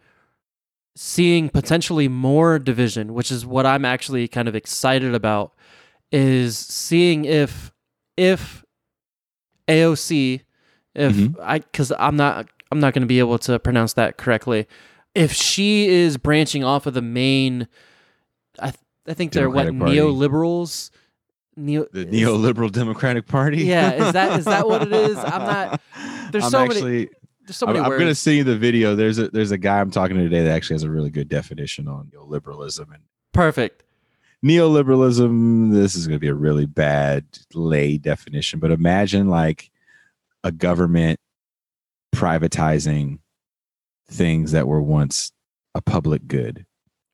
[0.96, 5.52] seeing potentially more division, which is what I'm actually kind of excited about
[6.10, 7.70] is seeing if
[8.16, 8.64] if
[9.68, 10.40] AOC
[10.94, 11.36] if Mhm.
[11.42, 14.66] I cuz I'm not I'm not going to be able to pronounce that correctly.
[15.14, 17.66] If she is branching off of the main
[18.60, 18.76] I th-
[19.06, 19.96] I think they're what Party.
[19.96, 20.90] neoliberals
[21.56, 23.64] neo The is- neoliberal Democratic Party.
[23.64, 25.16] Yeah, is that- is that what it is?
[25.16, 25.80] I'm not-
[26.32, 27.08] there's I'm so many
[27.46, 28.94] there's so I'm, many I'm gonna send you the video.
[28.94, 31.28] There's a there's a guy I'm talking to today that actually has a really good
[31.30, 33.84] definition on neoliberalism and Perfect.
[34.44, 35.72] neoliberalism.
[35.72, 37.24] This is gonna be a really bad
[37.54, 39.70] lay definition, but imagine like
[40.44, 41.18] a government
[42.14, 43.18] privatizing
[44.10, 45.32] things that were once
[45.74, 46.64] a public good.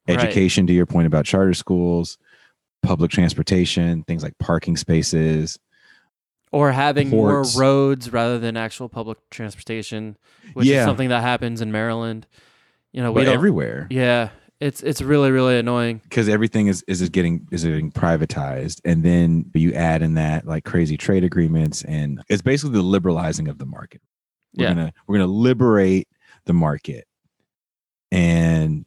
[0.09, 0.19] Right.
[0.19, 2.19] Education, to your point about charter schools,
[2.83, 5.59] public transportation, things like parking spaces.
[6.53, 7.57] Or having Ports.
[7.57, 10.17] more roads rather than actual public transportation,
[10.53, 10.81] which Yeah.
[10.81, 12.27] is something that happens in Maryland.
[12.93, 13.89] You know, we But everywhere.
[13.91, 14.29] yeah,
[14.61, 16.01] it's it's really really annoying.
[16.05, 20.65] because everything is is getting is getting privatized and then you add in that like
[20.65, 24.01] crazy trade agreements and it's basically the liberalizing of the market
[24.57, 24.75] we're Yeah.
[24.75, 26.09] gonna we're gonna liberate
[26.45, 27.07] the market
[28.13, 28.85] and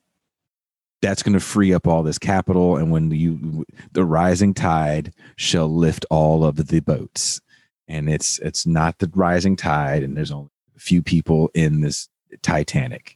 [1.01, 5.67] that's going to free up all this capital and when you the rising tide shall
[5.67, 7.39] lift all of the boats
[7.87, 12.09] and it's it's not the rising tide and there's only a few people in this
[12.41, 13.15] titanic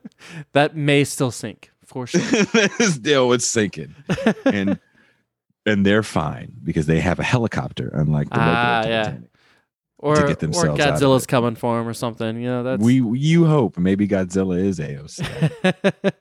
[0.52, 2.20] that may still sink for sure.
[2.80, 3.94] still it's sinking
[4.44, 4.78] and
[5.66, 9.14] and they're fine because they have a helicopter, unlike the Ah, local yeah.
[10.00, 12.36] Or get or themselves out of Godzilla's coming for him or something.
[12.40, 15.50] You know, that's We you hope maybe Godzilla is AOC,
[15.82, 16.14] but,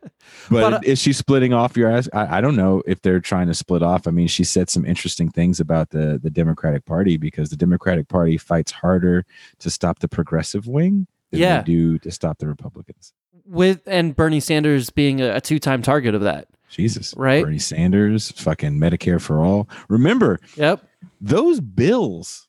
[0.50, 2.10] But, uh, is she splitting off your ass?
[2.14, 4.08] I, I don't know if they're trying to split off.
[4.08, 8.08] I mean, she said some interesting things about the the Democratic Party because the Democratic
[8.08, 9.26] Party fights harder
[9.60, 11.58] to stop the progressive wing than Yeah.
[11.60, 13.14] they do to stop the Republicans.
[13.46, 16.48] with and Bernie Sanders being a, a two time target of that.
[16.70, 17.44] Jesus, Right.
[17.44, 19.70] Bernie Sanders, fucking Medicare for all.
[19.88, 20.84] Remember, Yep.
[21.22, 22.47] those bills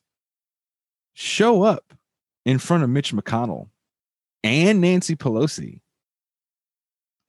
[1.19, 1.93] show up
[2.45, 3.69] in front of Mitch McConnell
[4.43, 5.81] and Nancy Pelosi.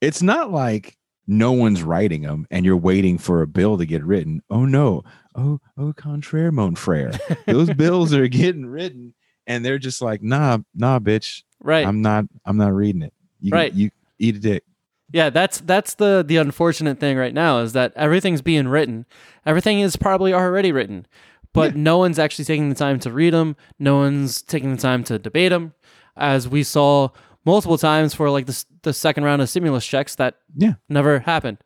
[0.01, 0.97] It's not like
[1.27, 4.43] no one's writing them and you're waiting for a bill to get written.
[4.49, 5.03] Oh no.
[5.35, 7.13] Oh, oh, contraire, mon frere.
[7.47, 9.15] Those bills are getting written
[9.47, 11.43] and they're just like, nah, nah, bitch.
[11.61, 11.87] Right.
[11.87, 13.13] I'm not, I'm not reading it.
[13.41, 13.73] You, Right.
[13.73, 14.65] You eat a dick.
[15.13, 19.07] Yeah, that's that's the the unfortunate thing right now is that everything's being written.
[19.45, 21.05] Everything is probably already written,
[21.53, 23.57] but no one's actually taking the time to read them.
[23.79, 25.75] No one's taking the time to debate them,
[26.17, 27.09] as we saw
[27.45, 30.75] multiple times for like the the second round of stimulus checks that Yeah.
[30.89, 31.59] never happened.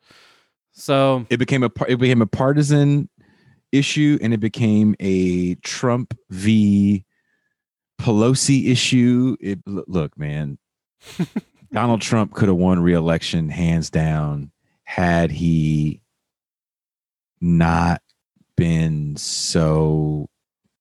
[0.71, 3.09] So it became a it became a partisan
[3.71, 7.05] issue and it became a Trump v
[7.99, 9.37] Pelosi issue.
[9.39, 10.57] It look, man,
[11.71, 14.51] Donald Trump could have won re-election hands down
[14.83, 16.01] had he
[17.41, 18.01] not
[18.57, 20.29] been so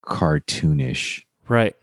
[0.05, 1.23] cartoonish.
[1.49, 1.75] right,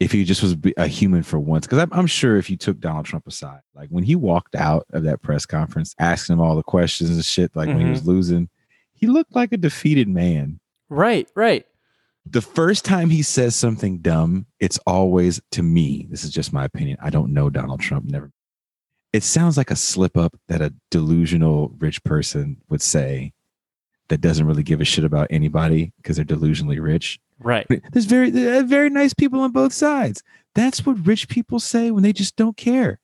[0.00, 2.80] If he just was a human for once, because I'm, I'm sure if you took
[2.80, 6.56] Donald Trump aside, like when he walked out of that press conference, asking him all
[6.56, 8.10] the questions and shit, like when he was mm-hmm.
[8.10, 8.48] losing,
[8.92, 10.60] he looked like a defeated man.
[10.88, 11.66] right, right.
[12.24, 16.06] The first time he says something dumb, it's always to me.
[16.08, 16.98] This is just my opinion.
[17.02, 18.04] I don't know Donald Trump.
[18.04, 18.30] Never.
[19.12, 23.32] It sounds like a slip up that a delusional rich person would say
[24.08, 27.18] that doesn't really give a shit about anybody because they're delusionally rich.
[27.38, 27.66] Right.
[27.92, 30.22] There's very very nice people on both sides.
[30.54, 32.98] That's what rich people say when they just don't care.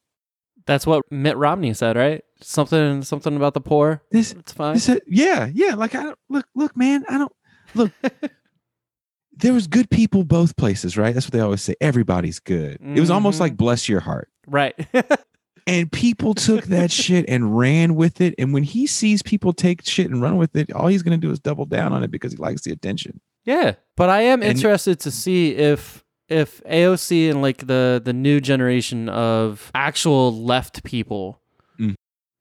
[0.67, 2.23] That's what Mitt Romney said, right?
[2.43, 4.03] Something something about the poor.
[4.13, 4.75] This, It's fine.
[4.75, 5.75] this yeah, yeah.
[5.75, 7.05] Like I don't look, look, man.
[7.09, 7.33] I don't
[7.75, 7.93] look.
[9.37, 11.15] there was good people both places, right?
[11.15, 11.75] That's what they always say.
[11.81, 12.79] Everybody's good.
[12.83, 13.41] It was almost Mhm.
[13.41, 14.29] like bless your heart.
[14.47, 14.75] right.
[15.69, 18.35] And people took that shit and ran with it.
[18.39, 21.31] And when he sees people take shit and run with it, all he's gonna do
[21.31, 23.21] is double down on it because he likes the attention.
[23.45, 28.13] Yeah, but I am And- interested to see if if AOC and like the the
[28.13, 31.41] new generation of actual left people
[31.81, 31.95] Mm.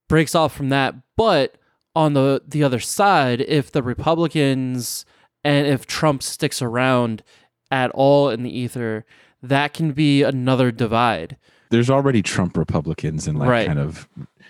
[0.09, 1.55] breaks off from that, but
[1.95, 5.05] on the the other side, if the Republicans
[5.43, 7.23] and if Trump sticks around
[7.71, 9.05] at all in the ether,
[9.41, 11.37] that can be another divide.
[11.69, 13.67] There's already Trump Republicans and like Right.
[13.67, 14.07] kind of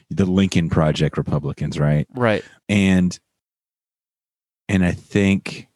[0.10, 2.07] the Lincoln Project Republicans, right?
[2.15, 2.44] Right.
[2.69, 3.19] and
[4.69, 5.68] and i think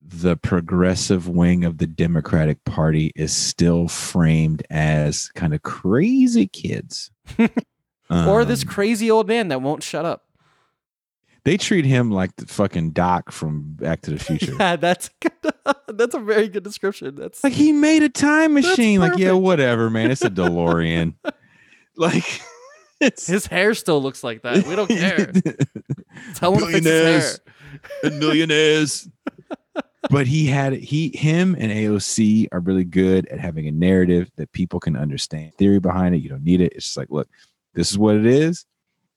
[0.00, 7.10] the progressive wing of the democratic party is still framed as kind of crazy kids
[8.10, 10.24] or this Um, crazy old man that won't shut up.
[11.44, 15.10] They treat him like the fucking doc from back to the future Yeah, that's
[15.88, 17.14] that's a very good description.
[17.16, 21.14] That's like he made a time machine like yeah whatever man it's a delorean
[21.96, 22.40] like
[23.00, 24.64] his hair still looks like that.
[24.66, 25.32] We don't care.
[26.36, 27.40] Tell him Billionaires.
[28.04, 29.08] and millionaires.
[30.08, 34.52] but he had he him and AOC are really good at having a narrative that
[34.52, 35.52] people can understand.
[35.54, 36.74] Theory behind it, you don't need it.
[36.74, 37.28] It's just like, look,
[37.74, 38.64] this is what it is.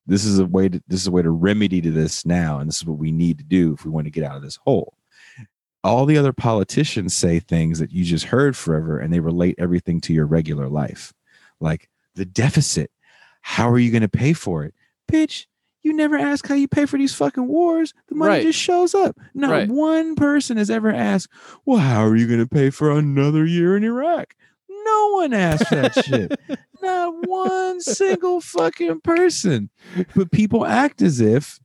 [0.08, 2.68] This is a way to this is a way to remedy to this now, and
[2.70, 4.58] this is what we need to do if we want to get out of this
[4.58, 4.98] hole.
[5.84, 10.02] All the other politicians say things that you just heard forever, and they relate everything
[10.02, 11.14] to your regular life,
[11.60, 12.90] like the deficit.
[13.42, 14.74] How are you going to pay for it,
[15.12, 15.46] bitch?
[15.84, 17.94] You never ask how you pay for these fucking wars.
[18.08, 18.42] The money Right.
[18.44, 19.20] just shows up.
[19.36, 19.70] Not Right.
[19.70, 21.30] one person has ever asked,
[21.64, 24.36] well, how are you going to pay for another year in Iraq?
[24.86, 26.40] No one asked that shit.
[26.82, 29.70] Not one single fucking person.
[30.16, 31.60] But people act as if,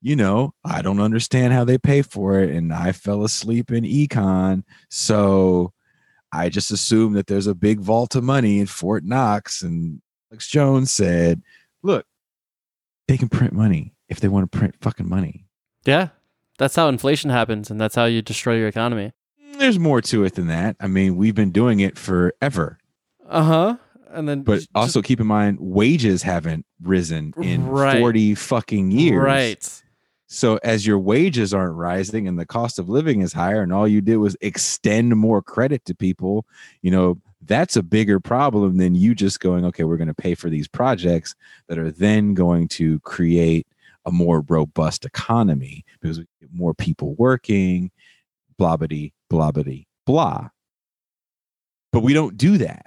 [0.00, 2.50] you know, I don't understand how they pay for it.
[2.50, 4.62] And I fell asleep in econ.
[4.88, 5.72] So
[6.32, 9.60] I just assume that there's a big vault of money in Fort Knox.
[9.62, 10.00] And
[10.32, 11.42] Alex Jones said,
[11.82, 12.06] look,
[13.06, 15.46] they can print money if they want to print fucking money.
[15.84, 16.08] Yeah.
[16.58, 19.12] That's how inflation happens and that's how you destroy your economy.
[19.58, 20.76] There's more to it than that.
[20.80, 22.78] I mean, we've been doing it forever.
[23.28, 23.76] Uh-huh.
[24.10, 27.98] And then But j- also keep in mind, wages haven't risen in Right.
[28.00, 29.22] 40 fucking years.
[29.22, 29.82] Right.
[30.26, 33.88] So as your wages aren't rising and the cost of living is higher, and all
[33.88, 36.46] you did was extend more credit to people,
[36.82, 40.34] you know, that's a bigger problem than you just going, okay, we're going to pay
[40.34, 41.34] for these projects
[41.68, 43.66] that are then going to create
[44.04, 47.90] a more robust economy because we get more people working,
[48.58, 50.48] blah bitty, blah blah.
[51.92, 52.86] But we don't do that.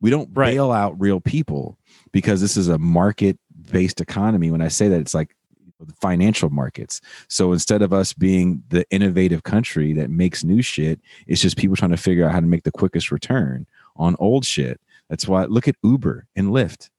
[0.00, 0.54] We don't Right.
[0.54, 1.78] bail out real people
[2.12, 3.38] because this is a market
[3.72, 4.50] based economy.
[4.50, 5.34] When I say that, it's like
[5.80, 7.00] the financial markets.
[7.28, 11.76] So instead of us being the innovative country that makes new shit, it's just people
[11.76, 13.66] trying to figure out how to make the quickest return
[13.96, 14.80] on old shit.
[15.08, 16.90] That's why look at Uber and Lyft.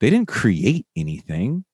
[0.00, 1.64] They didn't create anything.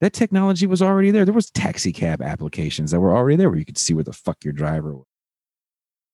[0.00, 1.24] That technology was already there.
[1.24, 4.12] There was taxi cab applications that were already there where you could see where the
[4.12, 5.06] fuck your driver was.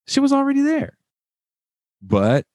[0.07, 0.99] She was already there.
[2.03, 2.47] But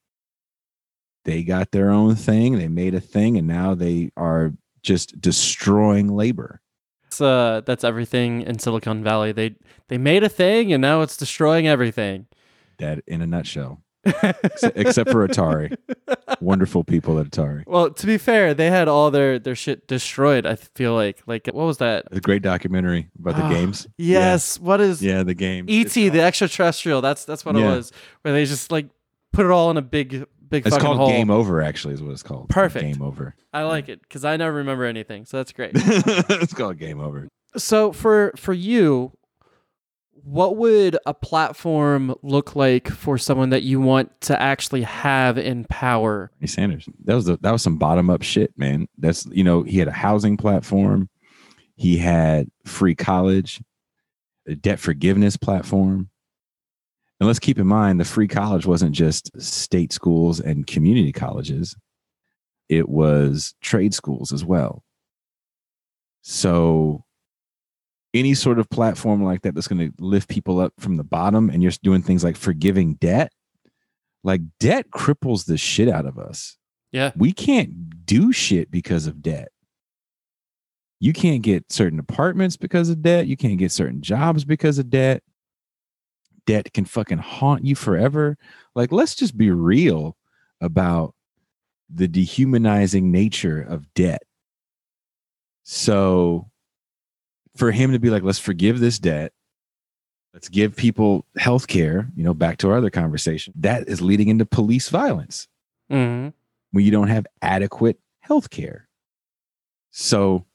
[1.26, 2.58] they got their own thing.
[2.58, 4.54] They made a thing and now they are
[4.84, 6.62] just destroying labor.
[7.04, 9.32] That's, uh, that's everything in Silicon Valley.
[9.32, 9.56] They
[9.90, 12.28] they made a thing and now it's destroying everything.
[12.80, 13.84] That in a nutshell.
[14.06, 15.76] Ex- except for Atari.
[16.42, 17.64] Wonderful people at Atari.
[17.68, 20.46] Well, to be fair, they had all their their shit destroyed.
[20.46, 22.06] I feel like like what was that?
[22.12, 23.88] A great documentary about the Ah, games.
[23.98, 24.60] Yes.
[24.60, 25.66] What is Yeah, the game.
[25.70, 27.02] ET, the extraterrestrial?
[27.02, 27.92] That's that's what it was.
[28.24, 28.88] Where they just like
[29.34, 31.08] put it all in a big big It's called hole.
[31.08, 32.46] Game Over, actually, is what it's called.
[32.46, 32.86] It's called Perfect.
[32.86, 33.36] Game Over.
[33.54, 35.72] I like it because I never remember anything, so that's great.
[35.76, 37.28] it's called Game Over.
[37.56, 39.12] so for for you,
[40.24, 45.66] what would a platform look like for someone that you want to actually have in
[45.66, 46.32] power?
[46.46, 46.88] Sanders.
[47.06, 48.88] That was that was some bottom up shit, man.
[48.98, 51.10] That's you know he had a housing platform,
[51.76, 53.62] he had free college,
[54.48, 56.10] a debt forgiveness platform,
[57.20, 61.76] and let's keep in mind the free college wasn't just state schools and community colleges;
[62.70, 64.84] it was trade schools as well.
[66.22, 67.04] So
[68.14, 71.50] any sort of platform like that that's going to lift people up from the bottom
[71.50, 73.32] and you're doing things like forgiving debt
[74.24, 76.58] like debt cripples the shit out of us.
[76.92, 77.12] Yeah.
[77.16, 79.50] we can't do shit because of debt.
[81.00, 83.28] You can't get certain apartments because of debt.
[83.28, 85.24] You can't get certain jobs because of debt.
[86.46, 88.38] Debt can fucking haunt you forever.
[88.76, 90.18] Like let's just be real
[90.60, 91.16] about
[91.90, 94.24] the dehumanizing nature of debt.
[95.64, 96.51] So
[97.56, 99.34] for him to be like let's forgive this debt
[100.34, 104.30] let's give people health care you know back to our other conversation that is leading
[104.30, 105.48] into police violence
[105.90, 106.30] hmm
[106.72, 108.88] when you don't have adequate health care.
[109.92, 110.46] So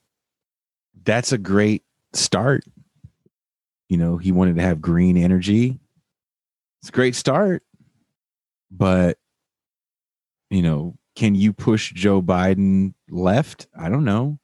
[1.05, 2.65] that's a great start.
[3.89, 5.79] You know, he wanted to have green energy.
[6.81, 7.63] It's a great start.
[8.71, 9.19] But,
[10.51, 13.69] you know, can you push Joe Biden left?
[13.79, 14.39] I don't know.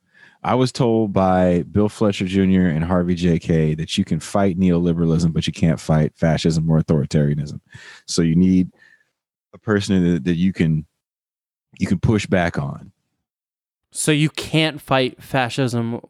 [0.45, 2.67] I was told by Bill Fletcher Jr.
[2.67, 3.39] and Harvey J.
[3.39, 7.61] Kaye that you can fight neoliberalism, but you can't fight fascism or authoritarianism.
[8.07, 8.71] So you need
[9.55, 10.87] a person that, that you can
[11.79, 12.93] you can push back on.
[13.93, 16.01] So you can't fight fascism,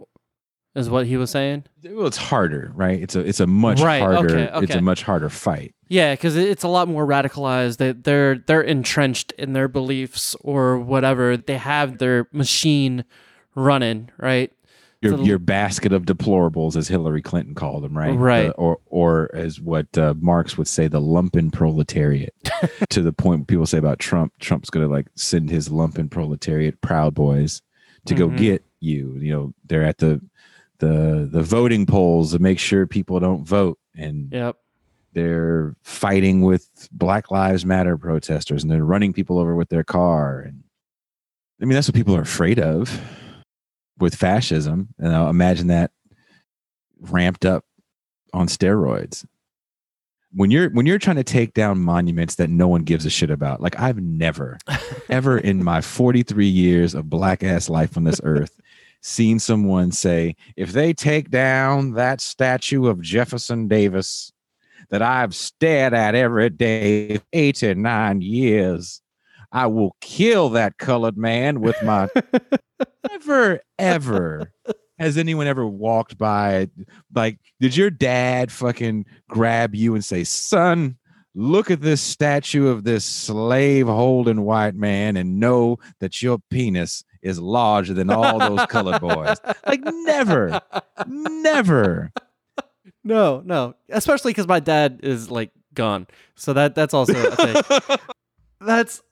[0.74, 1.64] is what he was saying.
[1.84, 3.00] Well, it's harder, right?
[3.00, 5.74] It's a it's a much Right, harder okay, it's a much harder fight.
[5.88, 7.76] Yeah, because it's a lot more radicalized.
[7.76, 11.36] They they're they're entrenched in their beliefs or whatever.
[11.36, 13.04] They have their machine
[13.54, 14.52] running, right?
[15.00, 18.16] Your your basket of deplorables, as Hillary Clinton called them, right?
[18.16, 18.46] Right.
[18.46, 22.32] The- or or as what uh, Marx would say, the lumpen proletariat.
[22.90, 26.80] to the point people say about Trump, Trump's going to like send his lumpen proletariat,
[26.82, 27.62] Proud Boys,
[28.06, 28.36] to go Mhm.
[28.38, 29.16] get you.
[29.18, 30.20] You know, they're at the
[30.78, 34.56] the the voting polls to make sure people don't vote, and Yep.
[35.14, 40.38] they're fighting with Black Lives Matter protesters, and they're running people over with their car.
[40.38, 40.62] And
[41.60, 43.00] I mean, that's what people are afraid of
[44.02, 44.88] with fascism.
[44.98, 45.92] And I'll imagine that
[47.00, 47.64] ramped up
[48.34, 49.24] on steroids.
[50.34, 53.30] When you're when you're trying to take down monuments that no one gives a shit
[53.30, 54.58] about, like I've never,
[55.08, 58.60] ever in my 43 years of black ass life on this earth,
[59.02, 64.32] seen someone say, if they take down that statue of Jefferson Davis
[64.90, 69.02] that I've stared at every day for 89 years,
[69.52, 72.08] I will kill that colored man with my
[73.10, 74.52] never ever
[74.98, 76.68] has anyone ever walked by
[77.14, 80.96] like did your dad fucking grab you and say son
[81.34, 87.04] look at this statue of this slave holding white man and know that your penis
[87.22, 90.60] is larger than all those colored boys like never
[91.06, 92.12] never
[93.04, 93.74] No, no.
[93.88, 96.06] Especially because my dad is like gone,
[96.36, 97.98] so that that's also a thing.
[98.60, 99.02] that's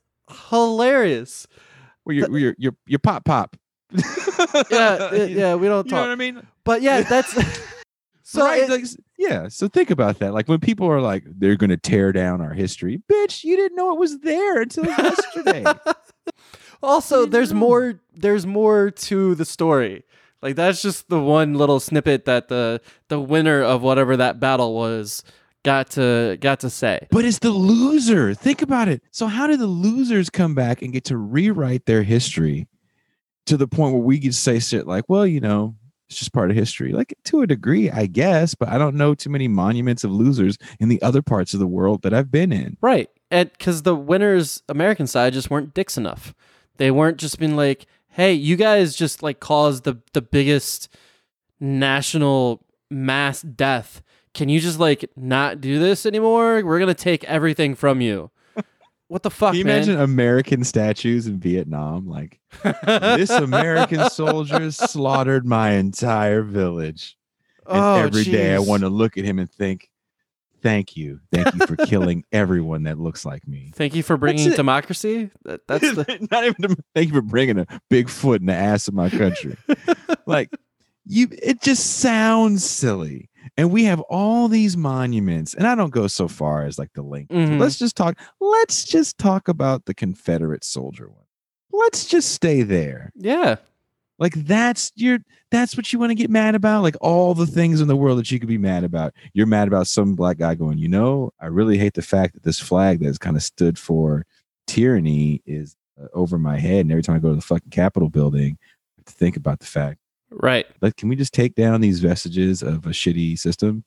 [0.48, 1.46] hilarious.
[2.04, 3.56] well, your, your your your pop pop
[3.92, 4.76] Yeah,
[5.12, 5.54] uh, yeah.
[5.54, 5.90] We don't talk.
[5.90, 7.32] you know what i mean but yeah, that's
[8.22, 8.44] so.
[8.44, 8.62] right?
[8.62, 8.84] it- like,
[9.18, 9.48] yeah.
[9.48, 10.32] So think about that.
[10.32, 13.02] Like when people are like, they're going to tear down our history.
[13.10, 15.64] Bitch, you didn't know it was there until yesterday.
[16.82, 17.58] also, there's know.
[17.58, 18.00] more.
[18.14, 20.04] There's more to the story.
[20.42, 24.74] Like that's just the one little snippet that the the winner of whatever that battle
[24.74, 25.22] was
[25.62, 27.06] got to got to say.
[27.10, 28.32] but it's the loser.
[28.32, 29.02] Think about it.
[29.10, 32.68] So how did the losers come back and get to rewrite their history
[33.46, 35.74] to the point where we could say shit like, well, you know,
[36.08, 36.92] it's just part of history.
[36.92, 40.58] Like to a degree, I guess, but I don't know too many monuments of losers
[40.80, 42.76] in the other parts of the world that I've been in.
[42.80, 43.08] Right.
[43.30, 46.34] And because the winners, American side, just weren't dicks enough.
[46.78, 50.88] They weren't just being like, hey, you guys just like caused the, the biggest
[51.60, 54.02] national mass death.
[54.34, 56.64] Can you just like not do this anymore?
[56.64, 58.30] We're going to take everything from you.
[59.10, 59.76] What the fuck, Can you man?
[59.78, 62.06] imagine American statues in Vietnam?
[62.06, 62.38] Like
[62.84, 67.16] this American soldier slaughtered my entire village.
[67.66, 69.90] And Oh, every day I want to look at him and think,
[70.62, 71.18] thank you.
[71.32, 73.72] Thank you for killing everyone that looks like me.
[73.74, 75.30] Thank you for bringing democracy.
[75.42, 78.86] That, that's the Not even thank you for bringing a big foot in the ass
[78.86, 79.56] of my country.
[80.26, 80.50] like
[81.06, 83.28] you it just sounds silly.
[83.56, 87.02] And we have all these monuments, and I don't go so far as like the
[87.02, 87.28] link.
[87.30, 87.58] Mhm.
[87.58, 88.18] Let's just talk.
[88.40, 91.24] Let's just talk about the Confederate soldier one.
[91.72, 93.12] Let's just stay there.
[93.16, 93.56] yeah.
[94.18, 95.20] Like that's your
[95.50, 96.82] that's what you want to get mad about.
[96.82, 99.14] Like all the things in the world that you could be mad about.
[99.32, 102.42] You're mad about some black guy going, you know, I really hate the fact that
[102.42, 104.26] this flag that has kind of stood for
[104.66, 106.80] tyranny is uh, over my head.
[106.80, 109.60] And every time I go to the fucking Capitol building, I have to think about
[109.60, 109.99] the fact.
[110.30, 110.66] Right.
[110.80, 113.84] Like, can we just take down these vestiges of a shitty system?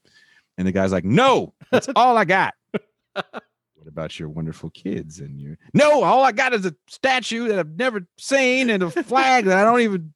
[0.57, 2.53] And the guy's like, no, that's all I got.
[3.13, 6.03] What about your wonderful kids and your no?
[6.03, 9.63] All I got is a statue that I've never seen and a flag that I
[9.63, 10.13] don't even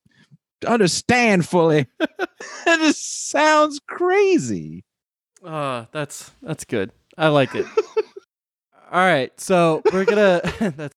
[0.65, 1.85] understand fully.
[1.99, 4.85] it just sounds crazy.
[5.43, 6.91] Uh, that's that's good.
[7.17, 7.65] I like it.
[8.89, 10.95] All right, so we're gonna that's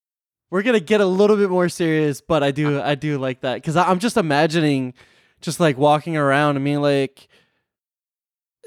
[0.49, 3.55] we're gonna get a little bit more serious, but I do I do like that
[3.55, 4.93] because I'm just imagining
[5.41, 6.55] just like walking around.
[6.55, 7.27] I mean, like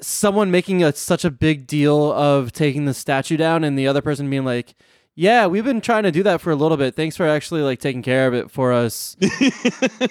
[0.01, 4.03] someone making a, such a big deal of taking the statue down, and the other
[4.03, 4.75] person being like,
[5.15, 6.95] "Yeah, we've been trying to do that for a little bit.
[6.95, 9.17] Thanks for actually like taking care of it for us."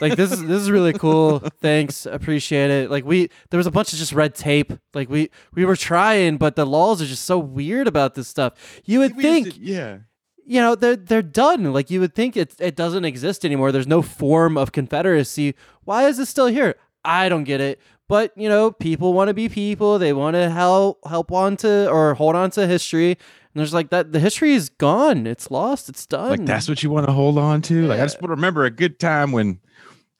[0.02, 1.40] like this is this is really cool.
[1.61, 2.90] Thanks, appreciate it.
[2.90, 4.73] Like we there was a bunch of just red tape.
[4.94, 8.53] Like we we were trying, but the laws are just so weird about this stuff.
[8.85, 9.98] You would We think did- yeah.
[10.45, 11.72] You know they're they're done.
[11.74, 13.72] Like you would think it it doesn't exist anymore.
[13.72, 15.56] There's no form of confederacy.
[15.84, 16.76] Why is it still here?
[17.06, 17.80] I don't get it.
[18.07, 19.98] But you know, people want to be people.
[19.99, 23.11] They want to help help on to or hold on to history.
[23.11, 24.11] And there's like that.
[24.11, 25.26] The history is gone.
[25.28, 25.88] It's lost.
[25.90, 26.30] It's done.
[26.30, 27.88] Like that's what you want to hold on to.
[27.88, 29.60] Like I just want to remember a good time when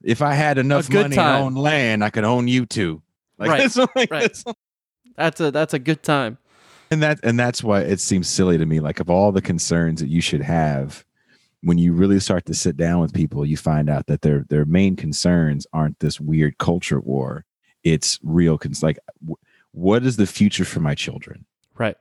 [0.04, 1.40] if I had enough money time.
[1.41, 3.02] to own land, I could own you too.
[3.38, 4.22] Like, Right, that's like right.
[4.34, 4.44] that's-
[5.16, 6.38] That's a that's a good time.
[6.94, 8.80] And that and that's why it seems silly to me.
[8.80, 11.03] Like of all the concerns that you should have,
[11.61, 14.65] when you really start to sit down with people, you find out that their their
[14.65, 17.45] main concerns aren't this weird culture war.
[17.84, 19.38] It's real cons like w-
[19.72, 21.45] what is the future for my children?
[21.78, 21.98] Right.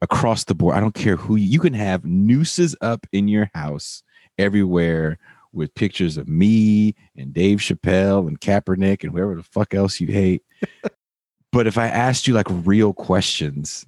[0.00, 0.76] across the board.
[0.76, 4.02] I don't care who you, you can have nooses up in your house
[4.38, 5.18] everywhere
[5.52, 10.08] with pictures of me and Dave Chappelle and Kaepernick and whoever the fuck else you
[10.08, 10.42] hate.
[11.52, 13.86] but if I asked you like real questions,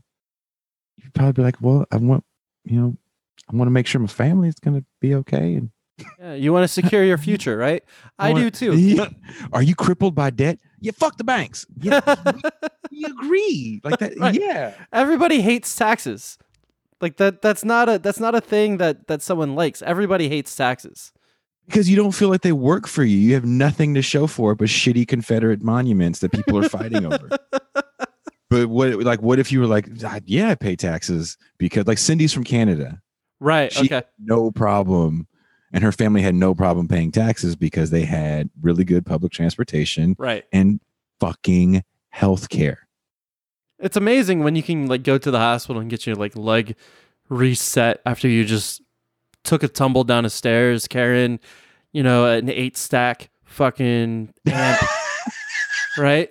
[1.02, 2.24] you'd probably be like, well, I want,
[2.64, 2.96] you know,
[3.52, 5.54] I want to make sure my family is going to be okay.
[5.54, 5.70] And
[6.18, 7.82] Yeah, you want to secure your future, right?
[8.18, 8.76] I do want- too.
[8.78, 9.08] Yeah.
[9.52, 10.58] Are you crippled by debt?
[10.80, 11.66] Yeah, fuck the banks.
[11.80, 12.00] Yeah,
[12.92, 13.80] we agree.
[13.82, 14.18] Like that.
[14.18, 14.34] Right.
[14.34, 14.74] Yeah.
[14.92, 16.38] Everybody hates taxes.
[17.00, 19.82] Like that that's not a that's not a thing that that someone likes.
[19.82, 21.12] Everybody hates taxes.
[21.66, 23.16] because you don't feel like they work for you.
[23.16, 27.06] You have nothing to show for it but shitty Confederate monuments that people are fighting
[27.06, 27.28] over.
[28.50, 31.98] But what, like, what if you were like, "Ah, yeah, I pay taxes because, like,
[31.98, 33.00] Cindy's from Canada,
[33.40, 33.72] Right.
[33.72, 34.02] She- okay.
[34.18, 35.26] no problem,
[35.72, 40.16] and her family had no problem paying taxes because they had really good public transportation
[40.18, 40.44] Right.
[40.52, 40.80] and
[41.20, 42.88] fucking health care.
[43.78, 46.74] It's amazing when you can like go to the hospital and get your like leg
[47.28, 48.80] reset after you just
[49.44, 51.38] took a tumble down the stairs carrying,
[51.92, 54.80] you know, an eight stack fucking amp,
[55.98, 56.30] right?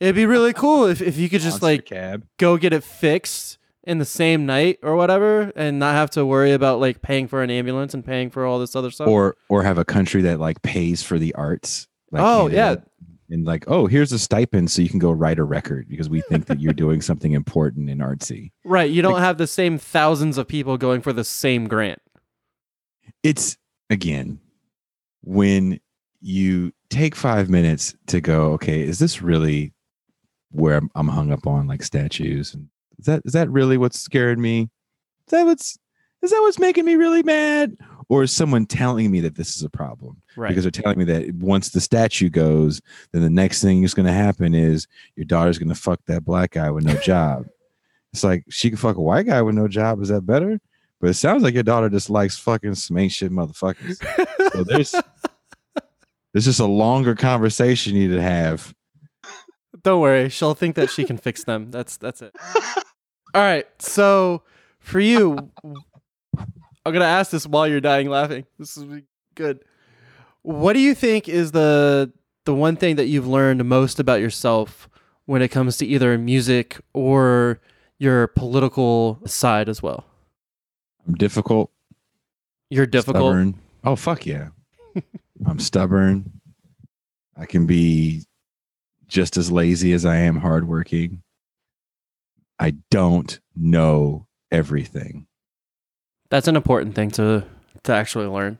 [0.00, 2.26] It'd be really cool if, if you could just Monster like cab.
[2.38, 6.52] go get it fixed in the same night or whatever and not have to worry
[6.52, 9.08] about like paying for an ambulance and paying for all this other stuff.
[9.08, 11.86] or or have a country that like pays for the arts.
[12.10, 12.76] Like Oh, yeah,
[13.30, 16.20] and like oh here's a stipend so you can go write a record because we
[16.22, 18.50] think that you're doing something important and artsy.
[18.64, 18.90] right.
[18.90, 22.00] You don't have the same thousands of people going for the same grant.
[23.22, 23.56] It's
[23.88, 24.40] again
[25.22, 25.80] when
[26.20, 29.72] you take five minutes to go okay is this really
[30.50, 32.68] where I'm, I'm hung up on like statues and
[32.98, 35.78] is that is that really what's scared me is that what's
[36.22, 37.76] is that what's making me really mad
[38.08, 40.48] or is someone telling me that this is a problem Right.
[40.48, 42.80] because they're telling me that once the statue goes,
[43.12, 44.86] then the next thing is going to happen is
[45.16, 47.46] your daughter's going to fuck that black guy with no job.
[48.12, 50.00] it's like she can fuck a white guy with no job.
[50.02, 50.60] Is that better?
[51.00, 53.96] But it sounds like your daughter just likes fucking some shit motherfuckers.
[54.52, 54.94] So there's
[56.32, 58.74] there's just a longer conversation you need to have.
[59.86, 61.70] Don't worry, she'll think that she can fix them.
[61.70, 62.34] That's that's it.
[63.34, 63.66] All right.
[63.78, 64.42] So
[64.80, 68.46] for you, I'm gonna ask this while you're dying laughing.
[68.58, 68.84] This is
[69.36, 69.60] good.
[70.42, 72.12] What do you think is the
[72.46, 74.88] the one thing that you've learned most about yourself
[75.26, 77.60] when it comes to either music or
[78.00, 80.04] your political side as well?
[81.06, 81.70] I'm difficult.
[82.70, 83.34] You're difficult.
[83.34, 83.54] Stubborn.
[83.84, 84.48] Oh fuck yeah.
[85.46, 86.40] I'm stubborn.
[87.36, 88.24] I can be
[89.08, 91.22] just as lazy as I am hardworking.
[92.58, 95.26] I don't know everything.
[96.30, 97.44] That's an important thing to
[97.84, 98.58] to actually learn.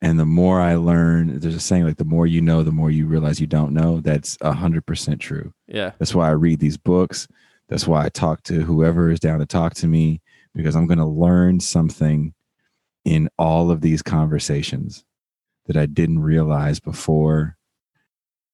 [0.00, 2.90] And the more I learn, there's a saying like the more you know, the more
[2.90, 4.00] you realize you don't know.
[4.00, 5.52] That's a hundred percent true.
[5.66, 5.92] Yeah.
[5.98, 7.26] That's why I read these books.
[7.68, 10.20] That's why I talk to whoever is down to talk to me
[10.54, 12.34] because I'm going to learn something
[13.04, 15.04] in all of these conversations
[15.66, 17.56] that I didn't realize before.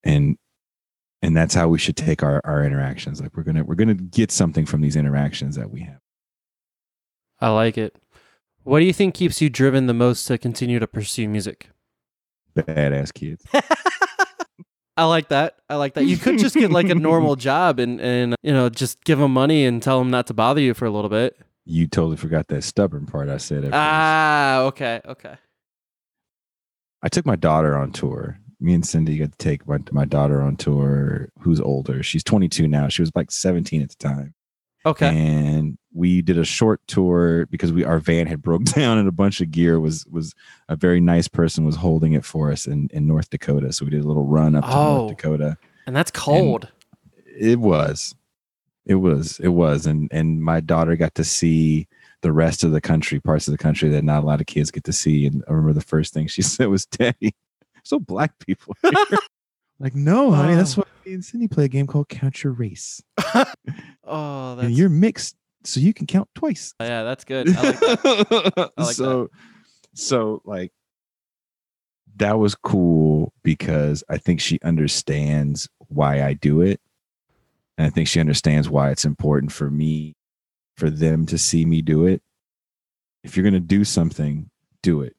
[0.04, 0.38] And
[1.22, 3.20] and that's how we should take our, our interactions.
[3.20, 5.98] Like we're gonna we're gonna get something from these interactions that we have.
[7.40, 7.96] I like it.
[8.62, 11.70] What do you think keeps you driven the most to continue to pursue music?
[12.56, 13.44] Badass kids.
[14.96, 15.56] I like that.
[15.70, 16.04] I like that.
[16.04, 19.32] You could just get like a normal job and and you know just give them
[19.32, 21.38] money and tell them not to bother you for a little bit.
[21.64, 23.58] You totally forgot that stubborn part I said.
[23.58, 23.74] at first.
[23.74, 25.34] Ah, okay, okay.
[27.02, 28.38] I took my daughter on tour.
[28.60, 32.02] Me and Cindy got to take my, my daughter on tour, who's older.
[32.02, 32.88] She's 22 now.
[32.88, 34.34] She was like 17 at the time.
[34.84, 35.08] Okay.
[35.08, 39.12] And we did a short tour because we our van had broke down and a
[39.12, 40.34] bunch of gear was was
[40.68, 43.72] a very nice person was holding it for us in, in North Dakota.
[43.72, 44.96] So we did a little run up to Oh.
[44.98, 45.56] North Dakota.
[45.86, 46.68] And that's cold.
[47.38, 48.14] It was.
[48.86, 49.38] It was.
[49.40, 49.86] It was.
[49.86, 51.86] And and my daughter got to see
[52.22, 54.70] the rest of the country, parts of the country that not a lot of kids
[54.70, 55.26] get to see.
[55.26, 57.34] And I remember the first thing she said was, Daddy,
[57.84, 58.74] so black people.
[58.82, 58.92] here."
[59.78, 60.82] like, no, honey, that's Oh.
[60.82, 63.02] why me and Cindy play a game called Count Your Race.
[64.04, 66.74] oh, that's and you're mixed, so you can count twice.
[66.80, 67.48] Oh, yeah, that's good.
[67.48, 68.70] I like that.
[68.78, 69.30] I like so
[69.94, 70.72] so like
[72.16, 76.80] that was cool because I think she understands why I do it.
[77.78, 80.14] And I think she understands why it's important for me
[80.76, 82.20] for them to see me do it.
[83.24, 84.50] If you're going to do something,
[84.82, 85.16] do it.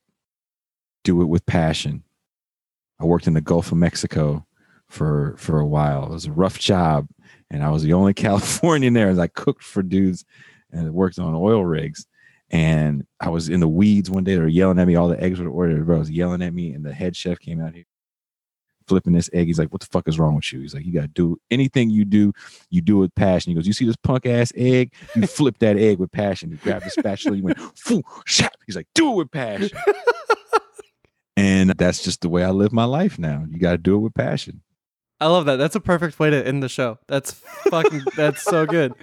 [1.04, 2.04] Do it with passion.
[3.02, 4.46] I worked in the Gulf of Mexico
[4.88, 6.06] for for a while.
[6.06, 7.08] It was a rough job,
[7.50, 9.10] and I was the only Californian there.
[9.10, 10.24] As I cooked for dudes
[10.72, 12.06] and worked on oil rigs.
[12.54, 14.36] And I was in the weeds one day.
[14.36, 14.96] They were yelling at me.
[14.96, 15.86] All the eggs were ordered.
[15.86, 17.86] Bro, was yelling at me, and the head chef came out here
[18.88, 19.48] flipping this egg.
[19.48, 21.38] He's like, "What the fuck is wrong with you?" He's like, "You got to do
[21.50, 22.34] anything you do,
[22.70, 24.94] you do it with passion." He goes, "You see this punk ass egg?
[25.16, 26.52] You flip that egg with passion.
[26.52, 28.54] You grab the spatula, you went, Foo, shap.
[28.66, 29.78] He's like, "Do it with passion."
[31.38, 33.46] and that's just the way I live my life now.
[33.50, 34.62] You got to do it with passion.
[35.20, 35.58] I love that.
[35.58, 36.98] That's a perfect way to end the show.
[37.08, 37.32] That's
[37.70, 38.04] fucking.
[38.16, 38.94] that's so good.